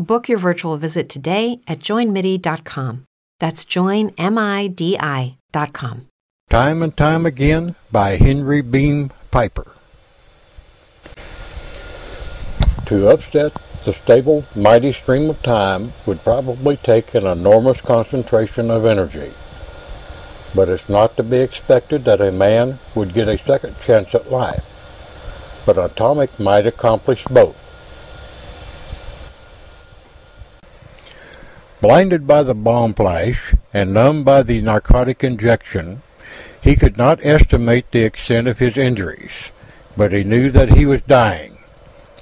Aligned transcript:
Book 0.00 0.28
your 0.30 0.38
virtual 0.38 0.76
visit 0.78 1.08
today 1.10 1.60
at 1.68 1.80
joinmidi.com. 1.80 3.04
That's 3.38 3.64
joinmidi.com. 3.66 5.36
Time 6.48 6.82
and 6.82 6.96
Time 6.96 7.26
Again 7.26 7.74
by 7.92 8.16
Henry 8.16 8.62
Beam 8.62 9.10
Piper. 9.30 9.72
To 12.86 13.08
upset 13.08 13.52
the 13.84 13.92
stable, 13.92 14.44
mighty 14.56 14.92
stream 14.92 15.30
of 15.30 15.42
time 15.42 15.92
would 16.06 16.24
probably 16.24 16.76
take 16.76 17.14
an 17.14 17.26
enormous 17.26 17.80
concentration 17.80 18.70
of 18.70 18.84
energy. 18.84 19.30
But 20.54 20.68
it's 20.68 20.88
not 20.88 21.16
to 21.18 21.22
be 21.22 21.36
expected 21.36 22.04
that 22.04 22.20
a 22.20 22.32
man 22.32 22.78
would 22.94 23.14
get 23.14 23.28
a 23.28 23.38
second 23.38 23.78
chance 23.80 24.14
at 24.14 24.32
life. 24.32 25.62
But 25.66 25.78
atomic 25.78 26.40
might 26.40 26.66
accomplish 26.66 27.24
both. 27.26 27.69
Blinded 31.80 32.26
by 32.26 32.42
the 32.42 32.54
bomb 32.54 32.92
flash 32.92 33.54
and 33.72 33.94
numbed 33.94 34.26
by 34.26 34.42
the 34.42 34.60
narcotic 34.60 35.24
injection, 35.24 36.02
he 36.60 36.76
could 36.76 36.98
not 36.98 37.24
estimate 37.24 37.90
the 37.90 38.04
extent 38.04 38.48
of 38.48 38.58
his 38.58 38.76
injuries, 38.76 39.30
but 39.96 40.12
he 40.12 40.22
knew 40.22 40.50
that 40.50 40.74
he 40.74 40.84
was 40.84 41.00
dying. 41.00 41.56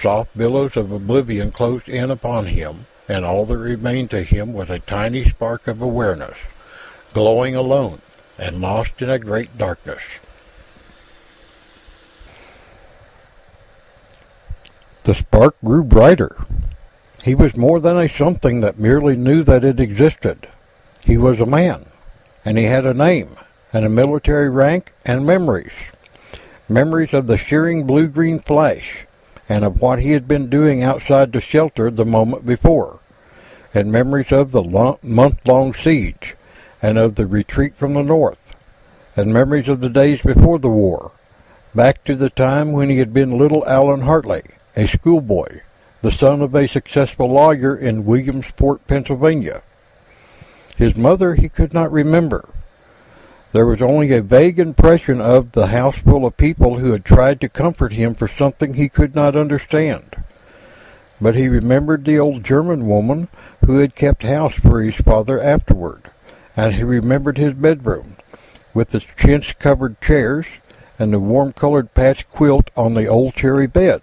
Soft 0.00 0.36
billows 0.36 0.76
of 0.76 0.90
oblivion 0.90 1.52
closed 1.52 1.88
in 1.88 2.10
upon 2.10 2.46
him, 2.46 2.86
and 3.08 3.24
all 3.24 3.44
that 3.44 3.58
remained 3.58 4.10
to 4.10 4.22
him 4.22 4.54
was 4.54 4.70
a 4.70 4.78
tiny 4.78 5.28
spark 5.28 5.68
of 5.68 5.82
awareness, 5.82 6.36
glowing 7.12 7.54
alone 7.54 8.00
and 8.38 8.60
lost 8.60 9.00
in 9.02 9.10
a 9.10 9.18
great 9.18 9.56
darkness. 9.58 10.02
The 15.04 15.14
spark 15.14 15.56
grew 15.64 15.82
brighter. 15.82 16.36
He 17.24 17.34
was 17.34 17.56
more 17.56 17.80
than 17.80 17.98
a 17.98 18.08
something 18.08 18.60
that 18.60 18.78
merely 18.78 19.16
knew 19.16 19.42
that 19.42 19.64
it 19.64 19.80
existed. 19.80 20.48
He 21.04 21.18
was 21.18 21.40
a 21.40 21.46
man, 21.46 21.86
and 22.44 22.56
he 22.56 22.64
had 22.64 22.86
a 22.86 22.94
name, 22.94 23.36
and 23.72 23.84
a 23.84 23.88
military 23.88 24.48
rank, 24.48 24.92
and 25.04 25.26
memories. 25.26 25.72
Memories 26.68 27.12
of 27.12 27.26
the 27.26 27.36
shearing 27.36 27.84
blue-green 27.86 28.38
flash, 28.38 29.06
and 29.48 29.64
of 29.64 29.80
what 29.80 29.98
he 29.98 30.12
had 30.12 30.28
been 30.28 30.48
doing 30.48 30.82
outside 30.82 31.32
the 31.32 31.40
shelter 31.40 31.90
the 31.90 32.04
moment 32.04 32.46
before, 32.46 33.00
and 33.74 33.90
memories 33.90 34.30
of 34.32 34.52
the 34.52 34.96
month-long 35.02 35.74
siege, 35.74 36.36
and 36.82 36.98
of 36.98 37.14
the 37.14 37.26
retreat 37.26 37.74
from 37.76 37.94
the 37.94 38.02
north, 38.02 38.56
and 39.16 39.32
memories 39.32 39.68
of 39.68 39.80
the 39.80 39.88
days 39.88 40.20
before 40.20 40.58
the 40.58 40.68
war, 40.68 41.12
back 41.74 42.02
to 42.04 42.16
the 42.16 42.30
time 42.30 42.72
when 42.72 42.90
he 42.90 42.98
had 42.98 43.14
been 43.14 43.38
little 43.38 43.64
Allen 43.66 44.00
Hartley, 44.00 44.42
a 44.76 44.86
schoolboy, 44.86 45.60
the 46.02 46.12
son 46.12 46.42
of 46.42 46.54
a 46.54 46.66
successful 46.66 47.30
lawyer 47.30 47.76
in 47.76 48.04
Williamsport, 48.04 48.84
Pennsylvania. 48.88 49.62
His 50.76 50.96
mother 50.96 51.36
he 51.36 51.48
could 51.48 51.72
not 51.72 51.92
remember. 51.92 52.48
There 53.52 53.66
was 53.66 53.82
only 53.82 54.12
a 54.12 54.22
vague 54.22 54.58
impression 54.58 55.20
of 55.20 55.52
the 55.52 55.68
house 55.68 55.98
full 55.98 56.26
of 56.26 56.36
people 56.36 56.78
who 56.78 56.90
had 56.90 57.04
tried 57.04 57.40
to 57.42 57.48
comfort 57.48 57.92
him 57.92 58.14
for 58.14 58.26
something 58.26 58.74
he 58.74 58.88
could 58.88 59.14
not 59.14 59.36
understand. 59.36 60.16
But 61.20 61.36
he 61.36 61.48
remembered 61.48 62.04
the 62.04 62.18
old 62.18 62.42
German 62.42 62.86
woman 62.86 63.28
who 63.64 63.78
had 63.78 63.94
kept 63.94 64.24
house 64.24 64.54
for 64.54 64.82
his 64.82 64.96
father 64.96 65.40
afterward, 65.40 66.01
and 66.56 66.74
he 66.74 66.84
remembered 66.84 67.38
his 67.38 67.54
bedroom, 67.54 68.16
with 68.74 68.94
its 68.94 69.06
chintz-covered 69.16 70.00
chairs 70.00 70.46
and 70.98 71.12
the 71.12 71.18
warm-colored 71.18 71.94
patch 71.94 72.28
quilt 72.30 72.70
on 72.76 72.94
the 72.94 73.06
old 73.06 73.34
cherry 73.34 73.66
bed 73.66 74.02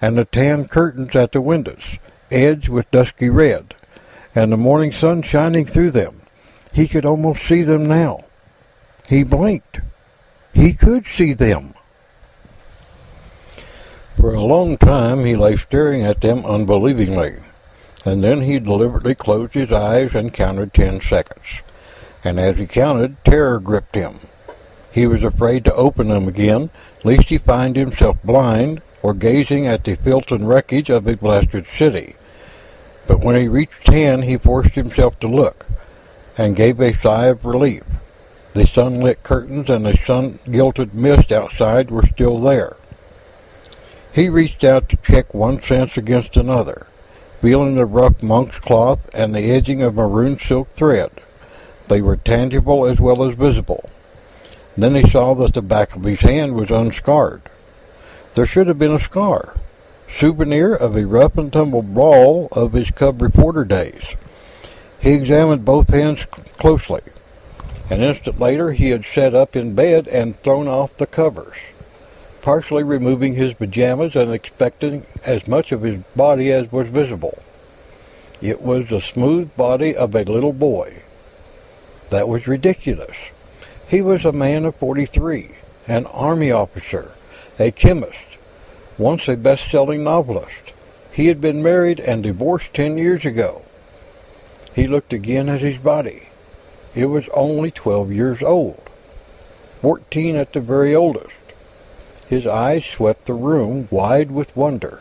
and 0.00 0.16
the 0.16 0.24
tan 0.24 0.66
curtains 0.66 1.16
at 1.16 1.32
the 1.32 1.40
windows, 1.40 1.82
edged 2.30 2.68
with 2.68 2.90
dusky 2.90 3.28
red, 3.28 3.74
and 4.34 4.52
the 4.52 4.56
morning 4.56 4.92
sun 4.92 5.22
shining 5.22 5.66
through 5.66 5.90
them. 5.90 6.20
He 6.72 6.86
could 6.86 7.04
almost 7.04 7.42
see 7.46 7.62
them 7.62 7.86
now. 7.86 8.24
He 9.08 9.24
blinked. 9.24 9.80
He 10.52 10.72
could 10.72 11.06
see 11.06 11.32
them. 11.32 11.74
For 14.16 14.34
a 14.34 14.40
long 14.40 14.76
time 14.76 15.24
he 15.24 15.36
lay 15.36 15.56
staring 15.56 16.04
at 16.04 16.20
them 16.20 16.44
unbelievingly, 16.44 17.36
and 18.04 18.22
then 18.22 18.42
he 18.42 18.58
deliberately 18.58 19.14
closed 19.14 19.54
his 19.54 19.72
eyes 19.72 20.14
and 20.14 20.34
counted 20.34 20.74
ten 20.74 21.00
seconds. 21.00 21.62
And 22.24 22.40
as 22.40 22.58
he 22.58 22.66
counted, 22.66 23.16
terror 23.24 23.60
gripped 23.60 23.94
him. 23.94 24.20
He 24.92 25.06
was 25.06 25.22
afraid 25.22 25.64
to 25.64 25.74
open 25.74 26.08
them 26.08 26.26
again, 26.26 26.70
lest 27.04 27.28
he 27.28 27.38
find 27.38 27.76
himself 27.76 28.16
blind 28.24 28.82
or 29.02 29.14
gazing 29.14 29.66
at 29.66 29.84
the 29.84 29.94
filth 29.94 30.32
and 30.32 30.48
wreckage 30.48 30.90
of 30.90 31.06
a 31.06 31.16
blasted 31.16 31.66
city. 31.76 32.16
But 33.06 33.20
when 33.20 33.36
he 33.36 33.46
reached 33.48 33.86
ten, 33.86 34.22
he 34.22 34.36
forced 34.36 34.74
himself 34.74 35.18
to 35.20 35.28
look, 35.28 35.66
and 36.36 36.56
gave 36.56 36.80
a 36.80 36.92
sigh 36.92 37.26
of 37.26 37.44
relief. 37.44 37.84
The 38.54 38.66
sunlit 38.66 39.22
curtains 39.22 39.70
and 39.70 39.86
the 39.86 39.96
sun-gilded 40.04 40.94
mist 40.94 41.30
outside 41.30 41.90
were 41.90 42.06
still 42.06 42.40
there. 42.40 42.76
He 44.12 44.28
reached 44.28 44.64
out 44.64 44.88
to 44.88 44.96
check 44.96 45.32
one 45.32 45.62
sense 45.62 45.96
against 45.96 46.36
another, 46.36 46.86
feeling 47.40 47.76
the 47.76 47.86
rough 47.86 48.20
monk's 48.22 48.58
cloth 48.58 49.08
and 49.14 49.32
the 49.34 49.52
edging 49.52 49.82
of 49.82 49.94
maroon 49.94 50.38
silk 50.38 50.68
thread. 50.72 51.12
They 51.88 52.00
were 52.00 52.16
tangible 52.16 52.86
as 52.86 53.00
well 53.00 53.24
as 53.24 53.34
visible. 53.34 53.88
Then 54.76 54.94
he 54.94 55.08
saw 55.08 55.34
that 55.34 55.54
the 55.54 55.62
back 55.62 55.96
of 55.96 56.04
his 56.04 56.20
hand 56.20 56.54
was 56.54 56.70
unscarred. 56.70 57.42
There 58.34 58.46
should 58.46 58.66
have 58.68 58.78
been 58.78 58.94
a 58.94 59.00
scar, 59.00 59.54
souvenir 60.18 60.74
of 60.74 60.96
a 60.96 61.06
rough 61.06 61.36
and 61.36 61.52
tumble 61.52 61.82
brawl 61.82 62.48
of 62.52 62.72
his 62.72 62.90
cub 62.90 63.20
reporter 63.20 63.64
days. 63.64 64.02
He 65.00 65.12
examined 65.12 65.64
both 65.64 65.90
hands 65.90 66.24
closely. 66.58 67.02
An 67.90 68.02
instant 68.02 68.38
later 68.38 68.72
he 68.72 68.90
had 68.90 69.04
sat 69.04 69.34
up 69.34 69.56
in 69.56 69.74
bed 69.74 70.06
and 70.08 70.40
thrown 70.40 70.68
off 70.68 70.96
the 70.96 71.06
covers 71.06 71.56
partially 72.48 72.82
removing 72.82 73.34
his 73.34 73.52
pajamas 73.52 74.16
and 74.16 74.32
expecting 74.32 75.04
as 75.22 75.46
much 75.46 75.70
of 75.70 75.82
his 75.82 76.02
body 76.16 76.50
as 76.50 76.72
was 76.72 76.88
visible. 76.88 77.42
It 78.40 78.62
was 78.62 78.88
the 78.88 79.02
smooth 79.02 79.54
body 79.54 79.94
of 79.94 80.14
a 80.14 80.24
little 80.24 80.54
boy. 80.54 81.02
That 82.10 82.28
was 82.28 82.46
ridiculous. 82.46 83.16
He 83.88 84.02
was 84.02 84.24
a 84.24 84.32
man 84.32 84.64
of 84.64 84.76
43, 84.76 85.50
an 85.86 86.06
army 86.06 86.50
officer, 86.50 87.12
a 87.58 87.70
chemist, 87.70 88.16
once 88.96 89.28
a 89.28 89.36
best-selling 89.36 90.04
novelist. 90.04 90.72
He 91.12 91.26
had 91.26 91.40
been 91.40 91.62
married 91.62 92.00
and 92.00 92.22
divorced 92.22 92.74
ten 92.74 92.96
years 92.96 93.24
ago. 93.24 93.62
He 94.74 94.86
looked 94.86 95.12
again 95.12 95.48
at 95.48 95.60
his 95.60 95.78
body. 95.78 96.28
It 96.94 97.06
was 97.06 97.28
only 97.34 97.70
12 97.70 98.12
years 98.12 98.42
old. 98.42 98.82
14 99.82 100.36
at 100.36 100.52
the 100.52 100.60
very 100.60 100.94
oldest. 100.94 101.34
His 102.28 102.46
eyes 102.46 102.84
swept 102.84 103.24
the 103.24 103.34
room, 103.34 103.88
wide 103.90 104.30
with 104.30 104.56
wonder. 104.56 105.00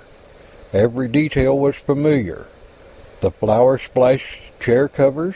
Every 0.74 1.08
detail 1.08 1.58
was 1.58 1.76
familiar. 1.76 2.48
The 3.22 3.32
flower-splashed 3.32 4.60
chair 4.60 4.88
covers, 4.88 5.36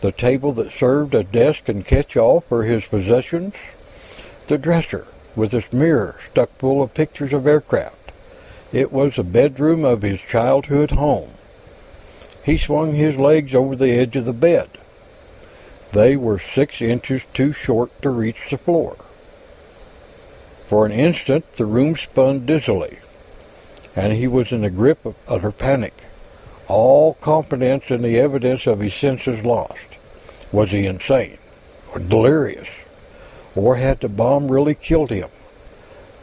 the 0.00 0.12
table 0.12 0.52
that 0.52 0.72
served 0.72 1.14
as 1.14 1.26
desk 1.26 1.68
and 1.68 1.84
catch-all 1.86 2.40
for 2.40 2.64
his 2.64 2.84
possessions, 2.84 3.54
the 4.46 4.58
dresser 4.58 5.06
with 5.34 5.52
its 5.54 5.72
mirror 5.72 6.16
stuck 6.30 6.50
full 6.56 6.82
of 6.82 6.94
pictures 6.94 7.32
of 7.32 7.46
aircraft. 7.46 8.12
It 8.72 8.92
was 8.92 9.16
the 9.16 9.22
bedroom 9.22 9.84
of 9.84 10.02
his 10.02 10.20
childhood 10.20 10.92
home. 10.92 11.30
He 12.44 12.58
swung 12.58 12.94
his 12.94 13.16
legs 13.16 13.54
over 13.54 13.74
the 13.74 13.92
edge 13.92 14.16
of 14.16 14.24
the 14.24 14.32
bed. 14.32 14.68
They 15.92 16.16
were 16.16 16.38
six 16.38 16.80
inches 16.80 17.22
too 17.32 17.52
short 17.52 17.90
to 18.02 18.10
reach 18.10 18.50
the 18.50 18.58
floor. 18.58 18.96
For 20.66 20.84
an 20.84 20.92
instant 20.92 21.52
the 21.54 21.64
room 21.64 21.96
spun 21.96 22.44
dizzily, 22.44 22.98
and 23.94 24.12
he 24.12 24.26
was 24.26 24.52
in 24.52 24.62
the 24.62 24.70
grip 24.70 25.04
of 25.06 25.14
utter 25.26 25.52
panic, 25.52 25.94
all 26.68 27.14
confidence 27.14 27.90
in 27.90 28.02
the 28.02 28.18
evidence 28.18 28.66
of 28.66 28.80
his 28.80 28.94
senses 28.94 29.44
lost. 29.44 29.78
Was 30.52 30.70
he 30.70 30.86
insane? 30.86 31.38
Or 31.92 32.00
delirious? 32.00 32.68
Or 33.54 33.76
had 33.76 34.00
the 34.00 34.08
bomb 34.08 34.50
really 34.50 34.74
killed 34.74 35.10
him? 35.10 35.28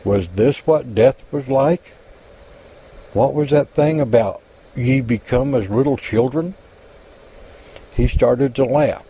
Was 0.04 0.30
this 0.30 0.68
what 0.68 0.94
death 0.94 1.24
was 1.32 1.48
like? 1.48 1.94
What 3.14 3.34
was 3.34 3.52
that 3.52 3.70
thing 3.70 4.02
about 4.02 4.42
ye 4.76 5.02
become 5.02 5.56
as 5.56 5.70
little 5.70 5.98
children? 5.98 6.56
He 7.96 8.08
started 8.08 8.56
to 8.56 8.66
laugh, 8.66 9.06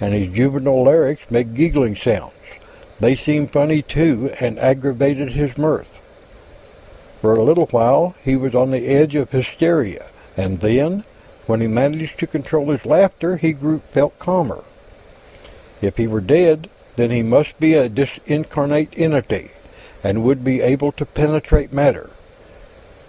and 0.00 0.14
his 0.14 0.32
juvenile 0.32 0.84
larynx 0.84 1.30
made 1.30 1.54
giggling 1.54 1.96
sounds. 1.96 2.32
They 3.00 3.14
seemed 3.14 3.50
funny 3.50 3.80
too, 3.80 4.34
and 4.40 4.58
aggravated 4.58 5.32
his 5.32 5.56
mirth. 5.56 5.96
For 7.20 7.34
a 7.34 7.42
little 7.42 7.66
while 7.66 8.14
he 8.22 8.36
was 8.36 8.54
on 8.54 8.70
the 8.70 8.86
edge 8.86 9.14
of 9.14 9.30
hysteria, 9.30 10.06
and 10.40 10.60
then, 10.60 11.04
when 11.46 11.60
he 11.60 11.66
managed 11.66 12.18
to 12.18 12.26
control 12.26 12.70
his 12.70 12.86
laughter, 12.86 13.36
he 13.36 13.52
grew 13.52 13.78
felt 13.78 14.18
calmer. 14.18 14.64
If 15.82 15.98
he 15.98 16.06
were 16.06 16.22
dead, 16.22 16.70
then 16.96 17.10
he 17.10 17.22
must 17.22 17.60
be 17.60 17.74
a 17.74 17.90
disincarnate 17.90 18.94
entity, 18.96 19.50
and 20.02 20.24
would 20.24 20.42
be 20.42 20.62
able 20.62 20.92
to 20.92 21.04
penetrate 21.04 21.74
matter. 21.74 22.08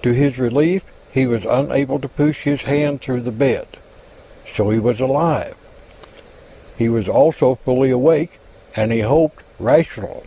To 0.02 0.12
his 0.12 0.38
relief, 0.38 0.84
he 1.10 1.26
was 1.26 1.46
unable 1.46 2.00
to 2.00 2.10
push 2.10 2.44
his 2.44 2.64
hand 2.64 3.00
through 3.00 3.22
the 3.22 3.32
bed. 3.32 3.68
So 4.54 4.70
he 4.70 4.80
was 4.80 5.00
alive. 5.00 5.56
He 6.78 6.90
was 6.90 7.08
also 7.08 7.56
fully 7.56 7.92
awake, 7.92 8.40
and 8.76 8.92
he 8.92 9.00
hoped 9.00 9.42
rational. 9.58 10.26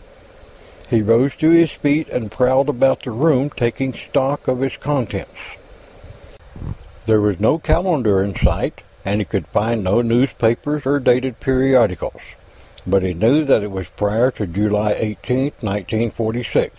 He 0.89 1.03
rose 1.03 1.35
to 1.35 1.51
his 1.51 1.71
feet 1.71 2.09
and 2.09 2.31
prowled 2.31 2.69
about 2.69 3.03
the 3.03 3.11
room, 3.11 3.51
taking 3.51 3.93
stock 3.93 4.47
of 4.47 4.63
its 4.63 4.77
contents. 4.77 5.37
There 7.05 7.21
was 7.21 7.39
no 7.39 7.59
calendar 7.59 8.23
in 8.23 8.35
sight, 8.35 8.81
and 9.05 9.21
he 9.21 9.25
could 9.25 9.45
find 9.45 9.83
no 9.83 10.01
newspapers 10.01 10.87
or 10.87 10.99
dated 10.99 11.39
periodicals, 11.39 12.21
but 12.87 13.03
he 13.03 13.13
knew 13.13 13.43
that 13.43 13.61
it 13.61 13.69
was 13.69 13.87
prior 13.89 14.31
to 14.31 14.47
July 14.47 14.95
18, 14.97 15.51
1946. 15.61 16.75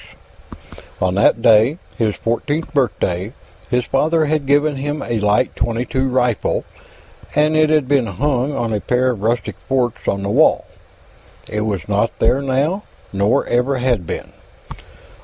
On 1.00 1.14
that 1.14 1.42
day, 1.42 1.78
his 1.96 2.16
14th 2.16 2.72
birthday, 2.72 3.32
his 3.70 3.84
father 3.84 4.24
had 4.24 4.46
given 4.46 4.76
him 4.76 5.00
a 5.00 5.20
light 5.20 5.54
22 5.54 6.08
rifle, 6.08 6.64
and 7.36 7.56
it 7.56 7.70
had 7.70 7.86
been 7.86 8.06
hung 8.06 8.52
on 8.52 8.72
a 8.72 8.80
pair 8.80 9.10
of 9.10 9.22
rustic 9.22 9.56
forks 9.68 10.08
on 10.08 10.24
the 10.24 10.28
wall. 10.28 10.66
It 11.48 11.60
was 11.60 11.88
not 11.88 12.18
there 12.18 12.42
now, 12.42 12.82
nor 13.12 13.46
ever 13.46 13.78
had 13.78 14.06
been. 14.08 14.32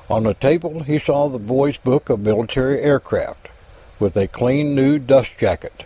On 0.09 0.23
the 0.23 0.33
table 0.33 0.83
he 0.83 0.97
saw 0.97 1.27
the 1.27 1.39
boy's 1.39 1.77
book 1.77 2.09
of 2.09 2.21
military 2.21 2.81
aircraft, 2.81 3.42
with 4.03 4.15
a 4.17 4.27
clean 4.27 4.75
new 4.75 4.99
dust 4.99 5.31
jacket. 5.37 5.85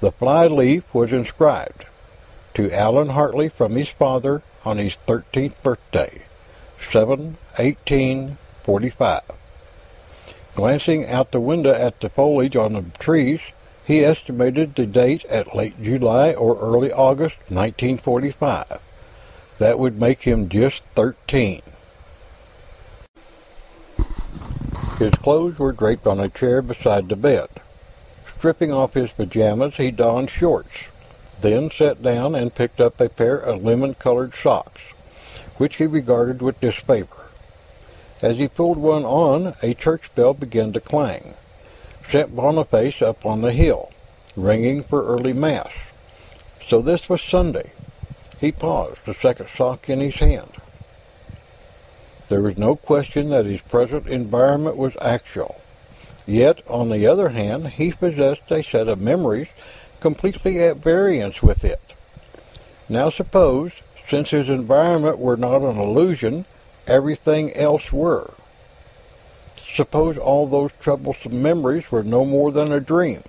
The 0.00 0.12
fly 0.12 0.46
leaf 0.46 0.94
was 0.94 1.10
inscribed, 1.10 1.86
To 2.52 2.70
Alan 2.70 3.08
Hartley 3.08 3.48
from 3.48 3.76
his 3.76 3.88
father 3.88 4.42
on 4.62 4.76
his 4.76 4.98
13th 5.08 5.54
birthday, 5.62 6.20
7-18-45. 6.78 9.22
Glancing 10.54 11.06
out 11.06 11.30
the 11.30 11.40
window 11.40 11.72
at 11.72 11.98
the 12.00 12.10
foliage 12.10 12.56
on 12.56 12.74
the 12.74 12.84
trees, 12.98 13.40
he 13.86 14.04
estimated 14.04 14.74
the 14.74 14.84
date 14.84 15.24
at 15.24 15.56
late 15.56 15.82
July 15.82 16.34
or 16.34 16.58
early 16.58 16.92
August 16.92 17.38
1945. 17.48 18.82
That 19.58 19.78
would 19.78 19.98
make 19.98 20.24
him 20.24 20.50
just 20.50 20.84
13. 20.94 21.62
His 25.00 25.14
clothes 25.14 25.58
were 25.58 25.72
draped 25.72 26.06
on 26.06 26.20
a 26.20 26.28
chair 26.28 26.60
beside 26.60 27.08
the 27.08 27.16
bed. 27.16 27.48
Stripping 28.36 28.70
off 28.70 28.92
his 28.92 29.10
pajamas, 29.10 29.76
he 29.76 29.90
donned 29.90 30.28
shorts, 30.28 30.88
then 31.40 31.70
sat 31.70 32.02
down 32.02 32.34
and 32.34 32.54
picked 32.54 32.82
up 32.82 33.00
a 33.00 33.08
pair 33.08 33.38
of 33.38 33.64
lemon-colored 33.64 34.34
socks, 34.34 34.82
which 35.56 35.76
he 35.76 35.86
regarded 35.86 36.42
with 36.42 36.60
disfavor. 36.60 37.30
As 38.20 38.36
he 38.36 38.46
pulled 38.46 38.76
one 38.76 39.06
on, 39.06 39.54
a 39.62 39.72
church 39.72 40.14
bell 40.14 40.34
began 40.34 40.74
to 40.74 40.80
clang. 40.80 41.32
St. 42.10 42.36
Boniface 42.36 43.00
up 43.00 43.24
on 43.24 43.40
the 43.40 43.52
hill, 43.52 43.90
ringing 44.36 44.82
for 44.82 45.06
early 45.06 45.32
mass. 45.32 45.72
So 46.68 46.82
this 46.82 47.08
was 47.08 47.22
Sunday. 47.22 47.72
He 48.38 48.52
paused, 48.52 49.06
the 49.06 49.14
second 49.14 49.48
sock 49.48 49.88
in 49.88 50.00
his 50.00 50.16
hand. 50.16 50.59
There 52.30 52.42
was 52.42 52.56
no 52.56 52.76
question 52.76 53.30
that 53.30 53.44
his 53.44 53.60
present 53.60 54.06
environment 54.06 54.76
was 54.76 54.96
actual. 55.00 55.56
Yet, 56.28 56.62
on 56.68 56.88
the 56.88 57.04
other 57.04 57.30
hand, 57.30 57.70
he 57.70 57.90
possessed 57.90 58.52
a 58.52 58.62
set 58.62 58.86
of 58.86 59.00
memories 59.00 59.48
completely 59.98 60.62
at 60.62 60.76
variance 60.76 61.42
with 61.42 61.64
it. 61.64 61.80
Now 62.88 63.10
suppose, 63.10 63.72
since 64.08 64.30
his 64.30 64.48
environment 64.48 65.18
were 65.18 65.36
not 65.36 65.62
an 65.62 65.76
illusion, 65.76 66.44
everything 66.86 67.52
else 67.56 67.92
were. 67.92 68.30
Suppose 69.74 70.16
all 70.16 70.46
those 70.46 70.70
troublesome 70.80 71.42
memories 71.42 71.90
were 71.90 72.04
no 72.04 72.24
more 72.24 72.52
than 72.52 72.70
a 72.70 72.78
dream. 72.78 73.24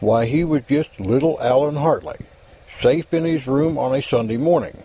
Why, 0.00 0.26
he 0.26 0.42
was 0.42 0.64
just 0.68 0.98
little 0.98 1.40
Alan 1.40 1.76
Hartley, 1.76 2.18
safe 2.80 3.14
in 3.14 3.24
his 3.24 3.46
room 3.46 3.78
on 3.78 3.94
a 3.94 4.02
Sunday 4.02 4.36
morning, 4.36 4.82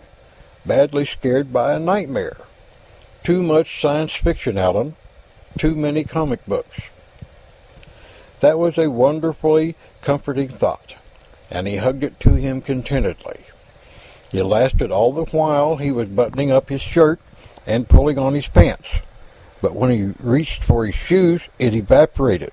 badly 0.64 1.04
scared 1.04 1.52
by 1.52 1.72
a 1.72 1.80
nightmare. 1.80 2.36
Too 3.26 3.42
much 3.42 3.80
science 3.80 4.14
fiction, 4.14 4.56
Alan. 4.56 4.94
Too 5.58 5.74
many 5.74 6.04
comic 6.04 6.46
books. 6.46 6.78
That 8.38 8.56
was 8.56 8.78
a 8.78 8.88
wonderfully 8.88 9.74
comforting 10.00 10.46
thought, 10.46 10.94
and 11.50 11.66
he 11.66 11.78
hugged 11.78 12.04
it 12.04 12.20
to 12.20 12.34
him 12.34 12.60
contentedly. 12.60 13.40
It 14.32 14.44
lasted 14.44 14.92
all 14.92 15.12
the 15.12 15.24
while 15.24 15.74
he 15.74 15.90
was 15.90 16.08
buttoning 16.08 16.52
up 16.52 16.68
his 16.68 16.80
shirt 16.80 17.18
and 17.66 17.88
pulling 17.88 18.16
on 18.16 18.34
his 18.34 18.46
pants 18.46 18.86
but 19.60 19.74
when 19.74 19.90
he 19.90 20.12
reached 20.22 20.62
for 20.62 20.86
his 20.86 20.94
shoes, 20.94 21.42
it 21.58 21.74
evaporated. 21.74 22.52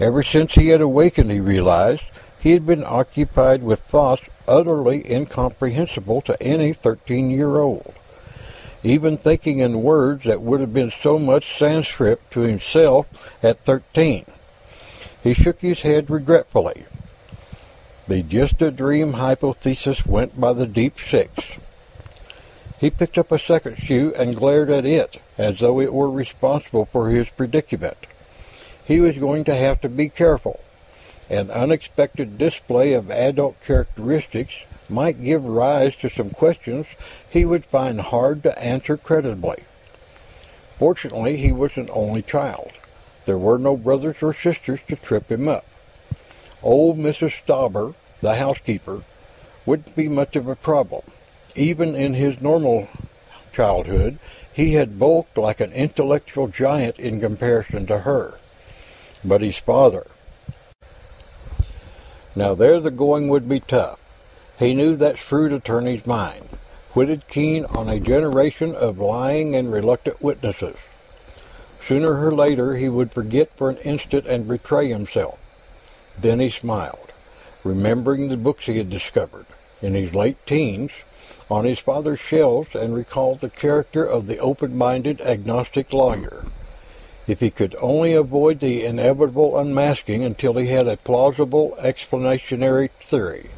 Ever 0.00 0.22
since 0.22 0.54
he 0.54 0.68
had 0.68 0.80
awakened, 0.80 1.30
he 1.30 1.40
realized, 1.40 2.04
he 2.40 2.52
had 2.52 2.64
been 2.64 2.82
occupied 2.82 3.62
with 3.62 3.80
thoughts 3.80 4.22
utterly 4.48 5.10
incomprehensible 5.12 6.22
to 6.22 6.42
any 6.42 6.72
13-year-old. 6.72 7.92
Even 8.86 9.18
thinking 9.18 9.58
in 9.58 9.82
words 9.82 10.26
that 10.26 10.40
would 10.40 10.60
have 10.60 10.72
been 10.72 10.92
so 11.02 11.18
much 11.18 11.58
Sanskrit 11.58 12.20
to 12.30 12.42
himself 12.42 13.08
at 13.42 13.58
13. 13.64 14.24
He 15.24 15.34
shook 15.34 15.60
his 15.60 15.80
head 15.80 16.08
regretfully. 16.08 16.84
The 18.06 18.22
just 18.22 18.62
a 18.62 18.70
dream 18.70 19.14
hypothesis 19.14 20.06
went 20.06 20.40
by 20.40 20.52
the 20.52 20.68
deep 20.68 21.00
six. 21.00 21.32
He 22.78 22.90
picked 22.90 23.18
up 23.18 23.32
a 23.32 23.40
second 23.40 23.76
shoe 23.76 24.14
and 24.16 24.36
glared 24.36 24.70
at 24.70 24.86
it, 24.86 25.20
as 25.36 25.58
though 25.58 25.80
it 25.80 25.92
were 25.92 26.08
responsible 26.08 26.84
for 26.84 27.10
his 27.10 27.28
predicament. 27.28 27.98
He 28.84 29.00
was 29.00 29.18
going 29.18 29.42
to 29.46 29.56
have 29.56 29.80
to 29.80 29.88
be 29.88 30.08
careful. 30.08 30.60
An 31.28 31.50
unexpected 31.50 32.38
display 32.38 32.92
of 32.92 33.10
adult 33.10 33.60
characteristics 33.64 34.52
might 34.88 35.24
give 35.24 35.44
rise 35.44 35.96
to 35.96 36.08
some 36.08 36.30
questions 36.30 36.86
he 37.36 37.44
would 37.44 37.66
find 37.66 38.00
hard 38.00 38.42
to 38.42 38.58
answer 38.58 38.96
credibly. 38.96 39.62
Fortunately, 40.78 41.36
he 41.36 41.52
was 41.52 41.76
an 41.76 41.90
only 41.92 42.22
child. 42.22 42.72
There 43.26 43.36
were 43.36 43.58
no 43.58 43.76
brothers 43.76 44.22
or 44.22 44.32
sisters 44.32 44.80
to 44.88 44.96
trip 44.96 45.30
him 45.30 45.46
up. 45.46 45.66
Old 46.62 46.96
Mrs. 46.96 47.34
Stauber, 47.44 47.94
the 48.22 48.36
housekeeper, 48.36 49.02
wouldn't 49.66 49.94
be 49.94 50.08
much 50.08 50.34
of 50.34 50.48
a 50.48 50.56
problem. 50.56 51.02
Even 51.54 51.94
in 51.94 52.14
his 52.14 52.40
normal 52.40 52.88
childhood, 53.52 54.18
he 54.50 54.72
had 54.72 54.98
bulked 54.98 55.36
like 55.36 55.60
an 55.60 55.72
intellectual 55.72 56.48
giant 56.48 56.98
in 56.98 57.20
comparison 57.20 57.86
to 57.86 57.98
her. 57.98 58.38
But 59.22 59.42
his 59.42 59.58
father. 59.58 60.06
Now 62.34 62.54
there 62.54 62.80
the 62.80 62.90
going 62.90 63.28
would 63.28 63.46
be 63.46 63.60
tough. 63.60 63.98
He 64.58 64.72
knew 64.72 64.96
that 64.96 65.18
shrewd 65.18 65.52
attorney's 65.52 66.06
mind, 66.06 66.48
witted 66.96 67.28
keen 67.28 67.66
on 67.66 67.90
a 67.90 68.00
generation 68.00 68.74
of 68.74 68.98
lying 68.98 69.54
and 69.54 69.70
reluctant 69.70 70.20
witnesses. 70.22 70.76
Sooner 71.86 72.26
or 72.26 72.34
later 72.34 72.74
he 72.74 72.88
would 72.88 73.12
forget 73.12 73.50
for 73.54 73.68
an 73.68 73.76
instant 73.84 74.24
and 74.24 74.48
betray 74.48 74.88
himself. 74.88 75.38
Then 76.18 76.40
he 76.40 76.48
smiled, 76.48 77.12
remembering 77.62 78.28
the 78.28 78.36
books 78.38 78.64
he 78.64 78.78
had 78.78 78.88
discovered, 78.88 79.44
in 79.82 79.92
his 79.92 80.14
late 80.14 80.38
teens, 80.46 80.90
on 81.50 81.66
his 81.66 81.78
father's 81.78 82.18
shelves 82.18 82.74
and 82.74 82.94
recalled 82.94 83.40
the 83.40 83.50
character 83.50 84.04
of 84.04 84.26
the 84.26 84.38
open-minded 84.38 85.20
agnostic 85.20 85.92
lawyer. 85.92 86.46
If 87.28 87.40
he 87.40 87.50
could 87.50 87.76
only 87.78 88.14
avoid 88.14 88.60
the 88.60 88.84
inevitable 88.84 89.58
unmasking 89.58 90.24
until 90.24 90.54
he 90.54 90.68
had 90.68 90.88
a 90.88 90.96
plausible 90.96 91.76
explanationary 91.78 92.90
theory. 92.90 93.50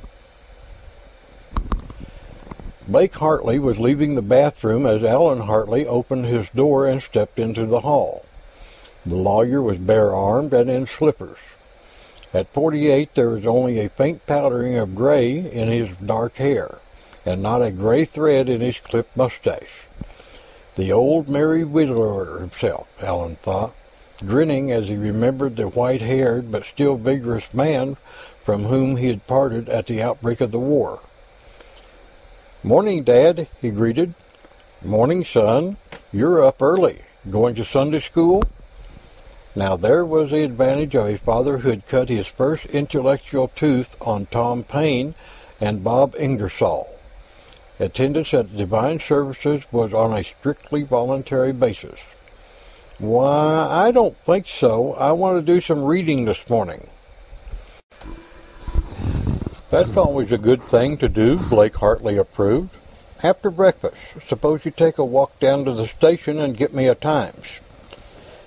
Blake 2.89 3.17
Hartley 3.17 3.59
was 3.59 3.79
leaving 3.79 4.15
the 4.15 4.23
bathroom 4.23 4.87
as 4.87 5.05
Alan 5.05 5.41
Hartley 5.41 5.87
opened 5.87 6.25
his 6.25 6.49
door 6.49 6.87
and 6.87 7.03
stepped 7.03 7.39
into 7.39 7.67
the 7.67 7.81
hall. 7.81 8.25
The 9.05 9.15
lawyer 9.15 9.61
was 9.61 9.77
bare-armed 9.77 10.55
and 10.55 10.71
in 10.71 10.87
slippers. 10.87 11.37
At 12.33 12.47
48, 12.49 13.15
there 13.15 13.29
was 13.29 13.45
only 13.45 13.79
a 13.79 13.91
faint 13.91 14.27
powdering 14.27 14.79
of 14.79 14.95
gray 14.95 15.37
in 15.37 15.69
his 15.69 15.91
dark 15.99 16.37
hair 16.37 16.79
and 17.27 17.43
not 17.43 17.61
a 17.61 17.71
gray 17.71 18.07
thread 18.07 18.49
in 18.49 18.63
his 18.63 18.79
clipped 18.79 19.15
mustache. 19.19 19.85
The 20.77 20.91
old 20.91 21.29
merry 21.29 21.65
widower 21.65 22.39
himself, 22.39 22.89
Alan 23.03 23.37
thought, 23.37 23.75
grinning 24.25 24.73
as 24.73 24.89
he 24.89 24.97
remembered 24.97 25.57
the 25.57 25.69
white-haired 25.69 26.51
but 26.51 26.65
still 26.65 26.97
vigorous 26.97 27.53
man 27.53 27.99
from 28.43 28.65
whom 28.65 28.97
he 28.97 29.09
had 29.09 29.27
parted 29.27 29.69
at 29.69 29.89
the 29.89 30.01
outbreak 30.01 30.41
of 30.41 30.53
the 30.53 30.59
war. 30.59 31.01
Morning, 32.65 33.05
Dad, 33.05 33.47
he 33.63 33.71
greeted. 33.71 34.15
Morning, 34.85 35.25
son. 35.25 35.77
You're 36.13 36.45
up 36.45 36.61
early. 36.61 37.03
Going 37.31 37.55
to 37.55 37.65
Sunday 37.65 38.01
school? 38.01 38.43
Now 39.55 39.77
there 39.77 40.05
was 40.05 40.33
the 40.33 40.43
advantage 40.43 40.97
of 40.97 41.07
a 41.07 41.19
father 41.19 41.59
who 41.59 41.71
had 41.71 41.87
cut 41.87 42.09
his 42.09 42.27
first 42.27 42.67
intellectual 42.67 43.47
tooth 43.55 43.97
on 44.01 44.27
Tom 44.27 44.65
Paine 44.65 45.15
and 45.61 45.85
Bob 45.85 46.17
Ingersoll. 46.19 46.89
Attendance 47.79 48.35
at 48.35 48.57
divine 48.57 48.99
services 48.99 49.63
was 49.71 49.95
on 49.95 50.13
a 50.13 50.25
strictly 50.25 50.83
voluntary 50.83 51.53
basis. 51.53 52.01
Why, 52.99 53.69
I 53.71 53.93
don't 53.93 54.17
think 54.17 54.49
so. 54.49 54.95
I 54.95 55.13
want 55.13 55.39
to 55.39 55.53
do 55.55 55.61
some 55.61 55.85
reading 55.85 56.25
this 56.25 56.51
morning. 56.51 56.89
That's 59.71 59.99
always 59.99 60.33
a 60.33 60.39
good 60.39 60.63
thing 60.63 60.97
to 60.97 61.11
do, 61.11 61.37
Blake 61.37 61.77
Hartley 61.77 62.17
approved. 62.17 62.75
After 63.23 63.51
breakfast, 63.51 63.97
suppose 64.27 64.65
you 64.65 64.71
take 64.71 64.97
a 64.97 65.05
walk 65.05 65.39
down 65.41 65.67
to 65.67 65.73
the 65.75 65.87
station 65.87 66.39
and 66.39 66.57
get 66.57 66.73
me 66.73 66.87
a 66.87 66.95
Times. 66.95 67.45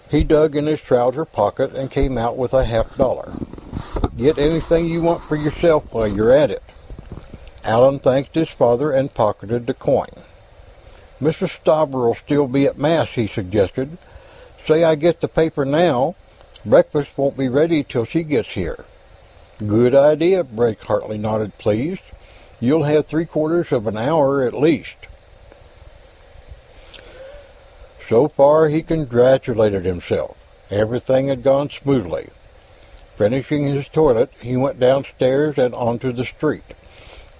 He 0.09 0.23
dug 0.23 0.55
in 0.55 0.65
his 0.65 0.81
trouser 0.81 1.25
pocket 1.25 1.75
and 1.75 1.91
came 1.91 2.17
out 2.17 2.37
with 2.37 2.53
a 2.53 2.65
half 2.65 2.97
dollar. 2.97 3.33
Get 4.17 4.39
anything 4.39 4.87
you 4.87 5.01
want 5.01 5.23
for 5.23 5.35
yourself 5.35 5.93
while 5.93 6.07
you're 6.07 6.35
at 6.35 6.49
it. 6.49 6.63
Alan 7.63 7.99
thanked 7.99 8.33
his 8.33 8.49
father 8.49 8.91
and 8.91 9.13
pocketed 9.13 9.67
the 9.67 9.75
coin. 9.75 10.09
Mr. 11.21 11.47
Stauber 11.47 12.07
will 12.07 12.15
still 12.15 12.47
be 12.47 12.65
at 12.65 12.79
Mass, 12.79 13.09
he 13.09 13.27
suggested. 13.27 13.97
Say 14.65 14.83
I 14.83 14.95
get 14.95 15.21
the 15.21 15.27
paper 15.27 15.65
now. 15.65 16.15
Breakfast 16.65 17.15
won't 17.15 17.37
be 17.37 17.47
ready 17.47 17.83
till 17.83 18.05
she 18.05 18.23
gets 18.23 18.49
here. 18.49 18.85
Good 19.65 19.93
idea, 19.95 20.43
Blake 20.43 20.81
Hartley 20.81 21.17
nodded, 21.17 21.57
pleased. 21.57 22.01
You'll 22.59 22.83
have 22.83 23.05
three 23.05 23.25
quarters 23.25 23.71
of 23.71 23.87
an 23.87 23.97
hour 23.97 24.43
at 24.43 24.53
least. 24.53 24.95
So 28.07 28.27
far, 28.27 28.69
he 28.69 28.81
congratulated 28.81 29.85
himself. 29.85 30.37
Everything 30.69 31.27
had 31.27 31.43
gone 31.43 31.69
smoothly. 31.69 32.29
Finishing 33.17 33.65
his 33.65 33.87
toilet, 33.87 34.31
he 34.41 34.57
went 34.57 34.79
downstairs 34.79 35.57
and 35.57 35.73
onto 35.73 36.11
the 36.11 36.25
street 36.25 36.73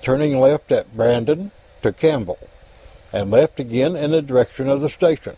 turning 0.02 0.40
left 0.40 0.72
at 0.72 0.96
Brandon 0.96 1.52
to 1.82 1.94
Campbell, 1.94 2.40
and 3.14 3.32
left 3.32 3.60
again 3.60 3.96
in 3.96 4.12
the 4.12 4.22
direction 4.22 4.70
of 4.70 4.82
the 4.82 4.90
station. 4.90 5.36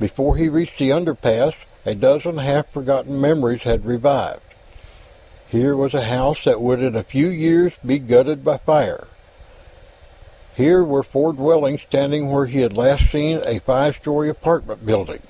Before 0.00 0.36
he 0.36 0.48
reached 0.48 0.78
the 0.78 0.90
underpass, 0.90 1.54
a 1.84 1.94
dozen 1.94 2.38
half-forgotten 2.38 3.20
memories 3.20 3.62
had 3.62 3.84
revived. 3.84 4.47
Here 5.50 5.74
was 5.74 5.94
a 5.94 6.04
house 6.04 6.44
that 6.44 6.60
would 6.60 6.82
in 6.82 6.94
a 6.94 7.02
few 7.02 7.28
years 7.28 7.72
be 7.84 7.98
gutted 7.98 8.44
by 8.44 8.58
fire. 8.58 9.06
Here 10.56 10.84
were 10.84 11.02
four 11.02 11.32
dwellings 11.32 11.82
standing 11.82 12.30
where 12.30 12.46
he 12.46 12.60
had 12.60 12.76
last 12.76 13.10
seen 13.10 13.40
a 13.44 13.60
five-story 13.60 14.28
apartment 14.28 14.84
building. 14.84 15.22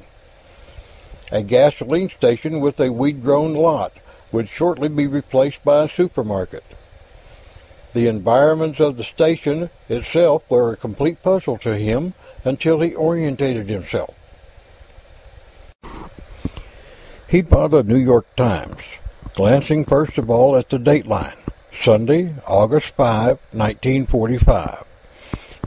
A 1.31 1.43
gasoline 1.43 2.09
station 2.09 2.61
with 2.61 2.81
a 2.81 2.91
weed-grown 2.91 3.55
lot 3.55 3.93
would 4.33 4.49
shortly 4.49 4.89
be 4.89 5.07
replaced 5.07 5.63
by 5.65 5.85
a 5.85 5.89
supermarket. 5.89 6.65
The 7.95 8.09
environments 8.09 8.81
of 8.81 8.97
the 8.97 9.05
station 9.05 9.71
itself 9.89 10.51
were 10.51 10.73
a 10.73 10.77
complete 10.77 11.23
puzzle 11.23 11.59
to 11.59 11.77
him 11.77 12.15
until 12.45 12.81
he 12.81 12.95
orientated 12.95 13.69
himself. 13.69 14.15
He 17.29 17.43
bought 17.43 17.75
a 17.75 17.83
New 17.83 17.97
York 17.97 18.35
Times, 18.37 18.83
glancing 19.39 19.85
first 19.85 20.19
of 20.19 20.29
all 20.29 20.57
at 20.57 20.69
the 20.69 20.79
dateline, 20.79 21.37
Sunday, 21.73 22.35
August 22.45 22.89
5, 22.97 23.39
1945. 23.53 24.85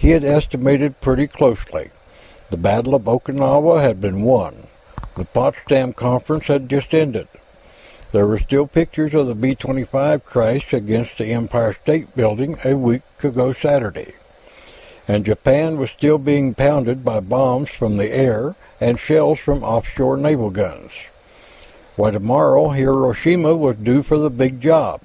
He 0.02 0.10
had 0.10 0.26
estimated 0.26 1.00
pretty 1.00 1.26
closely. 1.26 1.90
The 2.50 2.58
Battle 2.58 2.96
of 2.96 3.04
Okinawa 3.04 3.82
had 3.82 4.02
been 4.02 4.24
won. 4.24 4.68
The 5.16 5.24
Potsdam 5.24 5.94
Conference 5.94 6.48
had 6.48 6.68
just 6.68 6.94
ended. 6.94 7.30
There 8.12 8.28
were 8.28 8.40
still 8.40 8.68
pictures 8.68 9.14
of 9.14 9.28
the 9.28 9.36
B-25 9.36 10.26
crash 10.26 10.74
against 10.74 11.18
the 11.18 11.28
Empire 11.28 11.72
State 11.72 12.14
Building 12.14 12.58
a 12.66 12.76
week 12.76 13.04
ago 13.24 13.54
Saturday. 13.54 14.16
And 15.08 15.24
Japan 15.24 15.80
was 15.80 15.92
still 15.92 16.18
being 16.18 16.56
pounded 16.56 17.06
by 17.06 17.22
bombs 17.22 17.70
from 17.70 17.96
the 17.96 18.12
air 18.12 18.56
and 18.82 19.00
shells 19.00 19.40
from 19.40 19.64
offshore 19.64 20.18
naval 20.18 20.50
guns. 20.50 20.92
Why 22.02 22.10
tomorrow 22.10 22.70
Hiroshima 22.70 23.56
was 23.56 23.78
due 23.78 24.02
for 24.02 24.18
the 24.18 24.32
big 24.32 24.60
job. 24.60 25.02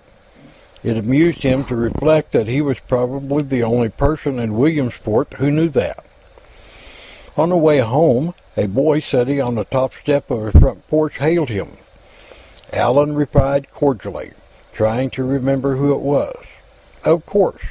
It 0.82 0.96
amused 0.96 1.42
him 1.42 1.62
to 1.66 1.76
reflect 1.76 2.32
that 2.32 2.46
he 2.46 2.62
was 2.62 2.80
probably 2.80 3.42
the 3.42 3.64
only 3.64 3.90
person 3.90 4.38
in 4.38 4.56
Williamsport 4.56 5.34
who 5.34 5.50
knew 5.50 5.68
that. 5.68 6.02
On 7.36 7.50
the 7.50 7.56
way 7.58 7.80
home, 7.80 8.32
a 8.56 8.66
boy 8.66 9.00
sitting 9.00 9.42
on 9.42 9.56
the 9.56 9.66
top 9.66 9.92
step 9.92 10.30
of 10.30 10.46
his 10.46 10.58
front 10.58 10.88
porch 10.88 11.18
hailed 11.18 11.50
him. 11.50 11.76
Allen 12.72 13.14
replied 13.14 13.70
cordially, 13.72 14.30
trying 14.72 15.10
to 15.10 15.22
remember 15.22 15.76
who 15.76 15.92
it 15.92 16.00
was. 16.00 16.46
Of 17.04 17.26
course, 17.26 17.62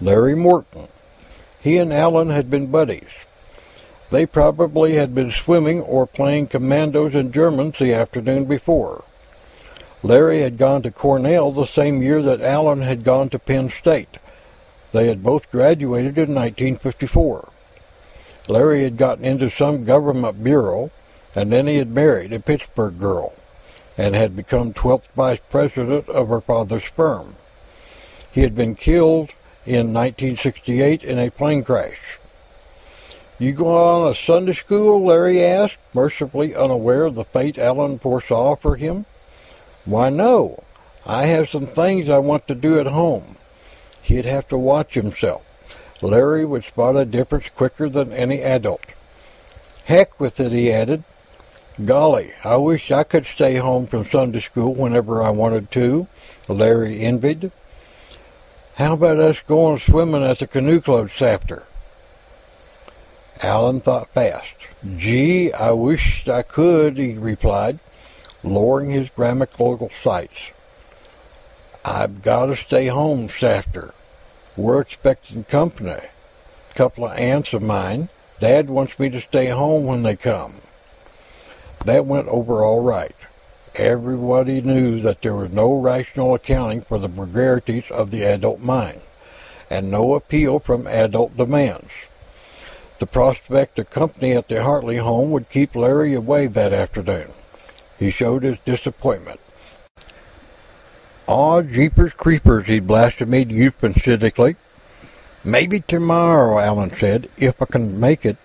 Larry 0.00 0.34
Morton. 0.34 0.88
He 1.60 1.76
and 1.76 1.92
Allen 1.92 2.30
had 2.30 2.50
been 2.50 2.66
buddies. 2.66 3.25
They 4.10 4.24
probably 4.24 4.94
had 4.94 5.14
been 5.14 5.32
swimming 5.32 5.80
or 5.80 6.06
playing 6.06 6.48
commandos 6.48 7.14
and 7.14 7.32
Germans 7.32 7.78
the 7.78 7.92
afternoon 7.92 8.44
before. 8.44 9.02
Larry 10.02 10.42
had 10.42 10.58
gone 10.58 10.82
to 10.82 10.92
Cornell 10.92 11.50
the 11.50 11.66
same 11.66 12.02
year 12.02 12.22
that 12.22 12.40
Allen 12.40 12.82
had 12.82 13.02
gone 13.02 13.28
to 13.30 13.38
Penn 13.38 13.68
State. 13.70 14.18
They 14.92 15.08
had 15.08 15.24
both 15.24 15.50
graduated 15.50 16.16
in 16.16 16.34
1954. 16.34 17.48
Larry 18.46 18.84
had 18.84 18.96
gotten 18.96 19.24
into 19.24 19.50
some 19.50 19.84
government 19.84 20.44
bureau, 20.44 20.92
and 21.34 21.50
then 21.50 21.66
he 21.66 21.76
had 21.76 21.90
married 21.90 22.32
a 22.32 22.38
Pittsburgh 22.38 23.00
girl, 23.00 23.32
and 23.98 24.14
had 24.14 24.36
become 24.36 24.72
12th 24.72 25.08
vice 25.16 25.40
president 25.50 26.08
of 26.08 26.28
her 26.28 26.40
father's 26.40 26.84
firm. 26.84 27.34
He 28.30 28.42
had 28.42 28.54
been 28.54 28.76
killed 28.76 29.30
in 29.64 29.92
1968 29.92 31.02
in 31.02 31.18
a 31.18 31.30
plane 31.30 31.64
crash. 31.64 32.18
You 33.38 33.52
go 33.52 33.76
on 33.76 34.10
a 34.10 34.14
Sunday 34.14 34.54
school? 34.54 35.04
Larry 35.04 35.44
asked, 35.44 35.76
mercifully 35.92 36.54
unaware 36.54 37.04
of 37.04 37.14
the 37.14 37.24
fate 37.24 37.58
Allen 37.58 37.98
foresaw 37.98 38.56
for 38.56 38.76
him. 38.76 39.04
Why, 39.84 40.08
no. 40.08 40.64
I 41.04 41.26
have 41.26 41.50
some 41.50 41.66
things 41.66 42.08
I 42.08 42.18
want 42.18 42.48
to 42.48 42.54
do 42.54 42.80
at 42.80 42.86
home. 42.86 43.36
He'd 44.00 44.24
have 44.24 44.48
to 44.48 44.58
watch 44.58 44.94
himself. 44.94 45.44
Larry 46.00 46.46
would 46.46 46.64
spot 46.64 46.96
a 46.96 47.04
difference 47.04 47.50
quicker 47.50 47.90
than 47.90 48.10
any 48.12 48.40
adult. 48.42 48.84
Heck 49.84 50.18
with 50.18 50.40
it, 50.40 50.52
he 50.52 50.72
added. 50.72 51.04
Golly, 51.84 52.32
I 52.42 52.56
wish 52.56 52.90
I 52.90 53.04
could 53.04 53.26
stay 53.26 53.56
home 53.56 53.86
from 53.86 54.06
Sunday 54.06 54.40
school 54.40 54.74
whenever 54.74 55.22
I 55.22 55.28
wanted 55.28 55.70
to, 55.72 56.06
Larry 56.48 57.02
envied. 57.02 57.52
How 58.76 58.94
about 58.94 59.18
us 59.18 59.40
going 59.40 59.78
swimming 59.78 60.22
at 60.22 60.38
the 60.38 60.46
canoe 60.46 60.80
club 60.80 61.10
this 61.10 61.20
after? 61.20 61.64
Allen 63.42 63.80
thought 63.80 64.08
fast. 64.10 64.54
Gee, 64.96 65.52
I 65.52 65.72
wish 65.72 66.26
I 66.28 66.42
could, 66.42 66.96
he 66.96 67.14
replied, 67.14 67.78
lowering 68.42 68.90
his 68.90 69.10
grammatical 69.10 69.90
sights. 70.02 70.50
I've 71.84 72.22
got 72.22 72.46
to 72.46 72.56
stay 72.56 72.86
home 72.86 73.28
Safter. 73.28 73.94
We're 74.56 74.80
expecting 74.80 75.44
company. 75.44 76.00
Couple 76.74 77.06
of 77.06 77.16
aunts 77.18 77.52
of 77.52 77.62
mine. 77.62 78.08
Dad 78.40 78.68
wants 78.68 78.98
me 78.98 79.08
to 79.10 79.20
stay 79.20 79.46
home 79.46 79.84
when 79.86 80.02
they 80.02 80.16
come. 80.16 80.56
That 81.84 82.06
went 82.06 82.28
over 82.28 82.64
all 82.64 82.82
right. 82.82 83.14
Everybody 83.74 84.60
knew 84.62 85.00
that 85.00 85.20
there 85.20 85.34
was 85.34 85.52
no 85.52 85.78
rational 85.78 86.34
accounting 86.34 86.80
for 86.80 86.98
the 86.98 87.08
vagaries 87.08 87.90
of 87.90 88.10
the 88.10 88.22
adult 88.22 88.60
mind, 88.60 89.00
and 89.70 89.90
no 89.90 90.14
appeal 90.14 90.58
from 90.58 90.86
adult 90.86 91.36
demands. 91.36 91.90
The 92.98 93.06
prospect 93.06 93.78
of 93.78 93.90
company 93.90 94.32
at 94.32 94.48
the 94.48 94.62
Hartley 94.62 94.96
home 94.96 95.30
would 95.30 95.50
keep 95.50 95.76
Larry 95.76 96.14
away 96.14 96.46
that 96.46 96.72
afternoon. 96.72 97.28
He 97.98 98.10
showed 98.10 98.42
his 98.42 98.58
disappointment. 98.64 99.38
Aw, 101.26 101.62
jeepers 101.62 102.12
creepers, 102.14 102.66
he 102.66 102.78
blasphemed 102.80 103.50
euphemistically. 103.50 104.56
Maybe 105.44 105.80
tomorrow, 105.80 106.58
Allen 106.58 106.92
said, 106.98 107.28
if 107.36 107.60
I 107.60 107.66
can 107.66 108.00
make 108.00 108.24
it. 108.24 108.38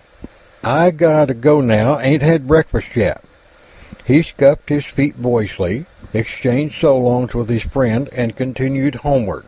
I 0.63 0.91
gotta 0.91 1.33
go 1.33 1.61
now, 1.61 1.99
ain't 1.99 2.21
had 2.21 2.47
breakfast 2.47 2.95
yet. 2.95 3.23
He 4.05 4.21
scuffed 4.21 4.69
his 4.69 4.85
feet 4.85 5.21
boyishly, 5.21 5.85
exchanged 6.13 6.81
so 6.81 6.97
longs 6.97 7.33
with 7.33 7.49
his 7.49 7.63
friend, 7.63 8.09
and 8.11 8.35
continued 8.35 8.95
homeward. 8.95 9.45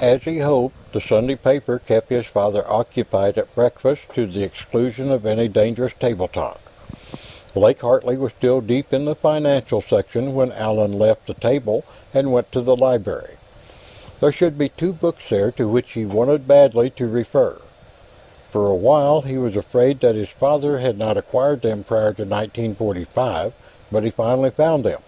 As 0.00 0.22
he 0.22 0.38
hoped, 0.38 0.76
the 0.94 1.00
Sunday 1.00 1.34
paper 1.34 1.80
kept 1.80 2.08
his 2.08 2.24
father 2.24 2.64
occupied 2.70 3.36
at 3.36 3.52
breakfast 3.56 4.02
to 4.14 4.28
the 4.28 4.44
exclusion 4.44 5.10
of 5.10 5.26
any 5.26 5.48
dangerous 5.48 5.92
table 5.94 6.28
talk. 6.28 6.60
Blake 7.52 7.80
Hartley 7.80 8.16
was 8.16 8.32
still 8.32 8.60
deep 8.60 8.92
in 8.92 9.04
the 9.04 9.16
financial 9.16 9.82
section 9.82 10.34
when 10.34 10.52
Allen 10.52 10.92
left 10.92 11.26
the 11.26 11.34
table 11.34 11.84
and 12.14 12.32
went 12.32 12.52
to 12.52 12.60
the 12.60 12.76
library. 12.76 13.34
There 14.20 14.30
should 14.30 14.56
be 14.56 14.68
two 14.68 14.92
books 14.92 15.24
there 15.28 15.50
to 15.52 15.66
which 15.66 15.90
he 15.94 16.06
wanted 16.06 16.46
badly 16.46 16.90
to 16.90 17.08
refer. 17.08 17.60
For 18.52 18.68
a 18.68 18.76
while 18.76 19.22
he 19.22 19.36
was 19.36 19.56
afraid 19.56 19.98
that 19.98 20.14
his 20.14 20.28
father 20.28 20.78
had 20.78 20.96
not 20.96 21.16
acquired 21.16 21.62
them 21.62 21.82
prior 21.82 22.12
to 22.12 22.22
1945, 22.22 23.52
but 23.90 24.04
he 24.04 24.10
finally 24.10 24.50
found 24.50 24.84
them 24.84 25.02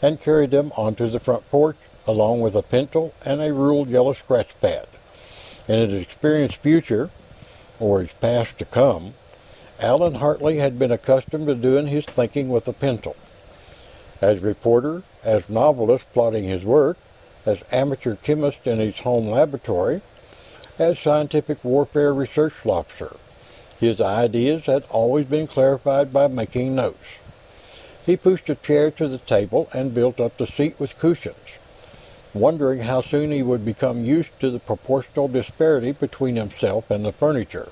and 0.00 0.18
carried 0.18 0.50
them 0.50 0.72
onto 0.78 1.10
the 1.10 1.20
front 1.20 1.50
porch 1.50 1.76
along 2.06 2.40
with 2.40 2.56
a 2.56 2.62
pencil 2.62 3.12
and 3.22 3.42
a 3.42 3.52
ruled 3.52 3.90
yellow 3.90 4.14
scratch 4.14 4.58
pad. 4.62 4.86
In 5.68 5.90
his 5.90 6.02
experienced 6.02 6.56
future, 6.56 7.10
or 7.78 8.00
his 8.00 8.12
past 8.20 8.58
to 8.58 8.64
come, 8.64 9.14
Allen 9.78 10.16
Hartley 10.16 10.58
had 10.58 10.78
been 10.78 10.92
accustomed 10.92 11.46
to 11.46 11.54
doing 11.54 11.86
his 11.86 12.04
thinking 12.04 12.48
with 12.48 12.68
a 12.68 12.72
pencil. 12.72 13.16
As 14.20 14.40
reporter, 14.40 15.02
as 15.24 15.48
novelist 15.48 16.04
plotting 16.12 16.44
his 16.44 16.64
work, 16.64 16.98
as 17.46 17.58
amateur 17.72 18.16
chemist 18.16 18.66
in 18.66 18.78
his 18.78 18.98
home 18.98 19.28
laboratory, 19.28 20.02
as 20.78 20.98
scientific 20.98 21.64
warfare 21.64 22.12
research 22.12 22.54
officer, 22.66 23.16
his 23.78 24.00
ideas 24.00 24.66
had 24.66 24.84
always 24.90 25.26
been 25.26 25.46
clarified 25.46 26.12
by 26.12 26.26
making 26.26 26.74
notes. 26.74 26.98
He 28.04 28.16
pushed 28.16 28.50
a 28.50 28.54
chair 28.54 28.90
to 28.92 29.08
the 29.08 29.18
table 29.18 29.68
and 29.72 29.94
built 29.94 30.20
up 30.20 30.36
the 30.36 30.46
seat 30.46 30.74
with 30.78 30.98
cushions, 30.98 31.36
wondering 32.34 32.80
how 32.80 33.00
soon 33.00 33.32
he 33.32 33.42
would 33.42 33.64
become 33.64 34.04
used 34.04 34.30
to 34.40 34.50
the 34.50 34.58
proportional 34.58 35.28
disparity 35.28 35.92
between 35.92 36.36
himself 36.36 36.90
and 36.90 37.04
the 37.04 37.12
furniture. 37.12 37.68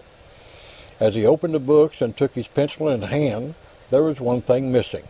As 1.00 1.14
he 1.14 1.24
opened 1.24 1.54
the 1.54 1.60
books 1.60 2.00
and 2.00 2.16
took 2.16 2.34
his 2.34 2.48
pencil 2.48 2.88
in 2.88 3.02
hand, 3.02 3.54
there 3.90 4.02
was 4.02 4.20
one 4.20 4.40
thing 4.40 4.72
missing. 4.72 5.04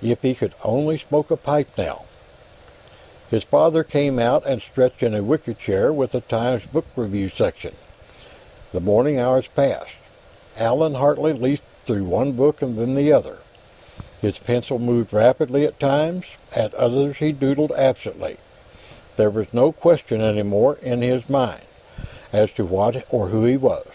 If 0.00 0.22
he 0.22 0.34
could 0.34 0.54
only 0.64 0.98
smoke 0.98 1.30
a 1.30 1.36
pipe 1.36 1.70
now. 1.76 2.04
His 3.30 3.44
father 3.44 3.84
came 3.84 4.18
out 4.18 4.46
and 4.46 4.62
stretched 4.62 5.02
in 5.02 5.14
a 5.14 5.22
wicker 5.22 5.52
chair 5.52 5.92
with 5.92 6.12
the 6.12 6.22
Times 6.22 6.64
book 6.64 6.86
review 6.96 7.28
section. 7.28 7.74
The 8.72 8.80
morning 8.80 9.18
hours 9.18 9.48
passed. 9.48 9.92
Allen 10.56 10.94
Hartley 10.94 11.34
leafed 11.34 11.64
through 11.84 12.04
one 12.04 12.32
book 12.32 12.62
and 12.62 12.78
then 12.78 12.94
the 12.94 13.12
other. 13.12 13.38
His 14.20 14.38
pencil 14.38 14.78
moved 14.78 15.12
rapidly 15.12 15.64
at 15.64 15.78
times, 15.78 16.24
at 16.52 16.74
others 16.74 17.18
he 17.18 17.32
doodled 17.32 17.72
absently. 17.72 18.36
There 19.16 19.30
was 19.30 19.54
no 19.54 19.72
question 19.72 20.20
any 20.20 20.42
more 20.42 20.76
in 20.82 21.02
his 21.02 21.28
mind 21.28 21.62
as 22.32 22.50
to 22.52 22.64
what 22.64 23.04
or 23.10 23.28
who 23.28 23.44
he 23.44 23.56
was. 23.56 23.86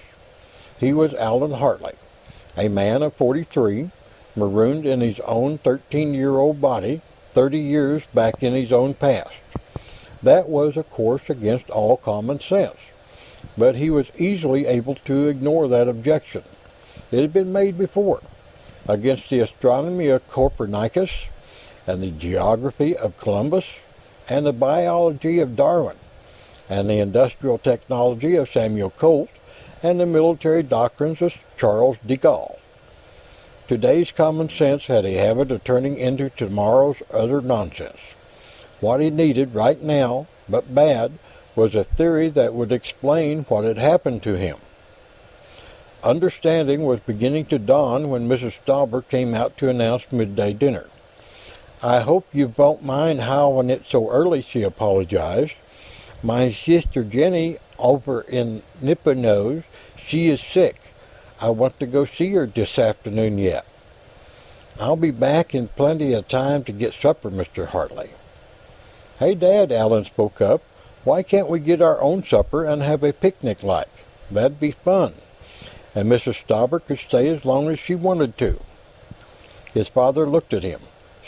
He 0.80 0.94
was 0.94 1.14
Alan 1.14 1.52
Hartley, 1.52 1.94
a 2.58 2.68
man 2.68 3.04
of 3.04 3.14
43, 3.14 3.92
marooned 4.36 4.86
in 4.86 5.02
his 5.02 5.20
own 5.22 5.58
13-year-old 5.60 6.60
body 6.60 7.02
30 7.34 7.60
years 7.60 8.04
back 8.14 8.44
in 8.44 8.54
his 8.54 8.72
own 8.72 8.94
past. 8.94 9.34
That 10.22 10.48
was, 10.48 10.78
of 10.78 10.90
course, 10.90 11.30
against 11.30 11.70
all 11.70 11.98
common 11.98 12.40
sense, 12.40 12.78
but 13.58 13.76
he 13.76 13.90
was 13.90 14.08
easily 14.18 14.66
able 14.68 14.96
to 14.96 15.28
ignore 15.28 15.68
that 15.68 15.88
objection. 15.88 16.44
It 17.12 17.22
had 17.22 17.34
been 17.34 17.52
made 17.52 17.78
before, 17.78 18.22
against 18.88 19.30
the 19.30 19.40
astronomy 19.40 20.08
of 20.08 20.28
Copernicus, 20.30 21.12
and 21.86 22.02
the 22.02 22.12
geography 22.12 22.96
of 22.96 23.18
Columbus, 23.18 23.66
and 24.30 24.46
the 24.46 24.54
biology 24.54 25.40
of 25.40 25.56
Darwin, 25.56 25.98
and 26.70 26.90
the 26.90 27.00
industrial 27.00 27.58
technology 27.58 28.36
of 28.36 28.50
Samuel 28.50 28.90
Colt, 28.90 29.30
and 29.82 30.00
the 30.00 30.06
military 30.06 30.64
doctrines 30.64 31.22
of 31.22 31.36
Charles 31.58 31.98
de 32.06 32.16
Gaulle. 32.16 32.58
Today's 33.68 34.12
common 34.12 34.50
sense 34.50 34.88
had 34.88 35.06
a 35.06 35.14
habit 35.14 35.52
of 35.52 35.64
turning 35.64 35.98
into 35.98 36.30
tomorrow's 36.30 36.98
utter 37.14 37.42
nonsense. 37.42 38.00
What 38.80 39.00
he 39.00 39.10
needed 39.10 39.56
right 39.56 39.82
now, 39.82 40.28
but 40.50 40.76
bad, 40.76 41.14
was 41.56 41.76
a 41.76 41.84
theory 41.84 42.30
that 42.30 42.54
would 42.54 42.72
explain 42.72 43.44
what 43.44 43.64
had 43.64 43.78
happened 43.78 44.24
to 44.24 44.38
him. 44.38 44.58
Understanding 46.04 46.84
was 46.84 47.00
beginning 47.00 47.46
to 47.46 47.58
dawn 47.58 48.10
when 48.10 48.28
Mrs. 48.28 48.58
Stauber 48.60 49.08
came 49.08 49.34
out 49.34 49.58
to 49.58 49.70
announce 49.70 50.12
midday 50.12 50.52
dinner. 50.52 50.88
I 51.82 52.02
hope 52.02 52.28
you 52.34 52.54
won't 52.58 52.84
mind 52.84 53.22
howling 53.22 53.70
it 53.70 53.86
so 53.86 54.10
early, 54.10 54.42
she 54.42 54.64
apologized. 54.64 55.54
My 56.22 56.52
sister 56.52 57.06
Jenny 57.06 57.58
over 57.80 58.22
in 58.22 58.64
Nippenose 58.82 59.64
She 59.98 60.28
is 60.28 60.42
sick. 60.42 60.76
I 61.40 61.50
want 61.50 61.80
to 61.80 61.86
go 61.86 62.04
see 62.04 62.32
her 62.34 62.48
this 62.48 62.78
afternoon 62.78 63.38
yet. 63.38 63.66
I'll 64.82 64.98
be 64.98 65.12
back 65.12 65.56
in 65.56 65.70
plenty 65.70 66.12
of 66.12 66.28
time 66.28 66.66
to 66.66 66.74
get 66.74 66.94
supper, 66.94 67.32
Mr. 67.32 67.68
Hartley. 67.68 68.10
Hey, 69.20 69.36
Dad, 69.36 69.72
Alan 69.72 70.04
spoke 70.04 70.42
up. 70.42 70.64
Why 71.06 71.24
can't 71.24 71.50
we 71.50 71.60
get 71.60 71.82
our 71.82 72.02
own 72.02 72.24
supper 72.24 72.66
and 72.66 72.82
have 72.82 73.04
a 73.04 73.14
picnic 73.14 73.64
like? 73.64 73.88
That'd 74.30 74.60
be 74.60 74.72
fun. 74.72 75.14
And 75.96 76.12
Mrs. 76.12 76.44
Stauber 76.44 76.80
could 76.80 77.00
stay 77.00 77.28
as 77.30 77.46
long 77.46 77.70
as 77.70 77.80
she 77.80 77.96
wanted 77.96 78.38
to. 78.40 78.60
His 79.74 79.88
father 79.88 80.26
looked 80.26 80.54
at 80.54 80.64
him. 80.64 80.82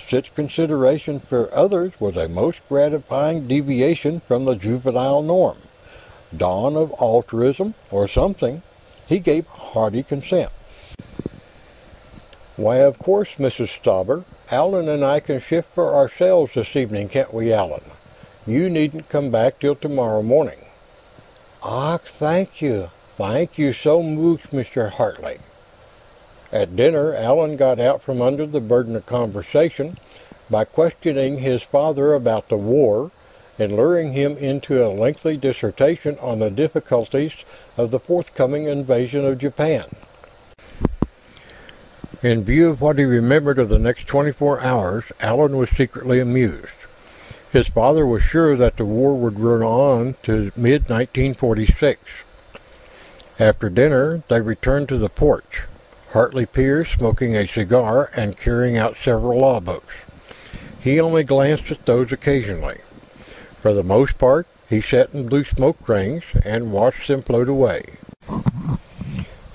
Such 0.10 0.36
consideration 0.36 1.20
for 1.20 1.54
others 1.54 1.94
was 2.00 2.16
a 2.16 2.28
most 2.28 2.60
gratifying 2.70 3.48
deviation 3.48 4.20
from 4.20 4.46
the 4.46 4.56
juvenile 4.56 5.22
norm. 5.22 5.58
Dawn 6.36 6.76
of 6.76 6.94
altruism, 7.00 7.74
or 7.92 8.08
something. 8.08 8.62
He 9.08 9.20
gave 9.20 9.48
hearty 9.48 10.04
consent. 10.04 10.52
Why, 12.56 12.78
of 12.78 13.00
course, 13.00 13.32
Mrs. 13.38 13.68
Stauber. 13.68 14.24
Alan 14.52 14.88
and 14.88 15.04
I 15.04 15.20
can 15.20 15.42
shift 15.42 15.74
for 15.74 15.96
ourselves 15.96 16.54
this 16.54 16.76
evening, 16.76 17.10
can't 17.10 17.34
we, 17.34 17.52
Alan? 17.52 17.84
You 18.46 18.70
needn't 18.70 19.10
come 19.10 19.32
back 19.32 19.60
till 19.60 19.76
tomorrow 19.76 20.22
morning. 20.22 20.60
Ach, 21.64 22.02
thank 22.02 22.62
you. 22.62 22.90
Thank 23.18 23.58
you 23.58 23.72
so 23.72 24.04
much, 24.04 24.42
Mr. 24.52 24.92
Hartley. 24.92 25.38
At 26.52 26.76
dinner, 26.76 27.14
Alan 27.16 27.56
got 27.56 27.80
out 27.80 28.02
from 28.02 28.22
under 28.22 28.46
the 28.46 28.60
burden 28.60 28.94
of 28.94 29.06
conversation 29.06 29.98
by 30.50 30.66
questioning 30.66 31.38
his 31.38 31.64
father 31.64 32.14
about 32.14 32.50
the 32.50 32.58
war 32.58 33.12
and 33.58 33.78
luring 33.78 34.12
him 34.12 34.36
into 34.36 34.86
a 34.86 34.92
lengthy 34.92 35.38
dissertation 35.38 36.18
on 36.20 36.40
the 36.40 36.50
difficulties 36.50 37.32
of 37.78 37.90
the 37.90 38.00
forthcoming 38.00 38.66
invasion 38.66 39.26
of 39.26 39.40
Japan. 39.40 39.86
In 42.22 42.44
view 42.44 42.70
of 42.70 42.82
what 42.82 42.98
he 42.98 43.06
remembered 43.06 43.60
of 43.60 43.70
the 43.70 43.80
next 43.80 44.08
24 44.08 44.60
hours, 44.60 45.06
Alan 45.22 45.56
was 45.56 45.70
secretly 45.70 46.20
amused. 46.20 46.68
His 47.54 47.68
father 47.70 48.06
was 48.06 48.24
sure 48.24 48.58
that 48.58 48.76
the 48.76 48.84
war 48.84 49.16
would 49.16 49.40
run 49.40 49.64
on 49.64 50.16
to 50.24 50.52
mid-1946. 50.58 51.96
After 53.40 53.70
dinner, 53.70 54.24
they 54.30 54.40
returned 54.40 54.88
to 54.90 54.98
the 54.98 55.10
porch, 55.10 55.64
Hartley 56.14 56.46
Pierce 56.46 56.92
smoking 56.92 57.36
a 57.36 57.46
cigar 57.46 58.10
and 58.16 58.38
carrying 58.38 58.78
out 58.78 58.96
several 58.96 59.40
law 59.40 59.60
books. 59.60 59.94
He 60.82 61.02
only 61.02 61.26
glanced 61.26 61.70
at 61.70 61.86
those 61.86 62.14
occasionally. 62.14 62.78
For 63.60 63.74
the 63.74 63.84
most 63.84 64.18
part, 64.18 64.48
he 64.70 64.80
sat 64.80 65.12
and 65.12 65.30
blew 65.30 65.44
smoke 65.44 65.90
rings 65.90 66.24
and 66.46 66.72
watched 66.72 67.10
them 67.10 67.22
float 67.22 67.50
away. 67.50 67.84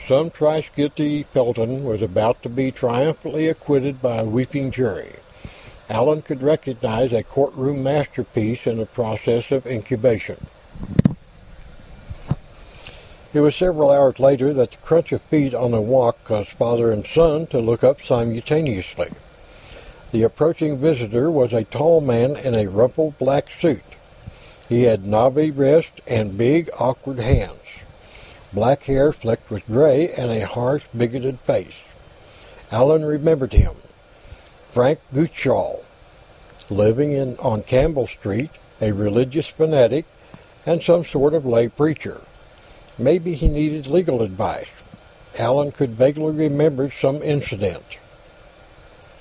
Some 0.06 0.30
trisketty 0.30 1.24
Felton 1.24 1.82
was 1.84 2.02
about 2.02 2.42
to 2.42 2.50
be 2.50 2.70
triumphantly 2.70 3.48
acquitted 3.48 4.02
by 4.02 4.16
a 4.16 4.24
weeping 4.24 4.70
jury. 4.70 5.12
Alan 5.88 6.20
could 6.20 6.42
recognize 6.42 7.14
a 7.14 7.22
courtroom 7.22 7.82
masterpiece 7.82 8.66
in 8.66 8.76
the 8.76 8.86
process 8.86 9.50
of 9.50 9.66
incubation. 9.66 10.48
It 13.32 13.40
was 13.40 13.54
several 13.54 13.90
hours 13.90 14.18
later 14.18 14.52
that 14.52 14.72
the 14.72 14.76
crunch 14.78 15.12
of 15.12 15.22
feet 15.22 15.54
on 15.54 15.70
the 15.70 15.80
walk 15.80 16.24
caused 16.24 16.50
father 16.50 16.90
and 16.90 17.06
son 17.06 17.46
to 17.48 17.60
look 17.60 17.84
up 17.84 18.02
simultaneously. 18.02 19.10
The 20.10 20.22
approaching 20.22 20.76
visitor 20.76 21.30
was 21.30 21.52
a 21.52 21.64
tall 21.64 22.00
man 22.00 22.36
in 22.36 22.56
a 22.56 22.66
rumpled 22.66 23.18
black 23.18 23.50
suit. 23.52 23.82
He 24.68 24.84
had 24.84 25.06
knobby 25.06 25.50
wrists 25.50 26.00
and 26.06 26.36
big, 26.36 26.70
awkward 26.78 27.18
hands 27.18 27.60
black 28.52 28.84
hair 28.84 29.12
flecked 29.12 29.50
with 29.50 29.66
gray, 29.66 30.12
and 30.12 30.32
a 30.32 30.46
harsh, 30.46 30.84
bigoted 30.96 31.38
face. 31.40 31.80
Alan 32.72 33.04
remembered 33.04 33.52
him. 33.52 33.74
Frank 34.72 34.98
Gutschall, 35.12 35.84
living 36.68 37.12
in, 37.12 37.36
on 37.38 37.62
Campbell 37.62 38.06
Street, 38.06 38.50
a 38.80 38.92
religious 38.92 39.46
fanatic 39.46 40.04
and 40.66 40.82
some 40.82 41.04
sort 41.04 41.34
of 41.34 41.46
lay 41.46 41.68
preacher. 41.68 42.20
Maybe 42.98 43.34
he 43.34 43.48
needed 43.48 43.86
legal 43.86 44.22
advice. 44.22 44.68
Alan 45.38 45.72
could 45.72 45.90
vaguely 45.90 46.32
remember 46.32 46.90
some 46.90 47.22
incident. 47.22 47.98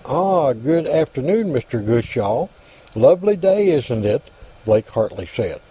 Ah, 0.05 0.53
good 0.53 0.87
afternoon, 0.87 1.53
Mr. 1.53 1.85
Gutschall. 1.85 2.49
Lovely 2.95 3.35
day, 3.35 3.69
isn't 3.69 4.05
it? 4.05 4.23
Blake 4.65 4.89
Hartley 4.89 5.27
said. 5.27 5.61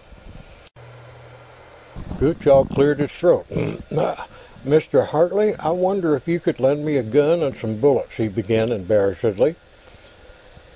Gutschall 2.17 2.69
cleared 2.69 2.99
his 2.99 3.11
throat. 3.11 3.47
Mr. 4.65 5.07
Hartley, 5.07 5.55
I 5.55 5.69
wonder 5.71 6.15
if 6.15 6.27
you 6.27 6.39
could 6.39 6.59
lend 6.59 6.85
me 6.85 6.97
a 6.97 7.03
gun 7.03 7.41
and 7.43 7.55
some 7.55 7.79
bullets, 7.79 8.15
he 8.15 8.27
began 8.27 8.71
embarrassedly. 8.71 9.55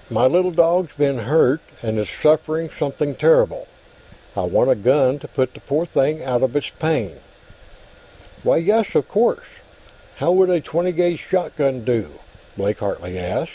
My 0.10 0.26
little 0.26 0.52
dog's 0.52 0.94
been 0.96 1.18
hurt 1.18 1.62
and 1.82 1.98
is 1.98 2.10
suffering 2.10 2.70
something 2.70 3.16
terrible. 3.16 3.68
I 4.36 4.42
want 4.42 4.72
a 4.72 4.76
gun 4.76 5.20
to 5.20 5.28
put 5.28 5.54
the 5.54 5.60
poor 5.60 5.86
thing 5.86 6.24
out 6.24 6.42
of 6.42 6.56
its 6.56 6.70
pain. 6.70 7.18
Why, 8.42 8.58
yes, 8.58 8.96
of 8.96 9.08
course. 9.08 9.46
How 10.18 10.32
would 10.32 10.50
a 10.50 10.62
20-gauge 10.62 11.20
shotgun 11.20 11.84
do? 11.84 12.10
Blake 12.58 12.80
Hartley 12.80 13.18
asked. 13.20 13.52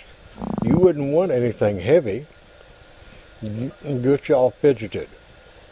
You 0.62 0.78
wouldn't 0.78 1.12
want 1.12 1.32
anything 1.32 1.80
heavy. 1.80 2.26
Gutschall 3.42 4.52
fidgeted. 4.52 5.08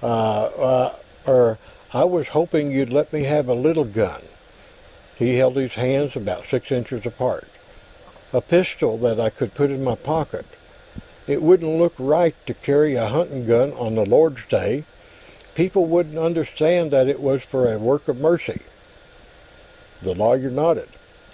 Uh, 0.02 0.44
uh, 0.44 0.94
er, 1.26 1.58
I 1.92 2.04
was 2.04 2.28
hoping 2.28 2.70
you'd 2.70 2.92
let 2.92 3.12
me 3.12 3.24
have 3.24 3.48
a 3.48 3.54
little 3.54 3.84
gun. 3.84 4.22
He 5.16 5.36
held 5.36 5.56
his 5.56 5.74
hands 5.74 6.14
about 6.14 6.46
six 6.46 6.70
inches 6.70 7.06
apart. 7.06 7.48
A 8.32 8.40
pistol 8.40 8.98
that 8.98 9.18
I 9.18 9.30
could 9.30 9.54
put 9.54 9.70
in 9.70 9.82
my 9.82 9.94
pocket. 9.94 10.46
It 11.26 11.42
wouldn't 11.42 11.78
look 11.78 11.94
right 11.98 12.34
to 12.46 12.54
carry 12.54 12.94
a 12.94 13.08
hunting 13.08 13.46
gun 13.46 13.72
on 13.72 13.94
the 13.94 14.04
Lord's 14.04 14.46
Day. 14.46 14.84
People 15.56 15.86
wouldn't 15.86 16.18
understand 16.18 16.90
that 16.90 17.08
it 17.08 17.18
was 17.18 17.42
for 17.42 17.72
a 17.72 17.78
work 17.78 18.08
of 18.08 18.20
mercy. 18.20 18.60
The 20.02 20.14
lawyer 20.14 20.50
nodded. 20.50 20.90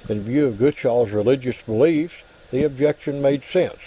In 0.08 0.22
view 0.22 0.46
of 0.46 0.58
Gutschall's 0.58 1.10
religious 1.10 1.60
beliefs, 1.62 2.14
the 2.52 2.62
objection 2.62 3.20
made 3.20 3.42
sense. 3.42 3.80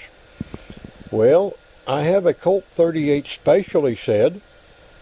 Well, 1.09 1.53
I 1.87 2.01
have 2.01 2.25
a 2.25 2.33
Colt 2.33 2.65
38 2.75 3.27
Special, 3.27 3.85
he 3.85 3.95
said. 3.95 4.41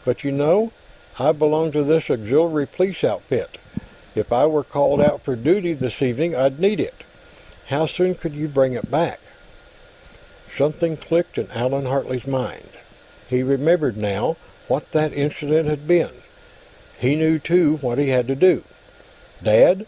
But 0.05 0.23
you 0.23 0.31
know, 0.31 0.71
I 1.17 1.31
belong 1.31 1.71
to 1.71 1.83
this 1.83 2.11
auxiliary 2.11 2.67
police 2.67 3.03
outfit. 3.03 3.57
If 4.13 4.31
I 4.31 4.45
were 4.45 4.63
called 4.63 5.01
out 5.01 5.21
for 5.21 5.35
duty 5.35 5.73
this 5.73 5.99
evening, 6.03 6.35
I'd 6.35 6.59
need 6.59 6.79
it. 6.79 7.03
How 7.69 7.87
soon 7.87 8.13
could 8.13 8.33
you 8.33 8.47
bring 8.47 8.73
it 8.73 8.91
back? 8.91 9.19
Something 10.55 10.95
clicked 10.95 11.39
in 11.39 11.49
Alan 11.49 11.85
Hartley's 11.85 12.27
mind. 12.27 12.69
He 13.27 13.41
remembered 13.41 13.97
now 13.97 14.37
what 14.67 14.91
that 14.91 15.13
incident 15.13 15.67
had 15.67 15.87
been. 15.87 16.11
He 16.99 17.15
knew, 17.15 17.39
too, 17.39 17.77
what 17.77 17.97
he 17.97 18.09
had 18.09 18.27
to 18.27 18.35
do. 18.35 18.63
Dad, 19.41 19.85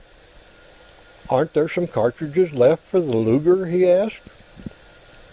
aren't 1.30 1.54
there 1.54 1.70
some 1.70 1.88
cartridges 1.88 2.52
left 2.52 2.84
for 2.84 3.00
the 3.00 3.16
Luger? 3.16 3.68
he 3.68 3.90
asked. 3.90 4.20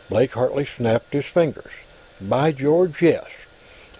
Blake 0.09 0.33
Hartley 0.33 0.67
snapped 0.67 1.13
his 1.13 1.25
fingers. 1.25 1.73
By 2.21 2.53
George, 2.53 3.03
yes. 3.03 3.27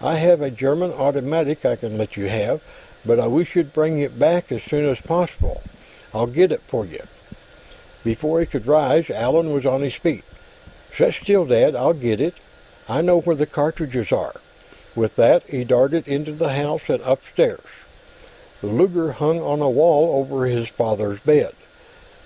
I 0.01 0.15
have 0.15 0.41
a 0.41 0.51
German 0.51 0.91
automatic 0.91 1.65
I 1.65 1.75
can 1.75 1.97
let 1.97 2.15
you 2.15 2.27
have, 2.27 2.61
but 3.05 3.19
I 3.19 3.27
wish 3.27 3.55
you'd 3.55 3.73
bring 3.73 3.99
it 3.99 4.17
back 4.17 4.51
as 4.51 4.63
soon 4.63 4.85
as 4.85 5.01
possible. 5.01 5.61
I'll 6.13 6.27
get 6.27 6.51
it 6.51 6.61
for 6.61 6.85
you. 6.85 7.01
Before 8.03 8.39
he 8.39 8.45
could 8.45 8.67
rise, 8.67 9.09
Alan 9.09 9.53
was 9.53 9.65
on 9.65 9.81
his 9.81 9.95
feet. 9.95 10.23
Sit 10.95 11.15
still, 11.15 11.45
Dad. 11.45 11.75
I'll 11.75 11.93
get 11.93 12.21
it. 12.21 12.35
I 12.87 13.01
know 13.01 13.21
where 13.21 13.35
the 13.35 13.45
cartridges 13.45 14.11
are. 14.11 14.35
With 14.95 15.15
that, 15.15 15.43
he 15.43 15.63
darted 15.63 16.07
into 16.07 16.33
the 16.33 16.53
house 16.53 16.89
and 16.89 17.01
upstairs. 17.01 17.59
The 18.61 18.67
Luger 18.67 19.13
hung 19.13 19.41
on 19.41 19.61
a 19.61 19.69
wall 19.69 20.19
over 20.19 20.45
his 20.45 20.69
father's 20.69 21.19
bed. 21.19 21.53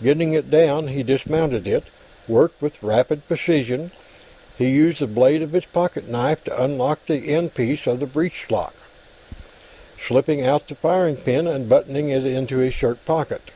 Getting 0.04 0.34
it 0.34 0.52
down, 0.52 0.90
he 0.90 1.02
dismounted 1.02 1.68
it, 1.68 1.86
worked 2.28 2.62
with 2.62 2.84
rapid 2.84 3.28
precision, 3.28 3.92
he 4.58 4.70
used 4.70 5.00
the 5.00 5.08
blade 5.08 5.44
of 5.44 5.54
his 5.54 5.66
pocket 5.66 6.10
knife 6.10 6.44
to 6.46 6.64
unlock 6.64 7.06
the 7.06 7.30
end 7.34 7.54
piece 7.54 7.86
of 7.86 8.00
the 8.00 8.08
breech 8.08 8.50
lock, 8.50 8.74
slipping 10.00 10.44
out 10.44 10.68
the 10.68 10.76
firing 10.76 11.16
pin 11.16 11.48
and 11.48 11.70
buttoning 11.70 12.10
it 12.10 12.26
into 12.26 12.58
his 12.58 12.74
shirt 12.74 13.04
pocket. 13.06 13.52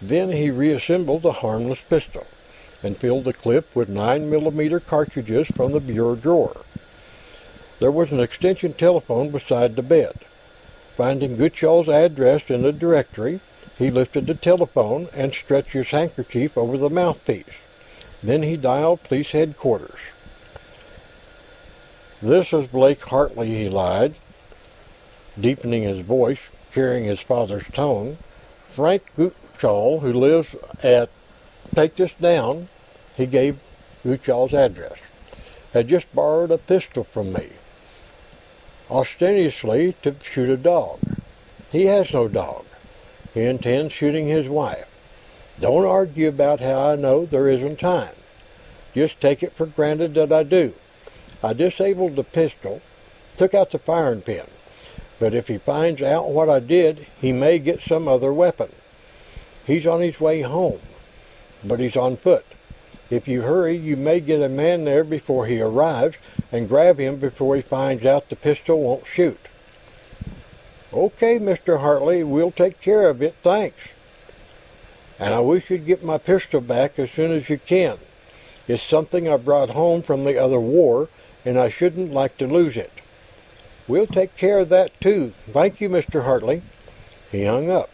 Then 0.00 0.32
he 0.32 0.50
reassembled 0.50 1.22
the 1.22 1.32
harmless 1.32 1.80
pistol 1.80 2.26
and 2.82 2.98
filled 2.98 3.24
the 3.24 3.32
clip 3.32 3.74
with 3.74 3.88
9 3.88 4.28
millimeter 4.28 4.78
cartridges 4.78 5.48
from 5.48 5.72
the 5.72 5.80
bureau 5.80 6.14
drawer. 6.14 6.65
There 7.78 7.90
was 7.90 8.10
an 8.10 8.20
extension 8.20 8.72
telephone 8.72 9.30
beside 9.30 9.76
the 9.76 9.82
bed. 9.82 10.14
Finding 10.96 11.36
Gutschall's 11.36 11.88
address 11.88 12.48
in 12.48 12.62
the 12.62 12.72
directory, 12.72 13.40
he 13.78 13.90
lifted 13.90 14.26
the 14.26 14.34
telephone 14.34 15.08
and 15.14 15.34
stretched 15.34 15.72
his 15.72 15.90
handkerchief 15.90 16.56
over 16.56 16.78
the 16.78 16.88
mouthpiece. 16.88 17.44
Then 18.22 18.42
he 18.42 18.56
dialed 18.56 19.02
police 19.02 19.32
headquarters. 19.32 20.00
This 22.22 22.54
is 22.54 22.68
Blake 22.68 23.02
Hartley, 23.02 23.48
he 23.48 23.68
lied, 23.68 24.14
deepening 25.38 25.82
his 25.82 26.00
voice. 26.00 26.38
carrying 26.72 27.04
his 27.04 27.20
father's 27.20 27.66
tone. 27.72 28.18
Frank 28.72 29.02
Gutschall, 29.16 30.00
who 30.00 30.12
lives 30.12 30.48
at 30.82 31.08
Take 31.74 31.96
This 31.96 32.12
Down, 32.20 32.68
he 33.16 33.24
gave 33.24 33.58
Gutschall's 34.04 34.52
address, 34.52 34.98
had 35.72 35.88
just 35.88 36.14
borrowed 36.14 36.50
a 36.50 36.58
pistol 36.58 37.04
from 37.04 37.32
me, 37.32 37.48
ostensibly 38.90 39.94
to 40.02 40.14
shoot 40.22 40.50
a 40.50 40.56
dog. 40.56 41.00
He 41.72 41.86
has 41.86 42.12
no 42.12 42.28
dog. 42.28 42.64
He 43.34 43.42
intends 43.42 43.92
shooting 43.92 44.28
his 44.28 44.48
wife. 44.48 44.88
Don't 45.60 45.84
argue 45.84 46.28
about 46.28 46.60
how 46.60 46.90
I 46.90 46.96
know 46.96 47.26
there 47.26 47.48
isn't 47.48 47.80
time. 47.80 48.14
Just 48.94 49.20
take 49.20 49.42
it 49.42 49.52
for 49.52 49.66
granted 49.66 50.14
that 50.14 50.32
I 50.32 50.42
do. 50.42 50.72
I 51.42 51.52
disabled 51.52 52.16
the 52.16 52.24
pistol, 52.24 52.80
took 53.36 53.54
out 53.54 53.70
the 53.70 53.78
firing 53.78 54.22
pin. 54.22 54.46
But 55.18 55.34
if 55.34 55.48
he 55.48 55.58
finds 55.58 56.02
out 56.02 56.30
what 56.30 56.48
I 56.48 56.60
did, 56.60 57.06
he 57.20 57.32
may 57.32 57.58
get 57.58 57.82
some 57.82 58.08
other 58.08 58.32
weapon. 58.32 58.70
He's 59.66 59.86
on 59.86 60.00
his 60.00 60.20
way 60.20 60.42
home, 60.42 60.80
but 61.64 61.80
he's 61.80 61.96
on 61.96 62.16
foot. 62.16 62.46
If 63.08 63.28
you 63.28 63.42
hurry, 63.42 63.76
you 63.76 63.96
may 63.96 64.20
get 64.20 64.42
a 64.42 64.48
man 64.48 64.84
there 64.84 65.04
before 65.04 65.46
he 65.46 65.60
arrives 65.60 66.16
and 66.50 66.68
grab 66.68 66.98
him 66.98 67.16
before 67.16 67.54
he 67.54 67.62
finds 67.62 68.04
out 68.04 68.28
the 68.28 68.36
pistol 68.36 68.80
won't 68.80 69.06
shoot. 69.06 69.38
Okay, 70.92 71.38
Mr. 71.38 71.80
Hartley, 71.80 72.24
we'll 72.24 72.50
take 72.50 72.80
care 72.80 73.08
of 73.08 73.22
it, 73.22 73.34
thanks. 73.42 73.78
And 75.20 75.32
I 75.32 75.40
wish 75.40 75.70
you'd 75.70 75.86
get 75.86 76.04
my 76.04 76.18
pistol 76.18 76.60
back 76.60 76.98
as 76.98 77.10
soon 77.10 77.30
as 77.30 77.48
you 77.48 77.58
can. 77.58 77.98
It's 78.66 78.82
something 78.82 79.28
I 79.28 79.36
brought 79.36 79.70
home 79.70 80.02
from 80.02 80.24
the 80.24 80.38
other 80.38 80.60
war, 80.60 81.08
and 81.44 81.58
I 81.58 81.68
shouldn't 81.68 82.12
like 82.12 82.36
to 82.38 82.46
lose 82.46 82.76
it. 82.76 82.92
We'll 83.86 84.08
take 84.08 84.36
care 84.36 84.58
of 84.58 84.68
that 84.70 85.00
too. 85.00 85.32
Thank 85.52 85.80
you, 85.80 85.88
Mr. 85.88 86.24
Hartley. 86.24 86.62
He 87.30 87.44
hung 87.44 87.70
up, 87.70 87.90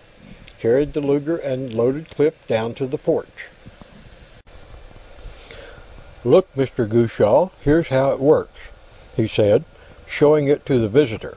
carried 0.59 0.95
the 0.95 1.01
Luger 1.03 1.37
and 1.37 1.75
loaded 1.75 2.09
clip 2.09 2.47
down 2.47 2.75
to 2.75 2.87
the 2.87 2.99
porch. 2.99 3.47
Look, 6.25 6.55
Mr. 6.55 6.87
Gutschall, 6.87 7.51
here's 7.63 7.89
how 7.89 8.13
it 8.13 8.21
works, 8.21 8.59
he 9.17 9.27
said, 9.27 9.65
showing 10.07 10.47
it 10.47 10.65
to 10.67 10.79
the 10.79 10.89
visitor. 10.89 11.37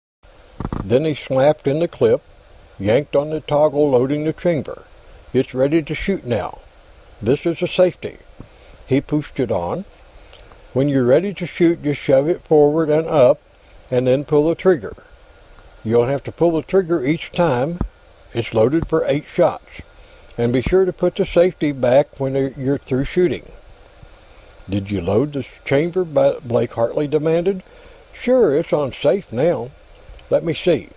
Then 0.83 1.05
he 1.05 1.15
slapped 1.15 1.67
in 1.67 1.79
the 1.79 1.87
clip, 1.87 2.21
yanked 2.79 3.15
on 3.15 3.29
the 3.29 3.41
toggle 3.41 3.89
loading 3.89 4.23
the 4.23 4.33
chamber. 4.33 4.83
It's 5.33 5.53
ready 5.53 5.81
to 5.81 5.95
shoot 5.95 6.25
now. 6.25 6.59
This 7.21 7.45
is 7.45 7.61
a 7.61 7.67
safety. 7.67 8.17
He 8.87 8.99
pushed 8.99 9.39
it 9.39 9.51
on. 9.51 9.85
When 10.73 10.89
you're 10.89 11.05
ready 11.05 11.33
to 11.33 11.45
shoot, 11.45 11.83
just 11.83 12.01
shove 12.01 12.27
it 12.27 12.41
forward 12.41 12.89
and 12.89 13.07
up, 13.07 13.39
and 13.89 14.07
then 14.07 14.25
pull 14.25 14.47
the 14.47 14.55
trigger. 14.55 14.95
You'll 15.83 16.05
have 16.05 16.23
to 16.25 16.31
pull 16.31 16.51
the 16.51 16.61
trigger 16.61 17.05
each 17.05 17.31
time. 17.31 17.79
It's 18.33 18.53
loaded 18.53 18.87
for 18.87 19.05
eight 19.05 19.25
shots. 19.25 19.81
And 20.37 20.53
be 20.53 20.61
sure 20.61 20.85
to 20.85 20.93
put 20.93 21.15
the 21.15 21.25
safety 21.25 21.71
back 21.71 22.19
when 22.19 22.53
you're 22.57 22.77
through 22.77 23.05
shooting. 23.05 23.51
Did 24.69 24.89
you 24.89 25.01
load 25.01 25.33
the 25.33 25.45
chamber? 25.65 26.05
Blake 26.05 26.73
Hartley 26.73 27.07
demanded. 27.07 27.63
Sure, 28.13 28.55
it's 28.55 28.71
on 28.71 28.93
safe 28.93 29.33
now. 29.33 29.71
Let 30.31 30.45
me 30.45 30.53
see. 30.53 30.87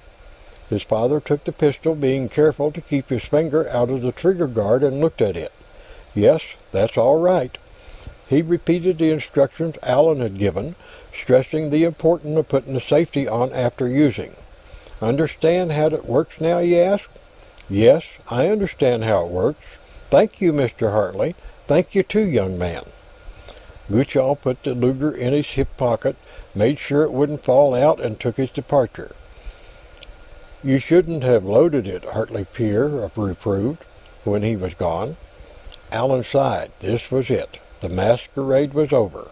His 0.71 0.85
father 0.85 1.19
took 1.19 1.43
the 1.43 1.51
pistol, 1.51 1.97
being 1.97 2.29
careful 2.29 2.71
to 2.71 2.81
keep 2.81 3.09
his 3.09 3.25
finger 3.25 3.69
out 3.69 3.91
of 3.91 4.01
the 4.01 4.13
trigger 4.13 4.47
guard, 4.47 4.85
and 4.85 5.01
looked 5.01 5.21
at 5.21 5.37
it. 5.37 5.51
Yes, 6.15 6.43
that's 6.71 6.97
all 6.97 7.19
right. 7.19 7.59
He 8.29 8.43
repeated 8.43 8.99
the 8.99 9.11
instructions 9.11 9.77
Allen 9.83 10.21
had 10.21 10.39
given, 10.39 10.77
stressing 11.13 11.71
the 11.71 11.83
importance 11.83 12.39
of 12.39 12.49
putting 12.49 12.75
the 12.75 12.81
safety 12.81 13.27
on 13.27 13.53
after 13.53 13.89
using. 13.89 14.37
Understand 15.03 15.73
how 15.73 15.87
it 15.87 16.07
works 16.07 16.41
now, 16.41 16.61
you 16.61 16.79
ask? 16.79 17.11
Yes, 17.69 18.05
I 18.31 18.49
understand 18.49 19.03
how 19.03 19.25
it 19.27 19.33
works. 19.33 19.65
Thank 20.11 20.41
you, 20.41 20.53
Mr. 20.53 20.93
Hartley. 20.93 21.35
Thank 21.67 21.97
you 21.97 22.05
too, 22.05 22.25
young 22.25 22.57
man. 22.57 22.85
Gutschall 23.91 24.41
put 24.41 24.63
the 24.63 24.75
Luger 24.75 25.11
in 25.11 25.33
his 25.33 25.47
hip 25.47 25.77
pocket, 25.77 26.15
made 26.55 26.79
sure 26.79 27.03
it 27.03 27.13
wouldn't 27.13 27.43
fall 27.43 27.75
out, 27.75 28.01
and 28.01 28.19
took 28.19 28.37
his 28.37 28.51
departure. 28.51 29.15
You 30.65 30.79
shouldn't 30.79 31.23
have 31.25 31.45
loaded 31.45 31.87
it, 31.87 32.07
Hartley 32.07 32.47
père 32.47 33.11
reproved 33.15 33.85
when 34.25 34.43
he 34.43 34.57
was 34.57 34.73
gone. 34.73 35.19
Allen 35.93 36.25
sighed. 36.25 36.71
This 36.81 37.11
was 37.11 37.29
it. 37.29 37.59
The 37.83 37.91
masquerade 37.91 38.73
was 38.73 38.91
over. 38.91 39.29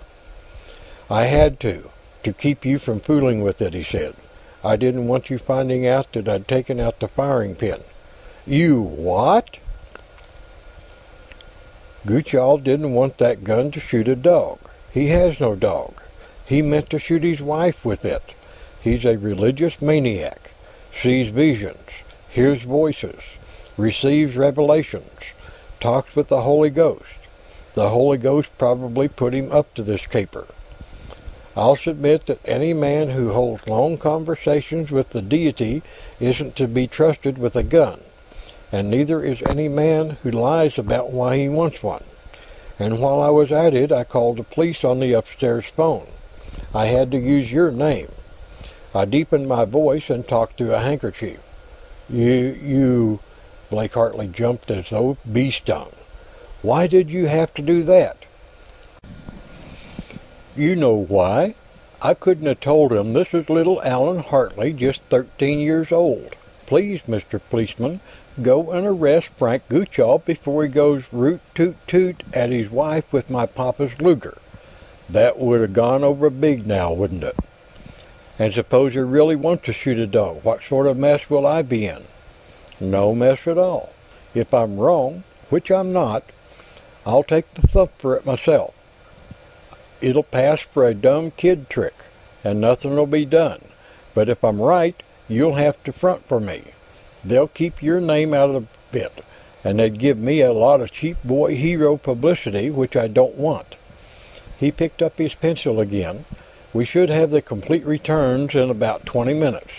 I 1.09 1.25
had 1.25 1.59
to, 1.61 1.89
to 2.25 2.35
keep 2.35 2.67
you 2.67 2.79
from 2.79 3.01
fooling 3.01 3.41
with 3.41 3.63
it, 3.63 3.73
he 3.73 3.83
said. 3.83 4.15
I 4.63 4.77
didn't 4.77 5.09
want 5.09 5.31
you 5.31 5.39
finding 5.39 5.87
out 5.87 6.13
that 6.13 6.29
I'd 6.29 6.47
taken 6.47 6.79
out 6.79 7.01
the 7.01 7.09
firing 7.09 7.55
pin. 7.55 7.81
You 8.47 8.83
what? 8.83 9.57
Gutschall 12.07 12.63
didn't 12.63 12.93
want 12.93 13.17
that 13.17 13.43
gun 13.43 13.71
to 13.71 13.81
shoot 13.81 14.07
a 14.07 14.17
dog. 14.17 14.59
He 14.93 15.07
has 15.07 15.41
no 15.41 15.55
dog. 15.55 15.95
He 16.45 16.61
meant 16.61 16.91
to 16.91 16.99
shoot 16.99 17.23
his 17.23 17.41
wife 17.41 17.87
with 17.87 18.05
it. 18.05 18.35
He's 18.83 19.07
a 19.07 19.17
religious 19.17 19.81
maniac 19.81 20.52
sees 21.01 21.31
visions, 21.31 21.89
hears 22.31 22.63
voices, 22.63 23.21
receives 23.77 24.37
revelations, 24.37 25.11
talks 25.81 26.15
with 26.15 26.29
the 26.29 26.43
Holy 26.43 26.71
Ghost. 26.71 27.05
The 27.75 27.89
Holy 27.89 28.19
Ghost 28.19 28.51
probably 28.59 29.09
put 29.09 29.33
him 29.33 29.51
up 29.51 29.75
to 29.75 29.83
this 29.83 30.07
caper. 30.07 30.47
I'll 31.57 31.77
submit 31.77 32.27
that 32.27 32.41
any 32.47 32.73
man 32.73 33.11
who 33.11 33.33
holds 33.33 33.67
long 33.67 33.99
conversations 33.99 34.91
with 34.91 35.11
the 35.11 35.23
deity 35.23 35.83
isn't 36.19 36.57
to 36.57 36.67
be 36.67 36.87
trusted 36.87 37.37
with 37.37 37.57
a 37.57 37.63
gun, 37.63 38.01
and 38.71 38.91
neither 38.91 39.23
is 39.23 39.43
any 39.43 39.69
man 39.69 40.17
who 40.23 40.31
lies 40.31 40.79
about 40.79 41.11
why 41.11 41.37
he 41.37 41.49
wants 41.49 41.83
one. 41.83 42.05
And 42.79 43.01
while 43.01 43.21
I 43.21 43.29
was 43.29 43.53
at 43.53 43.75
it, 43.75 43.93
I 43.93 44.05
called 44.05 44.39
the 44.39 44.45
police 44.45 44.83
on 44.83 45.01
the 45.01 45.13
upstairs 45.13 45.67
phone. 45.67 46.07
I 46.75 46.87
had 46.87 47.11
to 47.11 47.19
use 47.19 47.53
your 47.53 47.71
name. 47.71 48.11
I 48.95 49.07
deepened 49.07 49.49
my 49.49 49.65
voice 49.65 50.11
and 50.11 50.27
talked 50.27 50.59
through 50.59 50.75
a 50.75 50.81
handkerchief. 50.81 51.41
You, 52.11 52.59
you, 52.63 53.21
Blake 53.71 53.95
Hartley 53.95 54.29
jumped 54.29 54.71
as 54.71 54.91
though 54.91 55.17
bee 55.31 55.51
stung. 55.51 55.93
Why 56.61 56.87
did 56.87 57.09
you 57.09 57.27
have 57.27 57.55
to 57.55 57.63
do 57.63 57.83
that? 57.85 58.19
You 60.55 60.77
know 60.77 60.95
why. 60.95 61.55
I 62.03 62.13
couldn't 62.13 62.47
have 62.47 62.61
told 62.61 62.93
him 62.93 63.13
this 63.13 63.33
is 63.33 63.49
little 63.49 63.81
Allen 63.83 64.19
Hartley, 64.19 64.75
just 64.75 65.01
13 65.03 65.61
years 65.61 65.91
old, 65.91 66.37
please, 66.67 67.03
Mr. 67.03 67.41
Policeman, 67.49 68.01
go 68.43 68.73
and 68.73 68.87
arrest 68.87 69.29
Frank 69.29 69.69
Goochall 69.71 70.23
before 70.25 70.65
he 70.65 70.69
goes 70.69 71.05
root 71.13 71.41
toot 71.55 71.77
toot 71.87 72.23
at 72.35 72.51
his 72.51 72.71
wife 72.71 73.11
with 73.11 73.31
my 73.31 73.47
papa's 73.47 73.99
Luger. 74.01 74.37
That 75.09 75.39
would 75.39 75.61
have 75.63 75.73
gone 75.73 76.05
over 76.05 76.29
big 76.29 76.67
now, 76.67 76.93
wouldn't 76.93 77.25
it? 77.25 77.37
And 78.39 78.53
suppose 78.53 78.95
you 78.95 79.05
really 79.05 79.37
want 79.37 79.63
to 79.65 79.73
shoot 79.73 79.99
a 79.99 80.07
dog, 80.07 80.43
what 80.43 80.63
sort 80.63 80.87
of 80.87 80.97
mess 80.97 81.29
will 81.29 81.47
I 81.47 81.63
be 81.63 81.87
in? 81.87 82.03
No 82.81 83.15
mess 83.15 83.47
at 83.47 83.59
all. 83.59 83.93
If 84.35 84.55
I'm 84.55 84.79
wrong, 84.79 85.25
which 85.51 85.71
I'm 85.71 85.93
not, 85.93 86.25
I'll 87.05 87.23
take 87.23 87.53
the 87.55 87.67
thump 87.67 87.93
for 87.99 88.17
it 88.17 88.25
myself. 88.25 88.75
It'll 90.01 90.23
pass 90.23 90.61
for 90.61 90.87
a 90.87 90.95
dumb 90.95 91.31
kid 91.33 91.69
trick, 91.69 91.95
and 92.43 92.61
nothing'll 92.61 93.07
be 93.07 93.25
done. 93.25 93.61
But 94.15 94.29
if 94.29 94.43
I'm 94.43 94.61
right, 94.61 95.01
you'll 95.29 95.55
have 95.55 95.83
to 95.85 95.93
front 95.93 96.25
for 96.25 96.41
me. 96.41 96.63
They'll 97.25 97.49
keep 97.49 97.83
your 97.83 98.01
name 98.01 98.35
out 98.35 98.51
of 98.51 98.67
it, 98.93 99.25
and 99.63 99.79
they'd 99.79 99.99
give 99.99 100.19
me 100.19 100.41
a 100.41 100.53
lot 100.53 100.81
of 100.81 100.91
cheap 100.91 101.19
boy 101.23 101.55
hero 101.57 101.97
publicity, 101.97 102.71
which 102.71 102.97
I 102.97 103.07
don't 103.07 103.37
want. 103.37 103.77
He 104.59 104.73
picked 104.73 105.03
up 105.03 105.19
his 105.19 105.35
pencil 105.35 105.81
again. 105.81 106.25
We 106.73 106.85
should 106.85 107.11
have 107.11 107.31
the 107.31 107.43
complete 107.43 107.85
returns 107.85 108.55
in 108.55 108.71
about 108.71 109.05
20 109.05 109.35
minutes. 109.35 109.73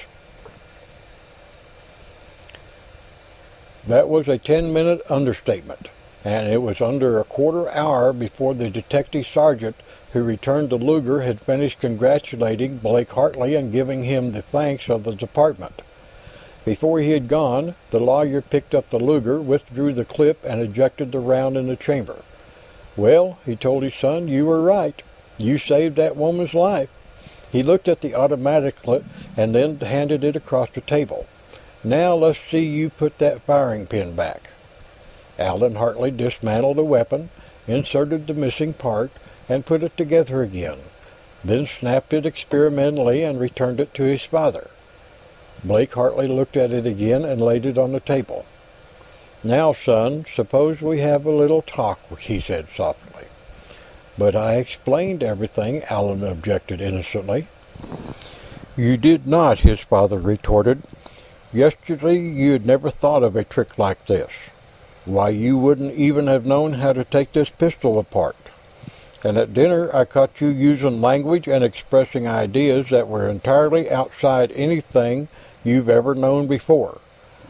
That 3.87 4.07
was 4.07 4.27
a 4.27 4.37
10-minute 4.37 5.01
understatement, 5.09 5.87
and 6.23 6.47
it 6.47 6.61
was 6.61 6.79
under 6.79 7.19
a 7.19 7.23
quarter 7.23 7.69
hour 7.71 8.13
before 8.13 8.53
the 8.53 8.69
detective 8.69 9.27
sergeant 9.27 9.75
who 10.13 10.23
returned 10.23 10.69
the 10.69 10.77
Luger 10.77 11.21
had 11.21 11.41
finished 11.41 11.81
congratulating 11.81 12.77
Blake 12.77 13.09
Hartley 13.09 13.55
and 13.55 13.71
giving 13.71 14.03
him 14.03 14.31
the 14.31 14.43
thanks 14.43 14.89
of 14.89 15.03
the 15.03 15.15
department. 15.15 15.81
Before 16.63 16.99
he 16.99 17.11
had 17.11 17.27
gone, 17.27 17.75
the 17.89 17.99
lawyer 17.99 18.39
picked 18.39 18.75
up 18.75 18.89
the 18.89 18.99
Luger, 18.99 19.41
withdrew 19.41 19.93
the 19.93 20.05
clip, 20.05 20.45
and 20.45 20.61
ejected 20.61 21.11
the 21.11 21.19
round 21.19 21.57
in 21.57 21.67
the 21.67 21.75
chamber. 21.75 22.21
Well, 22.95 23.39
he 23.45 23.55
told 23.55 23.81
his 23.81 23.95
son, 23.95 24.27
you 24.27 24.45
were 24.45 24.61
right. 24.61 25.01
You 25.37 25.57
saved 25.57 25.95
that 25.95 26.15
woman's 26.15 26.53
life. 26.53 26.89
He 27.51 27.63
looked 27.63 27.87
at 27.87 28.01
the 28.01 28.15
automatic 28.15 28.75
and 29.37 29.53
then 29.53 29.79
handed 29.79 30.23
it 30.23 30.35
across 30.35 30.69
the 30.71 30.81
table. 30.81 31.25
Now 31.83 32.15
let's 32.15 32.39
see 32.49 32.65
you 32.65 32.89
put 32.89 33.17
that 33.17 33.41
firing 33.41 33.85
pin 33.87 34.15
back. 34.15 34.49
Allen 35.37 35.75
Hartley 35.75 36.11
dismantled 36.11 36.77
the 36.77 36.83
weapon, 36.83 37.29
inserted 37.67 38.27
the 38.27 38.33
missing 38.33 38.73
part, 38.73 39.11
and 39.49 39.65
put 39.65 39.83
it 39.83 39.97
together 39.97 40.41
again, 40.41 40.77
then 41.43 41.67
snapped 41.67 42.13
it 42.13 42.25
experimentally 42.25 43.23
and 43.23 43.39
returned 43.39 43.79
it 43.79 43.93
to 43.93 44.03
his 44.03 44.23
father. 44.23 44.69
Blake 45.63 45.93
Hartley 45.93 46.27
looked 46.27 46.57
at 46.57 46.71
it 46.71 46.85
again 46.85 47.23
and 47.25 47.41
laid 47.41 47.65
it 47.65 47.77
on 47.77 47.91
the 47.91 47.99
table. 47.99 48.45
Now, 49.43 49.73
son, 49.73 50.25
suppose 50.33 50.81
we 50.81 51.01
have 51.01 51.25
a 51.25 51.31
little 51.31 51.61
talk, 51.61 51.99
he 52.19 52.39
said 52.39 52.67
softly. 52.75 53.12
But 54.17 54.35
I 54.35 54.55
explained 54.55 55.23
everything, 55.23 55.83
Allen 55.89 56.23
objected 56.23 56.81
innocently. 56.81 57.47
You 58.77 58.97
did 58.97 59.25
not, 59.25 59.59
his 59.59 59.79
father 59.79 60.19
retorted. 60.19 60.83
Yesterday 61.51 62.19
you 62.19 62.51
had 62.51 62.65
never 62.65 62.89
thought 62.89 63.23
of 63.23 63.35
a 63.35 63.43
trick 63.43 63.77
like 63.77 64.05
this. 64.05 64.31
Why, 65.05 65.29
you 65.29 65.57
wouldn't 65.57 65.95
even 65.95 66.27
have 66.27 66.45
known 66.45 66.73
how 66.73 66.93
to 66.93 67.03
take 67.03 67.33
this 67.33 67.49
pistol 67.49 67.99
apart. 67.99 68.35
And 69.23 69.37
at 69.37 69.53
dinner 69.53 69.95
I 69.95 70.05
caught 70.05 70.41
you 70.41 70.47
using 70.47 71.01
language 71.01 71.47
and 71.47 71.63
expressing 71.63 72.27
ideas 72.27 72.89
that 72.89 73.07
were 73.07 73.27
entirely 73.27 73.89
outside 73.89 74.51
anything 74.51 75.27
you've 75.63 75.89
ever 75.89 76.13
known 76.13 76.47
before. 76.47 76.99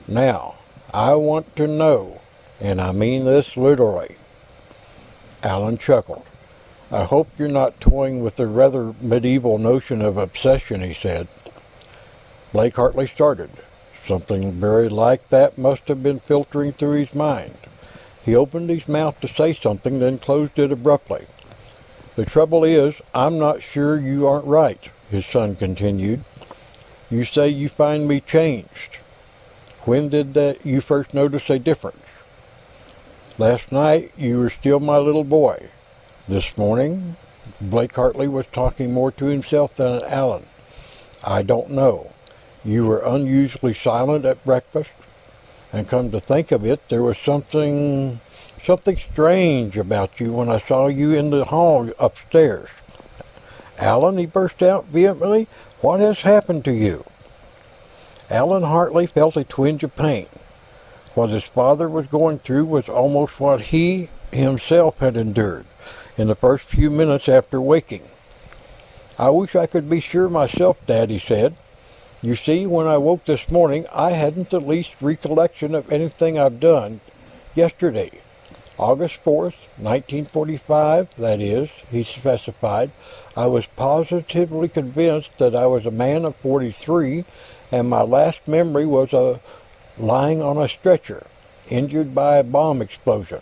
Now, 0.07 0.55
I 0.93 1.15
want 1.15 1.55
to 1.55 1.67
know, 1.67 2.21
and 2.61 2.79
I 2.79 2.91
mean 2.91 3.25
this 3.25 3.57
literally. 3.57 4.15
Allen 5.43 5.77
chuckled. 5.77 6.25
I 6.93 7.05
hope 7.05 7.27
you're 7.39 7.47
not 7.47 7.81
toying 7.81 8.21
with 8.21 8.35
the 8.35 8.45
rather 8.45 8.93
medieval 9.01 9.57
notion 9.57 9.99
of 10.03 10.15
obsession, 10.15 10.81
he 10.81 10.93
said. 10.93 11.27
Blake 12.51 12.75
Hartley 12.75 13.07
started. 13.07 13.49
Something 14.07 14.51
very 14.51 14.89
like 14.89 15.29
that 15.29 15.57
must 15.57 15.87
have 15.87 16.03
been 16.03 16.19
filtering 16.19 16.71
through 16.71 16.99
his 16.99 17.15
mind. 17.15 17.57
He 18.23 18.35
opened 18.35 18.69
his 18.69 18.87
mouth 18.87 19.19
to 19.21 19.27
say 19.27 19.55
something, 19.55 19.97
then 19.97 20.19
closed 20.19 20.59
it 20.59 20.71
abruptly. 20.71 21.25
The 22.15 22.25
trouble 22.25 22.63
is, 22.63 22.93
I'm 23.15 23.39
not 23.39 23.63
sure 23.63 23.99
you 23.99 24.27
aren't 24.27 24.45
right, 24.45 24.91
his 25.09 25.25
son 25.25 25.55
continued. 25.55 26.23
You 27.09 27.25
say 27.25 27.49
you 27.49 27.69
find 27.69 28.07
me 28.07 28.21
changed. 28.21 28.97
When 29.85 30.09
did 30.09 30.35
that 30.35 30.63
you 30.63 30.79
first 30.79 31.15
notice 31.15 31.49
a 31.49 31.57
difference? 31.57 31.97
Last 33.39 33.71
night 33.71 34.11
you 34.15 34.37
were 34.37 34.51
still 34.51 34.79
my 34.79 34.99
little 34.99 35.23
boy. 35.23 35.69
This 36.25 36.57
morning, 36.57 37.17
Blake 37.59 37.95
Hartley 37.95 38.29
was 38.29 38.45
talking 38.45 38.93
more 38.93 39.11
to 39.11 39.25
himself 39.25 39.75
than 39.75 40.01
Allen. 40.03 40.45
I 41.21 41.41
don't 41.41 41.71
know. 41.71 42.11
You 42.63 42.85
were 42.85 42.99
unusually 42.99 43.73
silent 43.73 44.23
at 44.23 44.45
breakfast, 44.45 44.91
and 45.73 45.85
come 45.85 46.11
to 46.11 46.21
think 46.21 46.53
of 46.53 46.65
it, 46.65 46.87
there 46.87 47.03
was 47.03 47.17
something 47.17 48.21
something 48.63 48.95
strange 48.95 49.75
about 49.75 50.21
you 50.21 50.31
when 50.31 50.47
I 50.47 50.59
saw 50.59 50.87
you 50.87 51.11
in 51.11 51.29
the 51.29 51.43
hall 51.43 51.89
upstairs. 51.99 52.69
Allen, 53.77 54.17
he 54.17 54.25
burst 54.25 54.63
out 54.63 54.85
vehemently, 54.85 55.49
what 55.81 55.99
has 55.99 56.21
happened 56.21 56.63
to 56.63 56.71
you? 56.71 57.03
Allen 58.29 58.63
Hartley 58.63 59.07
felt 59.07 59.35
a 59.35 59.43
twinge 59.43 59.83
of 59.83 59.93
pain. 59.97 60.27
What 61.15 61.31
his 61.31 61.43
father 61.43 61.89
was 61.89 62.07
going 62.07 62.39
through 62.39 62.63
was 62.63 62.87
almost 62.87 63.41
what 63.41 63.59
he 63.59 64.07
himself 64.31 64.99
had 64.99 65.17
endured 65.17 65.65
in 66.17 66.27
the 66.27 66.35
first 66.35 66.65
few 66.65 66.89
minutes 66.89 67.27
after 67.27 67.59
waking. 67.59 68.03
I 69.17 69.29
wish 69.29 69.55
I 69.55 69.67
could 69.67 69.89
be 69.89 69.99
sure 69.99 70.29
myself, 70.29 70.85
Dad, 70.85 71.09
he 71.09 71.19
said. 71.19 71.55
You 72.21 72.35
see, 72.35 72.65
when 72.65 72.87
I 72.87 72.97
woke 72.97 73.25
this 73.25 73.51
morning, 73.51 73.85
I 73.93 74.11
hadn't 74.11 74.49
the 74.49 74.61
least 74.61 74.91
recollection 75.01 75.75
of 75.75 75.91
anything 75.91 76.39
I've 76.39 76.59
done 76.59 77.01
yesterday. 77.53 78.11
August 78.77 79.23
4th, 79.23 79.53
1945, 79.77 81.15
that 81.17 81.39
is, 81.39 81.69
he 81.91 82.03
specified, 82.03 82.89
I 83.37 83.45
was 83.45 83.67
positively 83.67 84.67
convinced 84.67 85.37
that 85.37 85.55
I 85.55 85.67
was 85.67 85.85
a 85.85 85.91
man 85.91 86.25
of 86.25 86.35
43, 86.37 87.25
and 87.71 87.89
my 87.89 88.01
last 88.01 88.47
memory 88.47 88.85
was 88.85 89.13
of 89.13 89.41
lying 89.97 90.41
on 90.41 90.57
a 90.57 90.67
stretcher, 90.67 91.27
injured 91.69 92.15
by 92.15 92.37
a 92.37 92.43
bomb 92.43 92.81
explosion. 92.81 93.41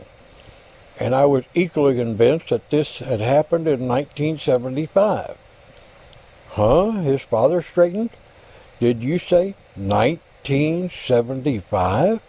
And 1.02 1.14
I 1.16 1.26
was 1.26 1.46
equally 1.56 1.96
convinced 1.96 2.50
that 2.50 2.70
this 2.70 3.00
had 3.00 3.22
happened 3.22 3.68
in 3.68 3.88
1975. 3.88 5.36
Huh? 6.52 6.92
His 6.92 7.22
father 7.22 7.64
straightened. 7.64 8.12
Did 8.80 9.02
you 9.02 9.18
say 9.18 9.56
1975? 9.76 12.22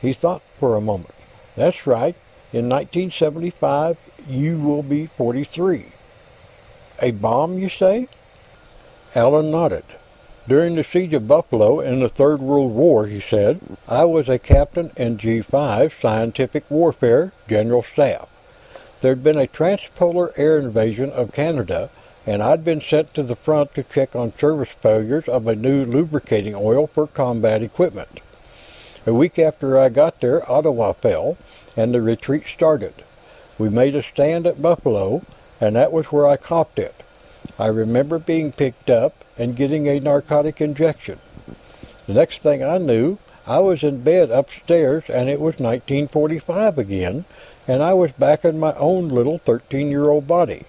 He 0.00 0.14
thought 0.14 0.40
for 0.58 0.76
a 0.76 0.80
moment. 0.80 1.14
That's 1.56 1.86
right. 1.86 2.16
In 2.54 2.70
1975, 2.70 3.98
you 4.26 4.58
will 4.58 4.82
be 4.82 5.04
43. 5.04 5.92
A 7.02 7.10
bomb, 7.10 7.58
you 7.58 7.68
say? 7.68 8.08
Allen 9.14 9.50
nodded. 9.50 9.84
During 10.48 10.76
the 10.76 10.84
siege 10.84 11.12
of 11.12 11.28
Buffalo 11.28 11.80
in 11.80 12.00
the 12.00 12.08
Third 12.08 12.40
World 12.40 12.72
War, 12.72 13.06
he 13.06 13.20
said, 13.20 13.60
I 13.86 14.06
was 14.06 14.30
a 14.30 14.38
captain 14.38 14.92
in 14.96 15.18
G5 15.18 16.00
Scientific 16.00 16.64
Warfare 16.70 17.32
General 17.46 17.82
Staff. 17.82 18.30
There'd 19.02 19.22
been 19.22 19.38
a 19.38 19.46
transpolar 19.46 20.32
air 20.38 20.56
invasion 20.56 21.10
of 21.10 21.34
Canada 21.34 21.90
and 22.26 22.42
I'd 22.42 22.64
been 22.64 22.80
sent 22.80 23.12
to 23.12 23.22
the 23.22 23.36
front 23.36 23.74
to 23.74 23.82
check 23.82 24.16
on 24.16 24.32
service 24.38 24.70
failures 24.70 25.28
of 25.28 25.46
a 25.46 25.54
new 25.54 25.84
lubricating 25.84 26.54
oil 26.54 26.86
for 26.86 27.06
combat 27.06 27.62
equipment. 27.62 28.20
A 29.06 29.12
week 29.12 29.38
after 29.38 29.78
I 29.78 29.90
got 29.90 30.22
there, 30.22 30.50
Ottawa 30.50 30.92
fell, 30.92 31.36
and 31.76 31.92
the 31.92 32.00
retreat 32.00 32.46
started. 32.46 32.94
We 33.58 33.68
made 33.68 33.94
a 33.94 34.02
stand 34.02 34.46
at 34.46 34.62
Buffalo, 34.62 35.26
and 35.60 35.76
that 35.76 35.92
was 35.92 36.06
where 36.06 36.26
I 36.26 36.38
copped 36.38 36.78
it. 36.78 36.94
I 37.58 37.66
remember 37.66 38.18
being 38.18 38.52
picked 38.52 38.88
up 38.88 39.24
and 39.36 39.56
getting 39.56 39.88
a 39.88 40.00
narcotic 40.00 40.60
injection. 40.60 41.18
The 42.06 42.14
next 42.14 42.38
thing 42.38 42.62
I 42.62 42.78
knew, 42.78 43.18
I 43.46 43.58
was 43.58 43.82
in 43.82 44.02
bed 44.02 44.30
upstairs, 44.30 45.04
and 45.08 45.28
it 45.28 45.40
was 45.40 45.58
1945 45.58 46.78
again, 46.78 47.24
and 47.66 47.82
I 47.82 47.94
was 47.94 48.12
back 48.12 48.44
in 48.44 48.60
my 48.60 48.74
own 48.74 49.08
little 49.08 49.38
13-year-old 49.40 50.28
body. 50.28 50.64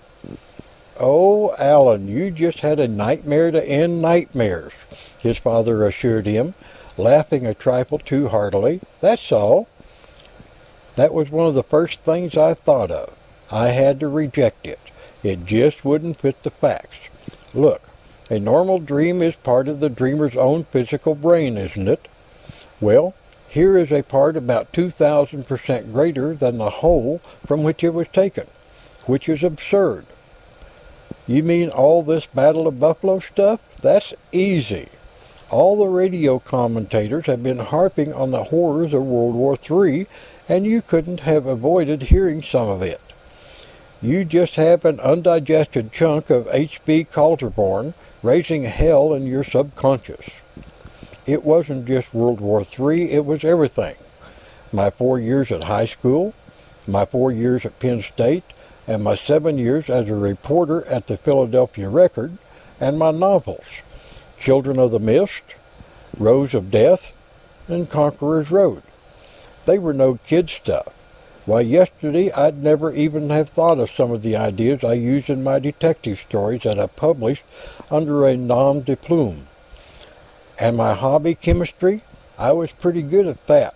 Oh, 0.99 1.55
Allen, 1.57 2.07
you 2.07 2.31
just 2.31 2.59
had 2.59 2.79
a 2.79 2.87
nightmare 2.87 3.51
to 3.51 3.63
end 3.63 4.01
nightmares, 4.01 4.73
his 5.21 5.37
father 5.37 5.85
assured 5.85 6.25
him, 6.25 6.55
laughing 6.97 7.45
a 7.45 7.53
trifle 7.53 7.99
too 7.99 8.29
heartily. 8.29 8.81
That's 8.99 9.31
all. 9.31 9.69
That 10.95 11.13
was 11.13 11.29
one 11.29 11.47
of 11.47 11.53
the 11.53 11.63
first 11.63 12.01
things 12.01 12.35
I 12.35 12.53
thought 12.53 12.91
of. 12.91 13.15
I 13.51 13.69
had 13.69 13.99
to 14.01 14.07
reject 14.09 14.65
it. 14.65 14.79
It 15.23 15.45
just 15.45 15.83
wouldn't 15.83 16.17
fit 16.17 16.43
the 16.43 16.49
facts. 16.49 16.97
Look, 17.53 17.81
A 18.31 18.39
normal 18.39 18.77
dream 18.77 19.23
is 19.23 19.35
part 19.35 19.67
of 19.67 19.79
the 19.79 19.89
dreamer's 19.89 20.35
own 20.35 20.63
physical 20.63 21.15
brain, 21.15 21.57
isn't 21.57 21.87
it? 21.87 22.07
Well, 22.79 23.15
here 23.49 23.75
is 23.75 23.91
a 23.91 24.03
part 24.03 24.37
about 24.37 24.71
2,000% 24.71 25.91
greater 25.91 26.35
than 26.35 26.59
the 26.59 26.69
whole 26.69 27.21
from 27.47 27.63
which 27.63 27.83
it 27.83 27.93
was 27.93 28.07
taken, 28.09 28.45
which 29.07 29.27
is 29.27 29.43
absurd. 29.43 30.05
You 31.27 31.41
mean 31.41 31.69
all 31.69 32.03
this 32.03 32.27
Battle 32.27 32.67
of 32.67 32.79
Buffalo 32.79 33.19
stuff? 33.19 33.59
That's 33.81 34.13
easy. 34.31 34.89
All 35.49 35.77
the 35.77 35.87
radio 35.87 36.37
commentators 36.37 37.25
have 37.25 37.41
been 37.41 37.57
harping 37.57 38.13
on 38.13 38.29
the 38.29 38.45
horrors 38.45 38.93
of 38.93 39.03
World 39.03 39.33
War 39.33 39.57
III, 39.57 40.05
and 40.47 40.65
you 40.65 40.83
couldn't 40.83 41.21
have 41.21 41.47
avoided 41.47 42.03
hearing 42.03 42.43
some 42.43 42.67
of 42.69 42.83
it. 42.83 43.01
You 44.01 44.23
just 44.23 44.55
have 44.55 44.85
an 44.85 45.01
undigested 45.01 45.91
chunk 45.91 46.29
of 46.29 46.47
H.V. 46.49 47.07
Kaltenborn 47.11 47.93
raising 48.23 48.63
hell 48.63 49.13
in 49.13 49.25
your 49.25 49.43
subconscious. 49.43 50.25
It 51.25 51.43
wasn't 51.43 51.85
just 51.85 52.13
World 52.13 52.39
War 52.39 52.61
III, 52.61 53.11
it 53.11 53.25
was 53.25 53.43
everything. 53.43 53.95
My 54.71 54.89
four 54.89 55.19
years 55.19 55.51
at 55.51 55.65
high 55.65 55.85
school, 55.85 56.33
my 56.87 57.03
four 57.03 57.29
years 57.29 57.65
at 57.65 57.77
Penn 57.79 58.01
State, 58.01 58.45
and 58.87 59.03
my 59.03 59.15
seven 59.15 59.57
years 59.57 59.89
as 59.89 60.07
a 60.07 60.15
reporter 60.15 60.85
at 60.85 61.07
the 61.07 61.17
Philadelphia 61.17 61.89
Record, 61.89 62.37
and 62.79 62.97
my 62.97 63.11
novels, 63.11 63.65
Children 64.39 64.79
of 64.79 64.91
the 64.91 64.99
Mist, 64.99 65.43
Rose 66.17 66.53
of 66.53 66.71
Death, 66.71 67.11
and 67.67 67.89
Conqueror's 67.89 68.49
Road. 68.49 68.81
They 69.65 69.77
were 69.77 69.93
no 69.93 70.19
kid 70.25 70.49
stuff. 70.49 70.87
Why, 71.49 71.61
yesterday 71.61 72.31
I'd 72.31 72.61
never 72.61 72.93
even 72.93 73.31
have 73.31 73.49
thought 73.49 73.79
of 73.79 73.89
some 73.89 74.11
of 74.11 74.21
the 74.21 74.35
ideas 74.35 74.83
I 74.83 74.93
use 74.93 75.29
in 75.29 75.43
my 75.43 75.57
detective 75.57 76.19
stories 76.19 76.61
that 76.61 76.77
I 76.77 76.85
published 76.85 77.41
under 77.89 78.27
a 78.27 78.37
nom 78.37 78.81
de 78.81 78.95
plume. 78.95 79.47
And 80.59 80.77
my 80.77 80.93
hobby, 80.93 81.33
chemistry, 81.33 82.03
I 82.37 82.51
was 82.51 82.71
pretty 82.71 83.01
good 83.01 83.25
at 83.25 83.47
that. 83.47 83.73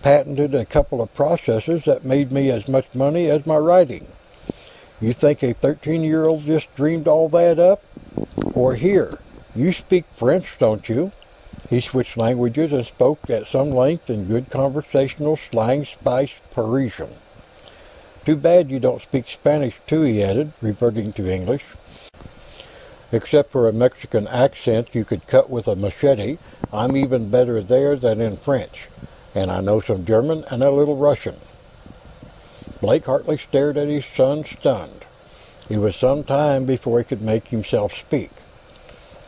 Patented 0.00 0.54
a 0.54 0.64
couple 0.64 1.02
of 1.02 1.14
processes 1.14 1.84
that 1.84 2.06
made 2.06 2.32
me 2.32 2.50
as 2.50 2.68
much 2.68 2.94
money 2.94 3.28
as 3.28 3.44
my 3.44 3.58
writing. 3.58 4.06
You 4.98 5.12
think 5.12 5.42
a 5.42 5.52
13-year-old 5.52 6.46
just 6.46 6.74
dreamed 6.74 7.06
all 7.06 7.28
that 7.28 7.58
up? 7.58 7.82
Or 8.54 8.76
here, 8.76 9.18
you 9.54 9.74
speak 9.74 10.06
French, 10.16 10.56
don't 10.58 10.88
you? 10.88 11.12
He 11.68 11.80
switched 11.80 12.16
languages 12.16 12.72
and 12.72 12.84
spoke 12.84 13.28
at 13.28 13.46
some 13.46 13.70
length 13.70 14.10
in 14.10 14.26
good 14.26 14.50
conversational 14.50 15.36
slang 15.36 15.84
spiced 15.84 16.38
Parisian. 16.52 17.10
Too 18.24 18.36
bad 18.36 18.70
you 18.70 18.80
don't 18.80 19.02
speak 19.02 19.28
Spanish 19.28 19.74
too, 19.86 20.02
he 20.02 20.22
added, 20.22 20.52
reverting 20.60 21.12
to 21.12 21.30
English. 21.30 21.64
Except 23.12 23.50
for 23.50 23.68
a 23.68 23.72
Mexican 23.72 24.28
accent 24.28 24.94
you 24.94 25.04
could 25.04 25.26
cut 25.26 25.50
with 25.50 25.66
a 25.66 25.74
machete, 25.74 26.38
I'm 26.72 26.96
even 26.96 27.30
better 27.30 27.62
there 27.62 27.96
than 27.96 28.20
in 28.20 28.36
French, 28.36 28.88
and 29.34 29.50
I 29.50 29.60
know 29.60 29.80
some 29.80 30.04
German 30.04 30.44
and 30.50 30.62
a 30.62 30.70
little 30.70 30.96
Russian. 30.96 31.36
Blake 32.80 33.06
Hartley 33.06 33.36
stared 33.36 33.76
at 33.76 33.88
his 33.88 34.06
son 34.06 34.44
stunned. 34.44 35.04
It 35.68 35.78
was 35.78 35.96
some 35.96 36.24
time 36.24 36.64
before 36.64 36.98
he 36.98 37.04
could 37.04 37.22
make 37.22 37.48
himself 37.48 37.96
speak. 37.96 38.30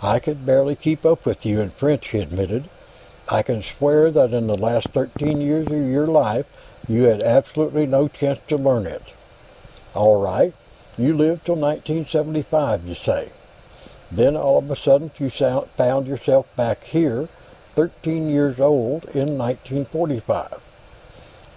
I 0.02 0.18
could 0.18 0.44
barely 0.44 0.74
keep 0.74 1.06
up 1.06 1.24
with 1.24 1.46
you 1.46 1.60
in 1.60 1.70
French, 1.70 2.08
he 2.08 2.18
admitted. 2.18 2.68
I 3.28 3.42
can 3.42 3.62
swear 3.62 4.10
that 4.10 4.32
in 4.32 4.48
the 4.48 4.58
last 4.58 4.88
13 4.88 5.40
years 5.40 5.68
of 5.68 5.72
your 5.72 6.08
life, 6.08 6.46
you 6.88 7.04
had 7.04 7.22
absolutely 7.22 7.86
no 7.86 8.08
chance 8.08 8.40
to 8.48 8.56
learn 8.56 8.86
it. 8.86 9.02
All 9.94 10.20
right, 10.20 10.54
you 10.98 11.16
lived 11.16 11.46
till 11.46 11.54
1975, 11.54 12.84
you 12.84 12.96
say. 12.96 13.30
Then 14.10 14.36
all 14.36 14.58
of 14.58 14.70
a 14.70 14.76
sudden 14.76 15.12
you 15.20 15.30
found 15.30 16.08
yourself 16.08 16.54
back 16.56 16.82
here, 16.82 17.28
13 17.76 18.28
years 18.28 18.58
old, 18.58 19.04
in 19.14 19.38
1945. 19.38 20.60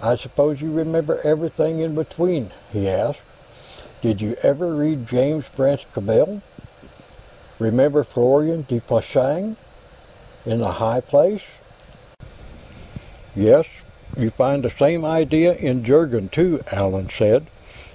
I 0.03 0.15
suppose 0.15 0.61
you 0.61 0.71
remember 0.71 1.19
everything 1.23 1.79
in 1.79 1.95
between, 1.95 2.51
he 2.71 2.87
asked. 2.87 3.21
Did 4.01 4.21
you 4.21 4.35
ever 4.43 4.75
read 4.75 5.07
James 5.07 5.49
Branch 5.49 5.83
Cabell? 5.93 6.43
Remember 7.59 8.03
Florian 8.03 8.63
de 8.63 8.81
Puysange 8.81 9.55
in 10.45 10.59
the 10.59 10.73
high 10.73 10.99
place? 10.99 11.43
Yes, 13.33 13.65
you 14.17 14.29
find 14.29 14.63
the 14.63 14.69
same 14.69 15.05
idea 15.05 15.53
in 15.55 15.83
Jurgen 15.83 16.27
too, 16.27 16.63
Alan 16.71 17.09
said. 17.09 17.47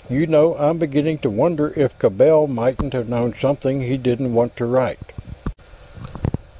You 0.08 0.26
know, 0.26 0.56
I'm 0.56 0.78
beginning 0.78 1.18
to 1.18 1.30
wonder 1.30 1.72
if 1.76 1.98
Cabell 1.98 2.46
mightn't 2.46 2.94
have 2.94 3.08
known 3.08 3.34
something 3.34 3.82
he 3.82 3.96
didn't 3.96 4.34
want 4.34 4.56
to 4.56 4.64
write. 4.64 5.12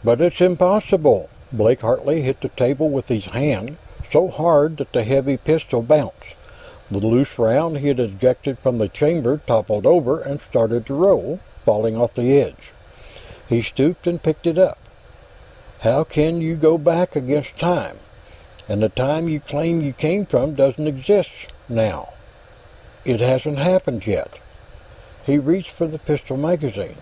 But 0.04 0.20
it's 0.20 0.40
impossible. 0.40 1.30
Blake 1.52 1.80
Hartley 1.80 2.22
hit 2.22 2.40
the 2.40 2.48
table 2.50 2.90
with 2.90 3.08
his 3.08 3.26
hand 3.26 3.76
so 4.12 4.28
hard 4.28 4.76
that 4.76 4.92
the 4.92 5.04
heavy 5.04 5.36
pistol 5.36 5.82
bounced. 5.82 6.34
The 6.90 6.98
loose 6.98 7.38
round 7.38 7.78
he 7.78 7.88
had 7.88 8.00
ejected 8.00 8.58
from 8.58 8.78
the 8.78 8.88
chamber 8.88 9.40
toppled 9.46 9.86
over 9.86 10.20
and 10.20 10.40
started 10.40 10.86
to 10.86 10.94
roll, 10.94 11.40
falling 11.64 11.96
off 11.96 12.14
the 12.14 12.38
edge. 12.38 12.69
He 13.50 13.62
stooped 13.62 14.06
and 14.06 14.22
picked 14.22 14.46
it 14.46 14.56
up. 14.56 14.78
How 15.80 16.04
can 16.04 16.40
you 16.40 16.54
go 16.54 16.78
back 16.78 17.16
against 17.16 17.58
time? 17.58 17.96
And 18.68 18.80
the 18.80 18.88
time 18.88 19.28
you 19.28 19.40
claim 19.40 19.80
you 19.80 19.92
came 19.92 20.24
from 20.24 20.54
doesn't 20.54 20.86
exist 20.86 21.30
now. 21.68 22.10
It 23.04 23.18
hasn't 23.18 23.58
happened 23.58 24.06
yet. 24.06 24.38
He 25.26 25.36
reached 25.36 25.72
for 25.72 25.88
the 25.88 25.98
pistol 25.98 26.36
magazine 26.36 26.94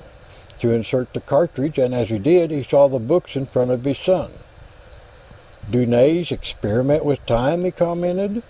to 0.60 0.72
insert 0.72 1.12
the 1.12 1.20
cartridge, 1.20 1.76
and 1.76 1.94
as 1.94 2.08
he 2.08 2.18
did, 2.18 2.50
he 2.50 2.62
saw 2.62 2.88
the 2.88 2.98
books 2.98 3.36
in 3.36 3.44
front 3.44 3.70
of 3.70 3.84
his 3.84 3.98
son. 3.98 4.30
Dunay's 5.70 6.32
Experiment 6.32 7.04
with 7.04 7.24
Time, 7.26 7.64
he 7.64 7.70
commented, 7.70 8.42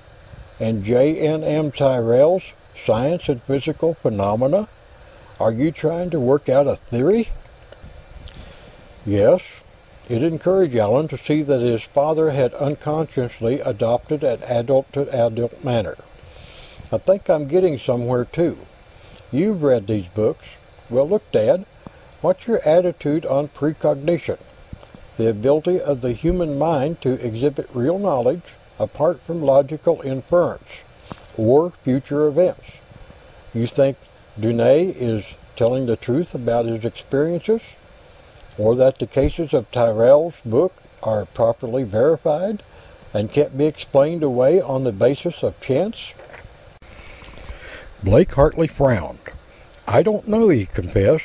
and 0.61 0.85
G.N.M. 0.85 1.73
Tyrrell's 1.73 2.45
Science 2.87 3.29
and 3.29 3.41
Psychical 3.43 3.95
Phenomena. 3.95 4.69
Are 5.41 5.53
you 5.53 5.73
trying 5.73 6.11
to 6.11 6.21
work 6.21 6.49
out 6.49 6.69
a 6.69 6.77
theory? 6.77 7.31
Yes. 9.09 9.41
It 10.11 10.23
encouraged 10.23 10.77
Alan 10.77 11.09
to 11.09 11.17
see 11.17 11.41
that 11.41 11.61
his 11.61 11.83
father 11.83 12.29
had 12.29 12.53
unconsciously 12.53 13.59
adopted 13.59 14.23
an 14.23 14.43
adult-to-adult 14.43 15.65
manner. 15.65 15.97
I 16.93 16.99
think 16.99 17.31
I'm 17.31 17.49
getting 17.49 17.79
somewhere 17.79 18.27
too. 18.27 18.59
You've 19.33 19.63
read 19.63 19.87
these 19.87 20.09
books. 20.09 20.45
Well, 20.91 21.09
look, 21.09 21.31
Dad, 21.33 21.65
what's 22.21 22.47
your 22.47 22.61
attitude 22.69 23.25
on 23.25 23.49
precognition? 23.49 24.37
The 25.17 25.31
ability 25.31 25.81
of 25.81 26.03
the 26.03 26.13
human 26.13 26.59
mind 26.59 27.01
to 27.01 27.13
exhibit 27.27 27.71
real 27.73 27.99
knowledge 27.99 28.43
apart 28.79 29.23
from 29.23 29.41
logical 29.41 30.03
inference 30.03 30.69
or 31.39 31.71
future 31.71 32.27
events. 32.27 32.73
You 33.55 33.67
think 33.67 33.97
Dunay 34.39 34.95
is 34.95 35.25
telling 35.57 35.87
the 35.87 35.97
truth 35.97 36.35
about 36.35 36.67
his 36.67 36.85
experiences? 36.85 37.63
Or 38.59 38.75
that 38.75 38.99
the 38.99 39.07
cases 39.07 39.55
of 39.55 39.71
Tyrrell's 39.71 40.35
book 40.45 40.83
are 41.03 41.25
properly 41.25 41.85
verified 41.85 42.63
and 43.15 43.33
can't 43.33 43.57
be 43.57 43.67
explained 43.67 44.23
away 44.23 44.61
on 44.61 44.85
the 44.85 44.93
basis 44.93 45.43
of 45.43 45.61
chance? 45.61 46.13
Blake 48.03 48.33
Hartley 48.35 48.67
frowned. 48.67 49.19
I 49.87 50.03
don't 50.03 50.29
know, 50.29 50.49
he 50.49 50.67
confessed. 50.67 51.25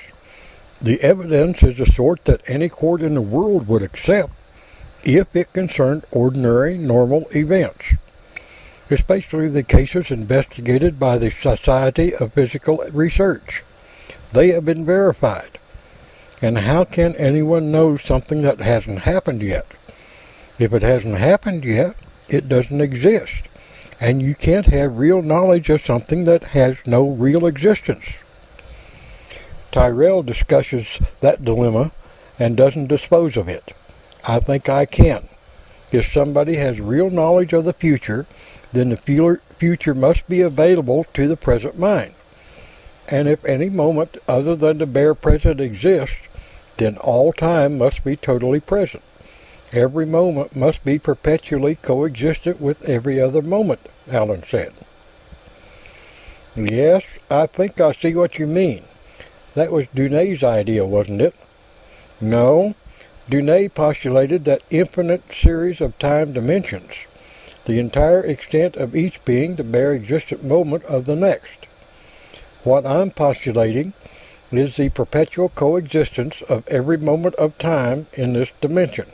The 0.81 1.01
evidence 1.01 1.63
is 1.63 1.77
the 1.77 1.85
sort 1.85 2.25
that 2.25 2.41
any 2.47 2.69
court 2.69 3.01
in 3.01 3.15
the 3.15 3.21
world 3.21 3.67
would 3.67 3.81
accept 3.81 4.31
if 5.03 5.35
it 5.35 5.53
concerned 5.53 6.05
ordinary, 6.11 6.77
normal 6.77 7.27
events, 7.35 7.93
especially 8.89 9.49
the 9.49 9.63
cases 9.63 10.11
investigated 10.11 10.99
by 10.99 11.17
the 11.17 11.29
Society 11.29 12.15
of 12.15 12.33
Psychical 12.33 12.85
Research. 12.91 13.63
They 14.31 14.49
have 14.49 14.65
been 14.65 14.85
verified. 14.85 15.59
And 16.43 16.59
how 16.59 16.83
can 16.83 17.15
anyone 17.15 17.71
know 17.71 17.97
something 17.97 18.43
that 18.43 18.59
hasn't 18.59 18.99
happened 18.99 19.41
yet? 19.41 19.65
If 20.59 20.73
it 20.73 20.83
hasn't 20.83 21.17
happened 21.17 21.63
yet, 21.63 21.95
it 22.29 22.47
doesn't 22.47 22.81
exist 22.81 23.47
and 24.03 24.21
you 24.21 24.35
can't 24.35 24.65
have 24.65 24.97
real 24.97 25.21
knowledge 25.21 25.69
of 25.69 25.85
something 25.85 26.25
that 26.25 26.43
has 26.43 26.75
no 26.85 27.07
real 27.07 27.45
existence. 27.45 28.03
Tyrrell 29.71 30.23
discusses 30.23 30.99
that 31.21 31.45
dilemma 31.45 31.91
and 32.37 32.57
doesn't 32.57 32.87
dispose 32.87 33.37
of 33.37 33.47
it. 33.47 33.71
I 34.27 34.41
think 34.41 34.67
I 34.67 34.85
can. 34.85 35.29
If 35.93 36.11
somebody 36.11 36.55
has 36.57 36.81
real 36.81 37.09
knowledge 37.09 37.53
of 37.53 37.63
the 37.63 37.71
future, 37.71 38.25
then 38.73 38.89
the 38.89 39.39
future 39.57 39.95
must 39.95 40.27
be 40.27 40.41
available 40.41 41.05
to 41.13 41.25
the 41.25 41.37
present 41.37 41.79
mind. 41.79 42.13
And 43.07 43.29
if 43.29 43.45
any 43.45 43.69
moment 43.69 44.17
other 44.27 44.57
than 44.57 44.79
the 44.79 44.85
bare 44.85 45.15
present 45.15 45.61
exists, 45.61 46.17
then 46.77 46.97
all 46.97 47.33
time 47.33 47.77
must 47.77 48.03
be 48.03 48.15
totally 48.15 48.59
present. 48.59 49.03
Every 49.71 50.05
moment 50.05 50.55
must 50.55 50.83
be 50.85 50.99
perpetually 50.99 51.75
coexistent 51.75 52.61
with 52.61 52.87
every 52.87 53.19
other 53.19 53.41
moment, 53.41 53.81
Alan 54.11 54.43
said. 54.43 54.73
Yes, 56.55 57.03
I 57.29 57.47
think 57.47 57.81
I 57.81 57.91
see 57.91 58.13
what 58.13 58.37
you 58.37 58.45
mean. 58.45 58.83
That 59.55 59.71
was 59.71 59.87
Dunay's 59.87 60.43
idea, 60.43 60.85
wasn't 60.85 61.21
it? 61.21 61.33
No, 62.21 62.75
Dunne 63.29 63.69
postulated 63.69 64.43
that 64.45 64.61
infinite 64.69 65.23
series 65.33 65.81
of 65.81 65.97
time 65.97 66.33
dimensions, 66.33 66.91
the 67.65 67.79
entire 67.79 68.21
extent 68.21 68.75
of 68.75 68.95
each 68.95 69.23
being 69.25 69.55
the 69.55 69.63
bare 69.63 69.93
existent 69.93 70.43
moment 70.43 70.83
of 70.85 71.05
the 71.05 71.15
next. 71.15 71.65
What 72.63 72.85
I'm 72.85 73.11
postulating 73.11 73.93
is 74.57 74.77
the 74.77 74.89
perpetual 74.89 75.49
coexistence 75.49 76.41
of 76.43 76.67
every 76.67 76.97
moment 76.97 77.35
of 77.35 77.57
time 77.57 78.07
in 78.13 78.33
this 78.33 78.51
dimension, 78.61 79.07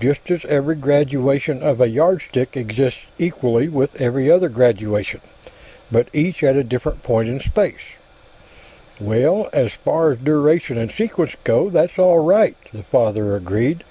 just 0.00 0.30
as 0.30 0.44
every 0.46 0.76
graduation 0.76 1.62
of 1.62 1.80
a 1.80 1.88
yardstick 1.88 2.56
exists 2.56 3.06
equally 3.18 3.68
with 3.68 4.00
every 4.00 4.30
other 4.30 4.48
graduation, 4.48 5.20
but 5.90 6.08
each 6.12 6.42
at 6.42 6.56
a 6.56 6.64
different 6.64 7.02
point 7.02 7.28
in 7.28 7.40
space. 7.40 7.92
Well, 9.00 9.48
as 9.52 9.72
far 9.72 10.12
as 10.12 10.18
duration 10.18 10.78
and 10.78 10.90
sequence 10.90 11.34
go, 11.42 11.68
that's 11.68 11.98
all 11.98 12.20
right, 12.20 12.56
the 12.72 12.84
father 12.84 13.34
agreed. 13.34 13.82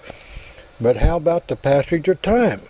But 0.80 0.98
how 0.98 1.18
about 1.18 1.48
the 1.48 1.56
passage 1.56 2.08
of 2.08 2.22
time? 2.22 2.62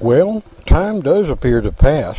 Well, 0.00 0.42
time 0.66 1.00
does 1.00 1.30
appear 1.30 1.60
to 1.60 1.72
pass. 1.72 2.18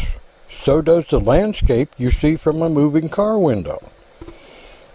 So 0.64 0.82
does 0.82 1.08
the 1.08 1.20
landscape 1.20 1.90
you 1.98 2.10
see 2.10 2.36
from 2.36 2.62
a 2.62 2.70
moving 2.70 3.10
car 3.10 3.38
window. 3.38 3.92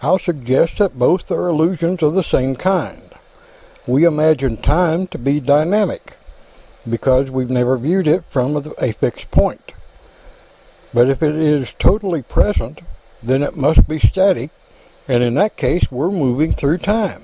I'll 0.05 0.19
suggest 0.19 0.79
that 0.79 0.99
both 0.99 1.31
are 1.31 1.49
illusions 1.49 2.03
of 2.03 2.15
the 2.15 2.25
same 2.25 2.57
kind. 2.57 3.15
We 3.87 4.05
imagine 4.05 4.57
time 4.57 5.07
to 5.09 5.19
be 5.19 5.39
dynamic 5.39 6.15
because 6.89 7.31
we've 7.31 7.51
never 7.51 7.77
viewed 7.77 8.09
it 8.09 8.25
from 8.25 8.75
a 8.79 8.93
fixed 8.93 9.31
point. 9.31 9.71
But 10.93 11.09
if 11.09 11.23
it 11.23 11.37
is 11.37 11.73
totally 11.79 12.23
present, 12.23 12.81
then 13.23 13.45
it 13.45 13.57
must 13.57 13.87
be 13.87 14.01
static, 14.01 14.51
and 15.07 15.23
in 15.23 15.35
that 15.35 15.57
case 15.57 15.91
we're 15.93 16.11
moving 16.11 16.53
through 16.53 16.79
time. 16.79 17.23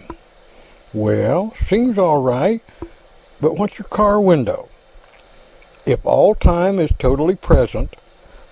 Well, 0.94 1.54
seems 1.66 1.98
all 1.98 2.22
right, 2.22 2.62
but 3.40 3.56
what's 3.56 3.78
your 3.78 3.88
car 3.88 4.20
window? 4.20 4.68
If 5.84 6.06
all 6.06 6.36
time 6.36 6.78
is 6.78 6.92
totally 6.98 7.34
present, 7.34 7.96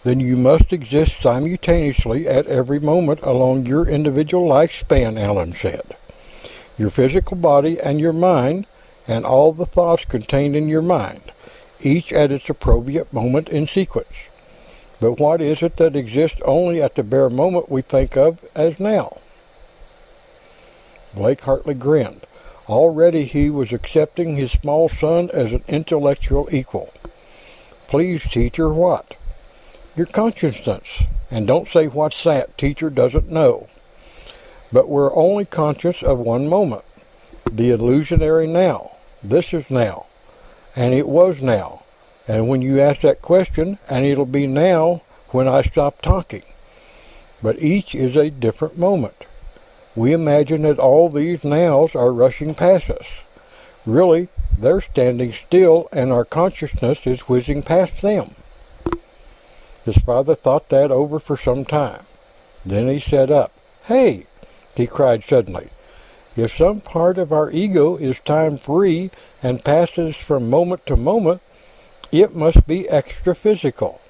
then 0.07 0.21
you 0.21 0.37
must 0.37 0.73
exist 0.73 1.21
simultaneously 1.21 2.29
at 2.29 2.47
every 2.47 2.79
moment 2.79 3.19
along 3.23 3.67
your 3.67 3.89
individual 3.89 4.49
lifespan, 4.49 5.21
Alan 5.21 5.53
said. 5.53 5.97
Your 6.79 6.91
physical 6.91 7.37
body 7.37 7.81
and 7.81 7.99
your 7.99 8.13
mind, 8.13 8.67
and 9.09 9.27
all 9.27 9.53
the 9.53 9.67
thoughts 9.67 10.05
contained 10.05 10.55
in 10.55 10.69
your 10.69 10.81
mind, 10.81 11.33
each 11.81 12.13
at 12.13 12.31
its 12.31 12.49
appropriate 12.49 13.13
moment 13.13 13.49
in 13.49 13.67
sequence. 13.67 14.15
But 15.01 15.19
what 15.19 15.41
is 15.41 15.61
it 15.61 15.77
that 15.79 15.97
exists 15.97 16.41
only 16.45 16.81
at 16.81 16.95
the 16.95 17.03
bare 17.03 17.29
moment 17.29 17.69
we 17.69 17.83
think 17.83 18.17
of 18.17 18.39
as 18.55 18.79
now? 18.79 19.19
Blake 21.17 21.41
Hartley 21.41 21.75
grinned. 21.75 22.21
Already 22.69 23.25
he 23.25 23.51
was 23.51 23.73
accepting 23.73 24.37
his 24.37 24.53
small 24.53 24.89
son 24.89 25.31
as 25.35 25.53
an 25.53 25.65
intellectual 25.67 26.49
equal. 26.53 26.93
Please, 27.89 28.23
teacher, 28.23 28.73
what? 28.73 29.17
Your 29.97 30.07
consciousness. 30.07 31.05
And 31.31 31.47
don't 31.47 31.69
say 31.69 31.89
what's 31.89 32.23
that, 32.25 32.59
teacher 32.59 32.91
doesn't 32.91 33.31
know. 33.31 33.69
But 34.71 34.91
we're 34.91 35.17
only 35.17 35.47
conscious 35.47 36.03
of 36.03 36.19
one 36.19 36.49
moment. 36.49 36.85
The 37.51 37.71
illusionary 37.71 38.47
now. 38.47 38.91
This 39.23 39.55
is 39.55 39.71
now. 39.71 40.05
And 40.77 40.93
it 40.93 41.09
was 41.09 41.43
now. 41.43 41.83
And 42.29 42.47
when 42.47 42.61
you 42.61 42.79
ask 42.79 43.01
that 43.01 43.23
question, 43.23 43.79
and 43.89 44.05
it'll 44.05 44.27
be 44.27 44.47
now 44.47 45.01
when 45.31 45.49
I 45.49 45.63
stop 45.63 46.03
talking. 46.03 46.43
But 47.43 47.63
each 47.63 47.95
is 47.95 48.17
a 48.17 48.31
different 48.31 48.77
moment. 48.77 49.25
We 49.95 50.13
imagine 50.13 50.63
that 50.63 50.79
all 50.79 51.09
these 51.09 51.43
nows 51.43 51.95
are 51.95 52.13
rushing 52.13 52.55
past 52.55 52.91
us. 52.91 53.07
Really, 53.87 54.29
they're 54.59 54.83
standing 54.83 55.33
still 55.33 55.89
and 55.91 56.13
our 56.13 56.27
consciousness 56.27 57.07
is 57.07 57.21
whizzing 57.21 57.63
past 57.63 58.03
them. 58.03 58.35
His 59.87 59.99
father 59.99 60.35
thought 60.35 60.69
that 60.71 60.91
over 60.91 61.21
for 61.21 61.37
some 61.37 61.65
time. 61.65 62.03
Then 62.65 62.89
he 62.89 62.99
sat 62.99 63.31
up. 63.31 63.53
Hey! 63.85 64.27
he 64.75 64.89
cried 64.89 65.23
suddenly. 65.23 65.69
If 66.37 66.57
some 66.57 66.81
part 66.81 67.19
of 67.19 67.33
our 67.33 67.53
ego 67.53 67.97
is 67.97 68.19
time-free 68.19 69.13
and 69.45 69.65
passes 69.65 70.17
from 70.17 70.51
moment 70.51 70.85
to 70.87 70.97
moment, 70.97 71.41
it 72.11 72.35
must 72.35 72.67
be 72.67 72.89
extra-physical, 72.89 74.01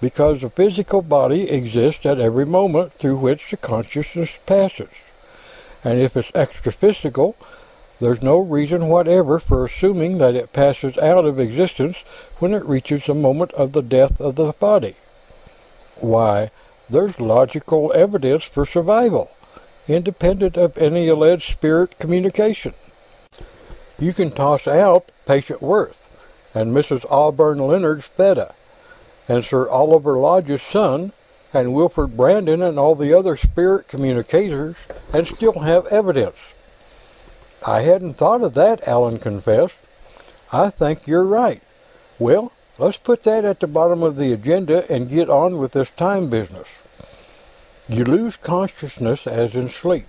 because 0.00 0.40
the 0.40 0.48
physical 0.48 1.02
body 1.02 1.50
exists 1.50 2.06
at 2.06 2.20
every 2.20 2.46
moment 2.46 2.92
through 2.92 3.16
which 3.16 3.50
the 3.50 3.56
consciousness 3.56 4.30
passes. 4.46 4.88
And 5.82 6.00
if 6.00 6.16
it's 6.16 6.30
extra-physical, 6.36 7.34
there's 8.00 8.22
no 8.22 8.38
reason 8.38 8.88
whatever 8.88 9.38
for 9.38 9.64
assuming 9.64 10.18
that 10.18 10.34
it 10.34 10.52
passes 10.52 10.98
out 10.98 11.24
of 11.24 11.38
existence 11.38 11.98
when 12.38 12.52
it 12.52 12.64
reaches 12.64 13.06
the 13.06 13.14
moment 13.14 13.52
of 13.52 13.72
the 13.72 13.82
death 13.82 14.20
of 14.20 14.34
the 14.34 14.52
body. 14.52 14.96
Why, 16.00 16.50
there's 16.90 17.20
logical 17.20 17.92
evidence 17.94 18.44
for 18.44 18.66
survival, 18.66 19.30
independent 19.88 20.56
of 20.56 20.76
any 20.76 21.08
alleged 21.08 21.52
spirit 21.52 21.98
communication. 21.98 22.74
You 23.98 24.12
can 24.12 24.32
toss 24.32 24.66
out 24.66 25.10
Patience 25.24 25.60
Worth 25.60 26.00
and 26.54 26.74
Mrs. 26.74 27.04
Osborne 27.10 27.58
Leonard's 27.58 28.06
Feda, 28.06 28.54
and 29.28 29.44
Sir 29.44 29.68
Oliver 29.68 30.18
Lodge's 30.18 30.62
son, 30.62 31.12
and 31.52 31.74
Wilfred 31.74 32.16
Brandon 32.16 32.62
and 32.62 32.78
all 32.78 32.94
the 32.94 33.14
other 33.14 33.36
spirit 33.36 33.88
communicators, 33.88 34.76
and 35.12 35.26
still 35.26 35.60
have 35.60 35.86
evidence. 35.86 36.36
I 37.66 37.80
hadn't 37.80 38.14
thought 38.14 38.42
of 38.42 38.52
that, 38.54 38.86
Alan 38.86 39.18
confessed. 39.18 39.74
I 40.52 40.68
think 40.68 41.06
you're 41.06 41.24
right. 41.24 41.62
Well, 42.18 42.52
let's 42.78 42.98
put 42.98 43.22
that 43.22 43.46
at 43.46 43.60
the 43.60 43.66
bottom 43.66 44.02
of 44.02 44.16
the 44.16 44.32
agenda 44.32 44.90
and 44.92 45.08
get 45.08 45.30
on 45.30 45.56
with 45.56 45.72
this 45.72 45.88
time 45.90 46.28
business. 46.28 46.68
You 47.88 48.04
lose 48.04 48.36
consciousness 48.36 49.26
as 49.26 49.54
in 49.54 49.70
sleep. 49.70 50.06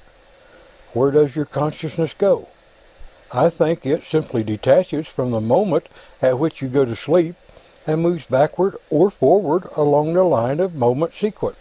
Where 0.93 1.11
does 1.11 1.35
your 1.35 1.45
consciousness 1.45 2.13
go? 2.17 2.49
I 3.33 3.49
think 3.49 3.85
it 3.85 4.03
simply 4.03 4.43
detaches 4.43 5.07
from 5.07 5.31
the 5.31 5.41
moment 5.41 5.87
at 6.21 6.37
which 6.37 6.61
you 6.61 6.67
go 6.67 6.83
to 6.83 6.95
sleep 6.95 7.35
and 7.87 8.01
moves 8.01 8.25
backward 8.25 8.75
or 8.89 9.09
forward 9.09 9.67
along 9.75 10.13
the 10.13 10.23
line 10.23 10.59
of 10.59 10.75
moment 10.75 11.13
sequence 11.13 11.57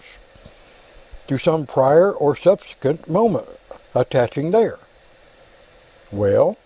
to 1.29 1.39
some 1.39 1.67
prior 1.67 2.13
or 2.13 2.37
subsequent 2.37 3.09
moment 3.09 3.49
attaching 3.95 4.51
there. 4.51 4.79
Well, 6.15 6.57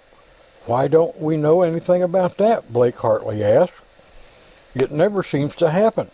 why 0.67 0.89
don't 0.89 1.19
we 1.19 1.39
know 1.39 1.63
anything 1.63 2.03
about 2.03 2.37
that? 2.37 2.71
Blake 2.71 2.99
Hartley 2.99 3.43
asked. 3.43 3.73
It 4.75 4.91
never 4.91 5.23
seems 5.23 5.57
to 5.57 5.71
happen. 5.71 6.11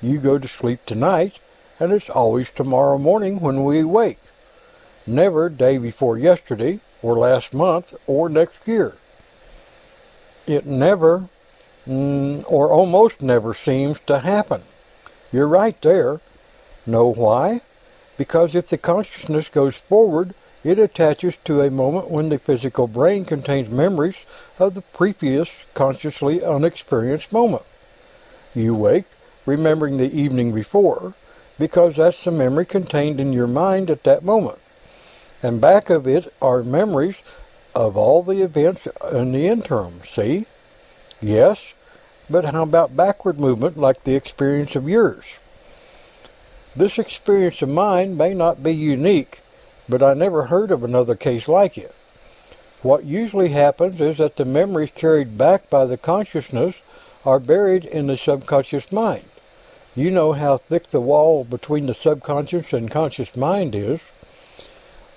You 0.00 0.16
go 0.16 0.38
to 0.38 0.48
sleep 0.48 0.80
tonight, 0.86 1.38
and 1.78 1.92
it's 1.92 2.08
always 2.08 2.48
tomorrow 2.48 2.96
morning 2.96 3.40
when 3.40 3.64
we 3.64 3.84
wake. 3.84 4.18
Never 5.06 5.50
day 5.50 5.76
before 5.76 6.16
yesterday, 6.16 6.80
or 7.02 7.18
last 7.18 7.52
month, 7.52 7.94
or 8.06 8.30
next 8.30 8.66
year. 8.66 8.94
It 10.46 10.64
never, 10.64 11.28
mm, 11.86 12.44
or 12.50 12.70
almost 12.70 13.20
never 13.20 13.52
seems 13.52 13.98
to 14.06 14.20
happen. 14.20 14.62
You're 15.30 15.48
right 15.48 15.78
there. 15.82 16.22
Know 16.86 17.12
why? 17.12 17.60
Because 18.16 18.54
if 18.54 18.68
the 18.68 18.78
consciousness 18.78 19.48
goes 19.48 19.74
forward, 19.74 20.34
it 20.64 20.78
attaches 20.78 21.34
to 21.44 21.60
a 21.60 21.70
moment 21.70 22.10
when 22.10 22.30
the 22.30 22.38
physical 22.38 22.86
brain 22.86 23.24
contains 23.24 23.68
memories 23.68 24.16
of 24.58 24.74
the 24.74 24.80
previous 24.80 25.48
consciously 25.74 26.42
unexperienced 26.42 27.32
moment. 27.32 27.62
You 28.54 28.74
wake, 28.74 29.06
remembering 29.46 29.98
the 29.98 30.12
evening 30.12 30.52
before, 30.52 31.14
because 31.58 31.96
that's 31.96 32.24
the 32.24 32.30
memory 32.30 32.66
contained 32.66 33.20
in 33.20 33.32
your 33.32 33.46
mind 33.46 33.90
at 33.90 34.04
that 34.04 34.24
moment 34.24 34.58
and 35.44 35.60
back 35.60 35.90
of 35.90 36.06
it 36.06 36.32
are 36.40 36.62
memories 36.62 37.16
of 37.74 37.98
all 37.98 38.22
the 38.22 38.42
events 38.42 38.88
in 39.12 39.32
the 39.32 39.46
interim, 39.46 40.00
see? 40.10 40.46
Yes, 41.20 41.58
but 42.30 42.46
how 42.46 42.62
about 42.62 42.96
backward 42.96 43.38
movement 43.38 43.76
like 43.76 44.04
the 44.04 44.14
experience 44.14 44.74
of 44.74 44.88
yours? 44.88 45.24
This 46.74 46.98
experience 46.98 47.60
of 47.60 47.68
mine 47.68 48.16
may 48.16 48.32
not 48.32 48.62
be 48.62 48.72
unique, 48.72 49.40
but 49.88 50.02
I 50.02 50.14
never 50.14 50.46
heard 50.46 50.70
of 50.70 50.84
another 50.84 51.14
case 51.14 51.48
like 51.48 51.76
it. 51.76 51.94
What 52.82 53.04
usually 53.04 53.48
happens 53.48 54.00
is 54.00 54.18
that 54.18 54.36
the 54.36 54.44
memories 54.44 54.90
carried 54.94 55.38
back 55.38 55.70
by 55.70 55.86
the 55.86 55.96
consciousness 55.96 56.74
are 57.24 57.38
buried 57.38 57.84
in 57.84 58.06
the 58.06 58.16
subconscious 58.16 58.92
mind. 58.92 59.24
You 59.96 60.10
know 60.10 60.32
how 60.32 60.58
thick 60.58 60.90
the 60.90 61.00
wall 61.00 61.44
between 61.44 61.86
the 61.86 61.94
subconscious 61.94 62.72
and 62.72 62.90
conscious 62.90 63.36
mind 63.36 63.74
is. 63.74 64.00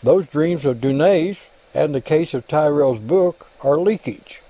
Those 0.03 0.27
dreams 0.27 0.63
of 0.65 0.79
Dunne's 0.79 1.37
and 1.73 1.93
the 1.93 2.01
case 2.01 2.33
of 2.33 2.47
Tyrrell's 2.47 2.99
book 2.99 3.47
are 3.61 3.77
leakage. 3.77 4.41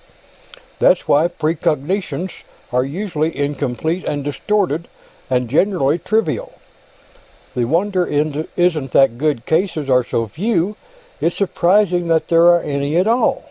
That's 0.79 1.07
why 1.07 1.27
precognitions 1.27 2.31
are 2.71 2.85
usually 2.85 3.35
incomplete 3.35 4.03
and 4.05 4.23
distorted 4.23 4.87
and 5.29 5.49
generally 5.49 5.97
trivial. 5.97 6.56
The 7.57 7.65
wonder 7.65 8.05
isn't 8.05 8.91
that 8.91 9.17
good 9.17 9.47
cases 9.47 9.89
are 9.89 10.03
so 10.03 10.27
few, 10.27 10.75
It's 11.19 11.35
surprising 11.35 12.07
that 12.07 12.27
there 12.27 12.45
are 12.45 12.61
any 12.61 12.97
at 12.97 13.07
all. 13.07 13.49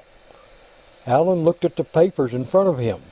Alan 1.09 1.43
looked 1.43 1.65
at 1.65 1.75
the 1.75 1.83
papers 1.83 2.33
in 2.33 2.45
front 2.45 2.69
of 2.69 2.79
him. 2.79 3.03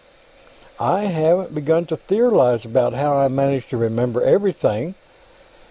I 0.79 1.07
haven't 1.07 1.53
begun 1.53 1.87
to 1.87 1.97
theorize 1.97 2.65
about 2.65 2.93
how 2.93 3.17
I 3.17 3.27
managed 3.27 3.71
to 3.71 3.77
remember 3.77 4.23
everything. 4.23 4.95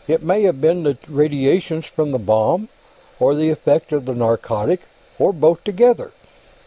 It 0.10 0.24
may 0.24 0.44
have 0.44 0.60
been 0.60 0.84
the 0.84 0.98
radiations 1.08 1.86
from 1.86 2.12
the 2.12 2.20
bomb, 2.20 2.68
or 3.18 3.34
the 3.34 3.50
effect 3.50 3.94
of 3.94 4.04
the 4.04 4.16
narcotic, 4.16 4.82
or 5.18 5.32
both 5.32 5.64
together, 5.64 6.12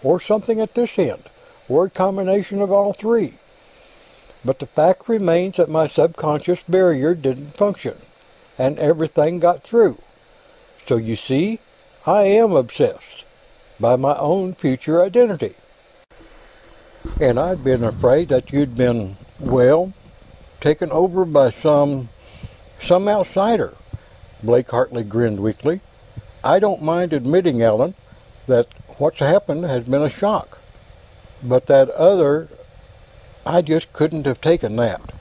or 0.03 0.19
something 0.19 0.63
at 0.63 0.73
this 0.73 0.99
end, 0.99 1.25
or 1.69 1.85
a 1.85 1.91
combination 1.91 2.63
of 2.63 2.73
all 2.73 2.95
three. 2.95 3.35
But 4.47 4.61
the 4.61 4.67
fact 4.67 5.11
remains 5.11 5.57
that 5.57 5.69
my 5.69 5.89
subconscious 5.89 6.61
barrier 6.67 7.15
didn't 7.15 7.53
function, 7.53 7.97
and 8.59 8.79
everything 8.79 9.39
got 9.39 9.63
through. 9.63 9.99
So 10.87 10.97
you 10.97 11.17
see, 11.17 11.61
I 12.07 12.25
am 12.25 12.53
obsessed 12.53 13.25
by 13.81 13.97
my 13.97 14.17
own 14.17 14.55
future 14.55 15.03
identity. 15.03 15.55
And 17.21 17.39
I'd 17.39 17.65
been 17.65 17.85
afraid 17.85 18.29
that 18.29 18.53
you'd 18.53 18.77
been, 18.77 19.17
well, 19.39 19.93
taken 20.61 20.91
over 20.91 21.25
by 21.25 21.51
some, 21.51 22.09
some 22.83 23.09
outsider. 23.09 23.75
Blake 24.43 24.71
Hartley 24.71 25.05
grinned 25.05 25.41
weakly. 25.41 25.81
I 26.45 26.59
don't 26.59 26.83
mind 26.83 27.13
admitting, 27.13 27.63
Allen, 27.63 27.95
that 28.47 28.69
what's 28.99 29.19
happened 29.19 29.65
has 29.65 29.85
been 29.85 30.03
a 30.03 30.11
shock. 30.11 30.59
But 31.43 31.67
that 31.67 31.91
other, 31.91 32.49
I 33.45 33.63
just 33.63 33.93
couldn't 33.93 34.27
have 34.27 34.41
taken 34.41 34.77
that. 34.77 35.13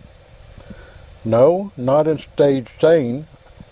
No, 1.25 1.71
not 1.75 2.07
in 2.07 2.19
stage 2.19 2.67
sane, 2.79 3.25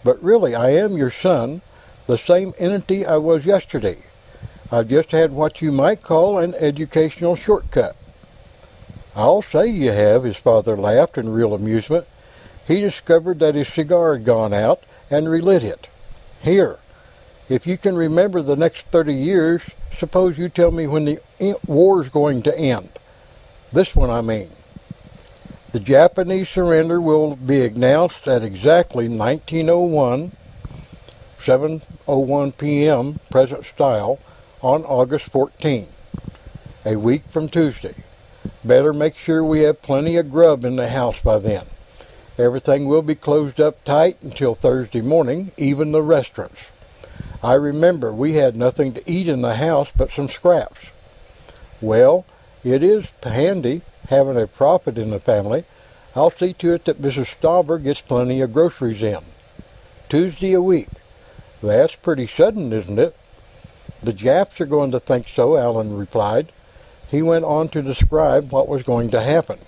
but 0.04 0.22
really 0.24 0.56
I 0.56 0.72
am 0.72 0.98
your 0.98 1.12
son, 1.12 1.62
the 2.08 2.18
same 2.18 2.54
entity 2.58 3.06
I 3.06 3.18
was 3.18 3.46
yesterday. 3.46 3.98
I've 4.72 4.90
just 4.90 5.12
had 5.12 5.32
what 5.32 5.62
you 5.62 5.72
might 5.72 6.02
call 6.02 6.40
an 6.40 6.56
educational 6.56 7.36
shortcut. 7.36 7.96
I'll 9.16 9.44
say 9.44 9.68
you 9.68 9.92
have, 9.92 10.24
his 10.24 10.38
father 10.38 10.76
laughed 10.76 11.20
in 11.20 11.30
real 11.30 11.54
amusement. 11.54 12.08
He 12.68 12.82
discovered 12.82 13.38
that 13.40 13.54
his 13.54 13.68
cigar 13.68 14.16
had 14.16 14.26
gone 14.26 14.54
out 14.54 14.82
and 15.12 15.30
relit 15.30 15.64
it. 15.64 15.88
Here, 16.42 16.80
if 17.50 17.68
you 17.68 17.78
can 17.78 17.96
remember 17.96 18.42
the 18.42 18.56
next 18.56 18.88
30 18.88 19.14
years, 19.14 19.62
suppose 20.00 20.40
you 20.40 20.50
tell 20.50 20.72
me 20.72 20.88
when 20.88 21.06
the 21.06 21.20
war's 21.68 22.10
going 22.10 22.42
to 22.44 22.58
end. 22.58 22.90
This 23.72 23.96
one, 23.96 24.10
I 24.10 24.22
mean. 24.22 24.50
The 25.74 25.80
Japanese 25.80 26.50
surrender 26.50 27.02
will 27.02 27.36
be 27.36 27.66
announced 27.66 28.28
at 28.28 28.44
exactly 28.44 29.08
1901, 29.10 30.32
7.01 31.40 32.58
p.m., 32.60 33.20
present 33.32 33.66
style, 33.66 34.20
on 34.62 34.86
August 34.86 35.26
14, 35.32 35.88
a 36.86 36.96
week 36.96 37.24
from 37.28 37.50
Tuesday. 37.50 37.96
Better 38.64 38.94
make 38.94 39.18
sure 39.18 39.44
we 39.44 39.62
have 39.62 39.82
plenty 39.82 40.16
of 40.18 40.30
grub 40.30 40.64
in 40.64 40.76
the 40.76 40.90
house 40.90 41.20
by 41.24 41.40
then. 41.40 41.66
Everything 42.38 42.88
will 42.88 43.02
be 43.02 43.16
closed 43.16 43.60
up 43.60 43.84
tight 43.84 44.22
until 44.22 44.54
Thursday 44.54 45.02
morning, 45.02 45.54
even 45.58 45.92
the 45.92 46.04
restaurants. 46.04 46.62
I 47.42 47.54
remember 47.56 48.14
we 48.14 48.34
had 48.34 48.56
nothing 48.56 48.94
to 48.94 49.12
eat 49.12 49.28
in 49.28 49.42
the 49.42 49.56
house 49.56 49.90
but 49.98 50.12
some 50.12 50.30
scraps. 50.30 50.86
Well, 51.82 52.28
it 52.64 52.84
is 52.84 53.08
handy 53.24 53.82
having 54.10 54.38
a 54.38 54.48
prophet 54.48 54.98
in 54.98 55.12
the 55.12 55.20
family. 55.20 55.64
I'll 56.16 56.32
see 56.32 56.54
to 56.54 56.74
it 56.74 56.86
that 56.86 57.02
Mrs. 57.02 57.36
Stauber 57.40 57.82
gets 57.84 58.02
plenty 58.02 58.42
of 58.42 58.54
groceries 58.54 59.02
in. 59.02 59.20
Tuesday 60.10 60.54
a 60.54 60.62
week. 60.62 60.90
That's 61.62 61.96
pretty 61.96 62.28
sudden, 62.28 62.72
isn't 62.72 63.00
it? 63.00 63.16
The 64.04 64.14
Japs 64.14 64.60
are 64.62 64.66
going 64.66 64.92
to 64.92 65.00
think 65.00 65.28
so, 65.28 65.58
Alan 65.58 65.98
replied. 65.98 66.52
He 67.10 67.22
went 67.22 67.46
on 67.46 67.70
to 67.70 67.82
describe 67.82 68.52
what 68.52 68.68
was 68.68 68.84
going 68.84 69.10
to 69.12 69.22
happen. 69.22 69.60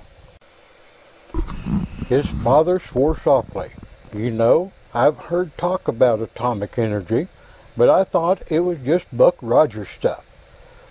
His 2.08 2.26
father 2.28 2.80
swore 2.80 3.18
softly. 3.18 3.70
You 4.14 4.32
know, 4.32 4.72
I've 4.94 5.18
heard 5.18 5.58
talk 5.58 5.88
about 5.88 6.22
atomic 6.22 6.78
energy, 6.78 7.28
but 7.76 7.90
I 7.90 8.04
thought 8.04 8.44
it 8.50 8.62
was 8.62 8.78
just 8.80 9.06
Buck 9.16 9.36
Rogers 9.42 9.90
stuff. 9.90 10.26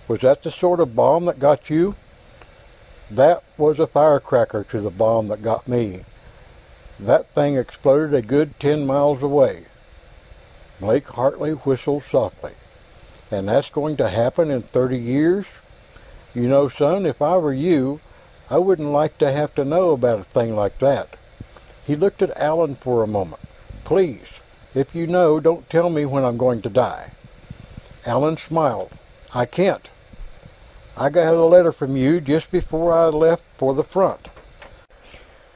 Was 0.09 0.21
that 0.21 0.43
the 0.43 0.51
sort 0.51 0.81
of 0.81 0.97
bomb 0.97 1.25
that 1.27 1.39
got 1.39 1.71
you? 1.71 1.95
That 3.11 3.43
was 3.59 3.79
a 3.79 3.87
firecracker 3.87 4.65
to 4.65 4.81
the 4.81 4.91
bomb 4.91 5.27
that 5.27 5.43
got 5.43 5.69
me. 5.69 6.05
That 6.99 7.27
thing 7.29 7.57
exploded 7.57 8.15
a 8.15 8.23
good 8.23 8.59
ten 8.59 8.87
miles 8.87 9.23
away. 9.23 9.65
Blake 10.81 11.09
Hartley 11.09 11.53
whistled 11.53 12.05
softly. 12.11 12.53
And 13.31 13.49
that's 13.49 13.69
going 13.69 13.97
to 13.99 14.09
happen 14.09 14.51
in 14.51 14.63
30 14.63 14.99
years? 14.99 15.47
You 16.35 16.49
know, 16.49 16.69
son, 16.69 17.07
if 17.07 17.23
I 17.23 17.37
were 17.37 17.53
you, 17.53 18.01
I 18.51 18.59
wouldn't 18.59 18.91
like 18.91 19.19
to 19.19 19.31
have 19.33 19.55
to 19.55 19.65
know 19.65 19.91
about 19.91 20.21
a 20.21 20.25
thing 20.25 20.55
like 20.55 20.79
that. 20.79 21.17
He 21.87 21.97
looked 21.97 22.23
at 22.23 22.37
Alan 22.37 22.75
for 22.75 23.03
a 23.03 23.09
moment. 23.09 23.43
Please, 23.85 24.27
if 24.75 24.95
you 24.95 25.07
know, 25.07 25.41
don't 25.41 25.69
tell 25.69 25.91
me 25.91 26.05
when 26.07 26.25
I'm 26.25 26.37
going 26.37 26.63
to 26.63 26.69
die. 26.69 27.13
Alan 28.07 28.37
smiled. 28.37 28.91
I 29.33 29.47
can't. 29.47 29.89
I 30.97 31.11
got 31.11 31.35
a 31.35 31.45
letter 31.45 31.73
from 31.73 31.97
you 31.97 32.21
just 32.21 32.53
before 32.53 32.93
I 32.93 33.07
left 33.07 33.43
for 33.57 33.75
the 33.75 33.83
front. 33.83 34.29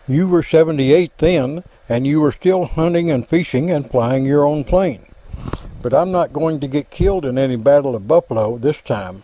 You 0.08 0.26
were 0.26 0.42
78 0.42 1.16
then, 1.18 1.62
and 1.88 2.06
you 2.06 2.20
were 2.20 2.32
still 2.32 2.64
hunting 2.64 3.10
and 3.10 3.26
fishing 3.26 3.70
and 3.70 3.88
flying 3.88 4.24
your 4.24 4.44
own 4.44 4.64
plane. 4.64 5.06
But 5.80 5.94
I'm 5.94 6.10
not 6.10 6.32
going 6.32 6.58
to 6.60 6.66
get 6.66 6.90
killed 6.90 7.24
in 7.24 7.38
any 7.38 7.54
Battle 7.54 7.94
of 7.94 8.08
Buffalo 8.08 8.58
this 8.58 8.78
time. 8.78 9.22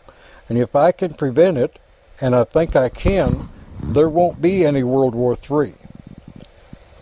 And 0.49 0.57
if 0.57 0.77
I 0.77 0.93
can 0.93 1.15
prevent 1.15 1.59
it, 1.59 1.79
and 2.21 2.37
I 2.37 2.45
think 2.45 2.77
I 2.77 2.91
can, 2.91 3.49
there 3.83 4.09
won't 4.09 4.41
be 4.41 4.65
any 4.65 4.85
World 4.85 5.17
War 5.17 5.37
III. 5.37 5.75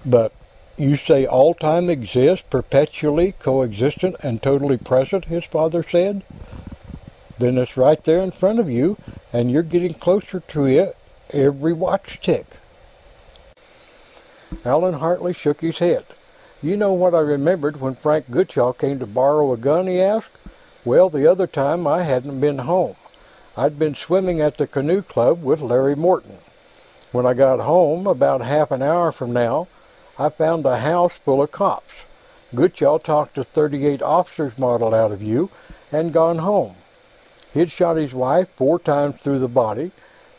But 0.06 0.32
you 0.78 0.96
say 0.96 1.26
all 1.26 1.52
time 1.52 1.90
exists, 1.90 2.46
perpetually 2.48 3.32
coexistent 3.32 4.16
and 4.22 4.42
totally 4.42 4.78
present, 4.78 5.26
his 5.26 5.44
father 5.44 5.82
said? 5.82 6.22
Then 7.43 7.59
it's 7.59 7.76
right 7.76 8.01
there 8.05 8.20
in 8.20 8.30
front 8.30 8.61
of 8.61 8.70
you, 8.70 8.97
and 9.32 9.51
you're 9.51 9.64
getting 9.64 9.95
closer 9.95 10.38
to 10.38 10.64
it 10.64 10.97
every 11.32 11.72
watch 11.72 12.20
tick. 12.22 12.47
Alan 14.64 14.95
Hartley 14.95 15.32
shook 15.32 15.61
his 15.61 15.78
head. 15.78 16.05
You 16.62 16.76
know 16.76 16.93
what 16.93 17.16
I 17.16 17.18
remembered 17.18 17.80
when 17.80 17.97
Frank 17.97 18.30
Goodchild 18.30 18.78
came 18.78 19.01
to 19.01 19.09
borrow 19.09 19.53
a 19.53 19.57
gun, 19.57 19.88
he 19.88 20.01
asked? 20.01 20.30
Well, 20.84 21.11
the 21.11 21.28
other 21.28 21.49
time 21.49 21.84
I 21.84 22.05
hadn't 22.05 22.38
been 22.38 22.59
home. 22.59 22.95
I'd 23.57 23.76
been 23.76 23.97
swimming 23.97 24.40
at 24.40 24.57
the 24.57 24.68
canoe 24.68 25.03
club 25.03 25.43
with 25.43 25.61
Larry 25.61 25.97
Morton. 25.97 26.38
When 27.11 27.26
I 27.26 27.34
got 27.34 27.59
home, 27.59 28.07
about 28.07 28.43
half 28.43 28.70
an 28.70 28.82
hour 28.82 29.11
from 29.11 29.32
now, 29.32 29.66
I 30.16 30.28
found 30.28 30.64
a 30.64 30.78
house 30.78 31.14
full 31.14 31.43
of 31.43 31.51
cops. 31.51 31.93
Goodchild 32.55 33.03
talked 33.03 33.36
a 33.36 33.43
38 33.43 34.01
officer's 34.01 34.57
model 34.57 34.95
out 34.95 35.11
of 35.11 35.20
you 35.20 35.51
and 35.90 36.12
gone 36.12 36.38
home. 36.38 36.76
He'd 37.53 37.70
shot 37.70 37.96
his 37.96 38.14
wife 38.14 38.48
four 38.57 38.78
times 38.78 39.16
through 39.16 39.40
the 39.40 39.48
body, 39.48 39.90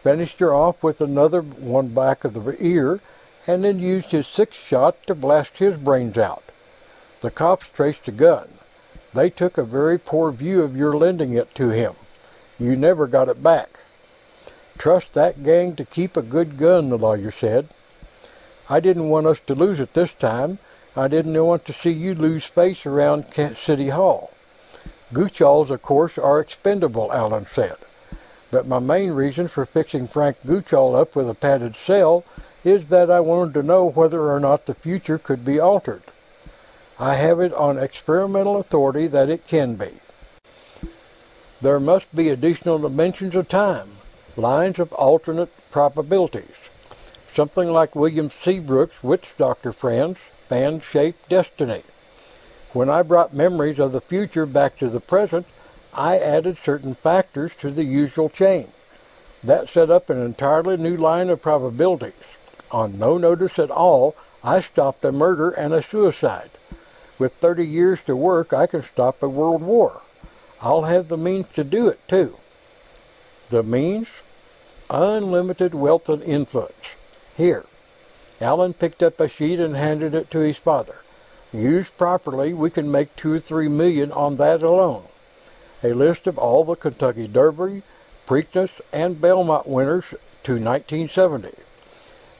finished 0.01 0.39
her 0.39 0.53
off 0.53 0.83
with 0.83 0.99
another 0.99 1.41
one 1.41 1.89
back 1.89 2.23
of 2.23 2.33
the 2.33 2.55
ear, 2.59 2.99
and 3.45 3.63
then 3.63 3.79
used 3.79 4.11
his 4.11 4.27
sixth 4.27 4.59
shot 4.59 4.95
to 5.07 5.15
blast 5.15 5.57
his 5.57 5.77
brains 5.77 6.17
out. 6.17 6.43
The 7.21 7.31
cops 7.31 7.67
traced 7.67 8.05
the 8.05 8.11
gun. 8.11 8.49
They 9.13 9.29
took 9.29 9.57
a 9.57 9.63
very 9.63 9.99
poor 9.99 10.31
view 10.31 10.61
of 10.63 10.75
your 10.75 10.97
lending 10.97 11.33
it 11.33 11.53
to 11.55 11.69
him. 11.69 11.93
You 12.59 12.75
never 12.75 13.07
got 13.07 13.29
it 13.29 13.43
back. 13.43 13.79
Trust 14.77 15.13
that 15.13 15.43
gang 15.43 15.75
to 15.75 15.85
keep 15.85 16.17
a 16.17 16.21
good 16.21 16.57
gun, 16.57 16.89
the 16.89 16.97
lawyer 16.97 17.31
said. 17.31 17.69
I 18.69 18.79
didn't 18.79 19.09
want 19.09 19.27
us 19.27 19.39
to 19.47 19.55
lose 19.55 19.79
it 19.79 19.93
this 19.93 20.11
time. 20.13 20.57
I 20.95 21.07
didn't 21.07 21.41
want 21.43 21.65
to 21.65 21.73
see 21.73 21.91
you 21.91 22.15
lose 22.15 22.45
face 22.45 22.85
around 22.85 23.25
City 23.55 23.89
Hall. 23.89 24.32
Goodchilds, 25.13 25.69
of 25.69 25.81
course, 25.81 26.17
are 26.17 26.39
expendable, 26.39 27.13
Alan 27.13 27.45
said. 27.45 27.77
But 28.51 28.67
my 28.67 28.79
main 28.79 29.11
reason 29.11 29.47
for 29.47 29.65
fixing 29.65 30.07
Frank 30.07 30.37
Goodchild 30.45 30.95
up 30.95 31.15
with 31.15 31.29
a 31.29 31.35
padded 31.35 31.75
cell 31.75 32.23
is 32.63 32.87
that 32.87 33.11
I 33.11 33.19
wanted 33.19 33.53
to 33.55 33.63
know 33.63 33.85
whether 33.85 34.31
or 34.31 34.39
not 34.39 34.65
the 34.65 34.73
future 34.73 35.17
could 35.17 35.45
be 35.45 35.59
altered. 35.59 36.03
I 36.99 37.15
have 37.15 37.39
it 37.39 37.53
on 37.53 37.77
experimental 37.77 38.57
authority 38.57 39.07
that 39.07 39.29
it 39.29 39.47
can 39.47 39.75
be. 39.75 39.89
There 41.61 41.79
must 41.79 42.15
be 42.15 42.29
additional 42.29 42.79
dimensions 42.79 43.35
of 43.35 43.49
time, 43.49 43.89
lines 44.35 44.79
of 44.79 44.93
alternate 44.93 45.49
probabilities. 45.71 46.55
Something 47.33 47.69
like 47.69 47.95
William 47.95 48.29
Seabrook's 48.29 49.01
Witch 49.01 49.29
Doctor 49.37 49.73
Friends, 49.73 50.17
Fan-Shaped 50.49 51.29
Destiny. 51.29 51.83
When 52.73 52.89
I 52.89 53.03
brought 53.03 53.35
memories 53.35 53.77
of 53.77 53.91
the 53.91 54.01
future 54.01 54.47
back 54.47 54.79
to 54.79 54.89
the 54.89 54.99
present, 54.99 55.45
I 55.93 56.17
added 56.17 56.57
certain 56.57 56.95
factors 56.95 57.51
to 57.61 57.69
the 57.69 57.85
usual 57.85 58.29
chain. 58.29 58.69
That 59.43 59.69
set 59.69 59.91
up 59.91 60.09
an 60.09 60.19
entirely 60.19 60.77
new 60.77 60.97
line 60.97 61.29
of 61.29 61.43
probabilities. 61.43 62.13
On 62.71 62.97
no 62.97 63.19
notice 63.19 63.59
at 63.59 63.69
all, 63.69 64.15
I 64.43 64.59
stopped 64.59 65.05
a 65.05 65.11
murder 65.11 65.51
and 65.51 65.71
a 65.71 65.83
suicide. 65.83 66.49
With 67.19 67.33
30 67.33 67.63
years 67.63 67.99
to 68.07 68.15
work, 68.15 68.53
I 68.53 68.65
can 68.65 68.81
stop 68.81 69.21
a 69.21 69.29
world 69.29 69.61
war. 69.61 70.01
I'll 70.59 70.83
have 70.83 71.09
the 71.09 71.17
means 71.17 71.45
to 71.53 71.63
do 71.63 71.87
it, 71.87 71.99
too. 72.07 72.37
The 73.49 73.61
means? 73.61 74.07
Unlimited 74.89 75.75
wealth 75.75 76.09
and 76.09 76.23
influence. 76.23 76.95
Here. 77.37 77.65
Allen 78.41 78.73
picked 78.73 79.03
up 79.03 79.19
a 79.19 79.29
sheet 79.29 79.59
and 79.59 79.75
handed 79.75 80.15
it 80.15 80.31
to 80.31 80.39
his 80.39 80.57
father. 80.57 81.02
Used 81.53 81.95
properly, 81.97 82.51
we 82.51 82.71
can 82.71 82.91
make 82.91 83.15
two 83.15 83.33
or 83.33 83.39
three 83.39 83.67
million 83.67 84.11
on 84.11 84.37
that 84.37 84.63
alone. 84.63 85.03
A 85.83 85.89
list 85.89 86.25
of 86.25 86.39
all 86.39 86.65
the 86.65 86.75
Kentucky 86.75 87.27
Derby, 87.27 87.83
Preakness, 88.25 88.81
and 88.91 89.21
Belmont 89.21 89.67
winners 89.67 90.05
to 90.43 90.53
1970. 90.53 91.49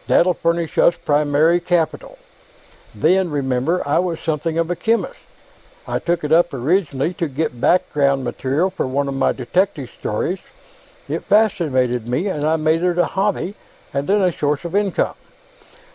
That'll 0.08 0.34
furnish 0.34 0.78
us 0.80 0.96
primary 0.98 1.60
capital. 1.60 2.18
Then, 2.96 3.30
remember, 3.30 3.88
I 3.88 4.00
was 4.00 4.20
something 4.20 4.58
of 4.58 4.72
a 4.72 4.76
chemist. 4.76 5.20
I 5.88 6.00
took 6.00 6.24
it 6.24 6.32
up 6.32 6.54
originally 6.54 7.14
to 7.16 7.28
get 7.28 7.62
background 7.62 8.24
material 8.24 8.70
for 8.70 8.88
one 8.88 9.08
of 9.08 9.14
my 9.14 9.32
detective 9.32 9.92
stories. 10.00 10.40
It 11.08 11.24
fascinated 11.24 12.08
me, 12.08 12.28
and 12.28 12.46
I 12.46 12.56
made 12.56 12.82
it 12.82 12.98
a 12.98 13.06
hobby 13.06 13.54
and 13.94 14.08
then 14.08 14.22
a 14.22 14.32
source 14.32 14.66
of 14.66 14.76
income. 14.76 15.16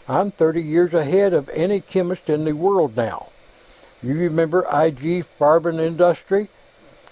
I'm 0.08 0.30
30 0.30 0.62
years 0.62 0.94
ahead 0.94 1.34
of 1.34 1.50
any 1.50 1.82
chemist 1.82 2.30
in 2.30 2.44
the 2.44 2.54
world 2.54 2.96
now. 2.96 3.28
You 4.02 4.14
remember 4.14 4.62
IG 4.62 5.26
Farbenindustrie? 5.38 6.48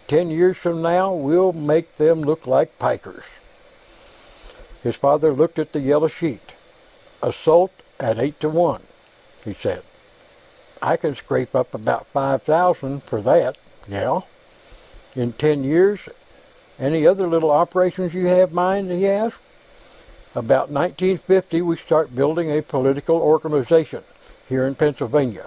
Ten 0.09 0.31
years 0.31 0.57
from 0.57 0.81
now, 0.81 1.13
we'll 1.13 1.53
make 1.53 1.97
them 1.97 2.23
look 2.23 2.47
like 2.47 2.79
pikers. 2.79 3.25
His 4.83 4.97
father 4.97 5.33
looked 5.33 5.59
at 5.59 5.73
the 5.73 5.81
yellow 5.81 6.09
sheet. 6.09 6.53
Assault 7.23 7.73
at 7.99 8.19
eight 8.19 8.39
to 8.41 8.49
one, 8.49 8.83
he 9.45 9.53
said. 9.53 9.83
I 10.81 10.97
can 10.97 11.17
scrape 11.17 11.55
up 11.55 11.75
about 11.75 12.07
five 12.07 12.43
thousand 12.43 13.03
for 13.03 13.21
that, 13.23 13.57
yeah. 13.89 14.21
In 15.17 15.33
ten 15.33 15.65
years, 15.65 16.01
any 16.79 17.07
other 17.07 17.27
little 17.27 17.51
operations 17.51 18.15
you 18.15 18.27
have 18.27 18.53
mind, 18.53 18.91
he 18.91 19.09
asked. 19.09 19.41
About 20.37 20.69
1950, 20.69 21.63
we 21.63 21.79
start 21.79 22.15
building 22.15 22.51
a 22.51 22.61
political 22.61 23.17
organization 23.17 24.03
here 24.47 24.67
in 24.67 24.75
Pennsylvania. 24.75 25.47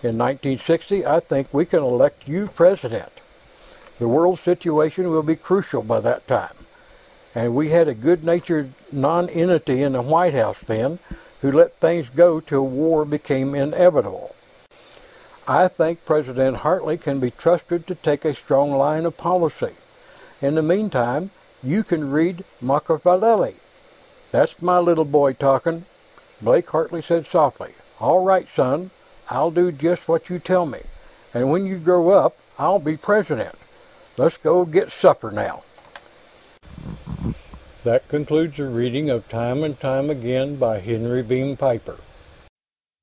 In 0.00 0.16
1960, 0.16 1.04
I 1.04 1.18
think 1.18 1.52
we 1.52 1.64
can 1.64 1.80
elect 1.80 2.28
you 2.28 2.46
president. 2.46 3.10
The 3.98 4.06
world 4.06 4.38
situation 4.38 5.10
will 5.10 5.24
be 5.24 5.34
crucial 5.34 5.82
by 5.82 5.98
that 6.00 6.28
time. 6.28 6.54
And 7.34 7.56
we 7.56 7.70
had 7.70 7.88
a 7.88 7.94
good-natured 7.94 8.70
non-entity 8.92 9.82
in 9.82 9.94
the 9.94 10.02
White 10.02 10.34
House 10.34 10.60
then 10.60 11.00
who 11.42 11.50
let 11.50 11.74
things 11.80 12.08
go 12.08 12.38
till 12.38 12.64
war 12.64 13.04
became 13.04 13.56
inevitable. 13.56 14.36
I 15.48 15.66
think 15.66 16.06
President 16.06 16.58
Hartley 16.58 16.96
can 16.96 17.18
be 17.18 17.32
trusted 17.32 17.88
to 17.88 17.96
take 17.96 18.24
a 18.24 18.36
strong 18.36 18.70
line 18.70 19.04
of 19.04 19.16
policy. 19.16 19.74
In 20.40 20.54
the 20.54 20.62
meantime, 20.62 21.30
you 21.60 21.82
can 21.82 22.12
read 22.12 22.44
Machiavelli 22.60 23.56
that's 24.36 24.60
my 24.60 24.78
little 24.78 25.06
boy 25.06 25.32
talking. 25.32 25.86
Blake 26.42 26.68
Hartley 26.68 27.00
said 27.00 27.26
softly, 27.26 27.72
All 27.98 28.22
right, 28.22 28.46
son, 28.54 28.90
I'll 29.30 29.50
do 29.50 29.72
just 29.72 30.08
what 30.08 30.28
you 30.28 30.38
tell 30.38 30.66
me. 30.66 30.80
And 31.32 31.50
when 31.50 31.64
you 31.64 31.78
grow 31.78 32.10
up, 32.10 32.36
I'll 32.58 32.78
be 32.78 32.98
president. 32.98 33.54
Let's 34.18 34.36
go 34.36 34.66
get 34.66 34.92
supper 34.92 35.30
now. 35.30 35.62
That 37.84 38.08
concludes 38.08 38.58
the 38.58 38.66
reading 38.66 39.08
of 39.08 39.26
Time 39.30 39.64
and 39.64 39.80
Time 39.80 40.10
Again 40.10 40.56
by 40.56 40.80
Henry 40.80 41.22
Beam 41.22 41.56
Piper. 41.56 41.96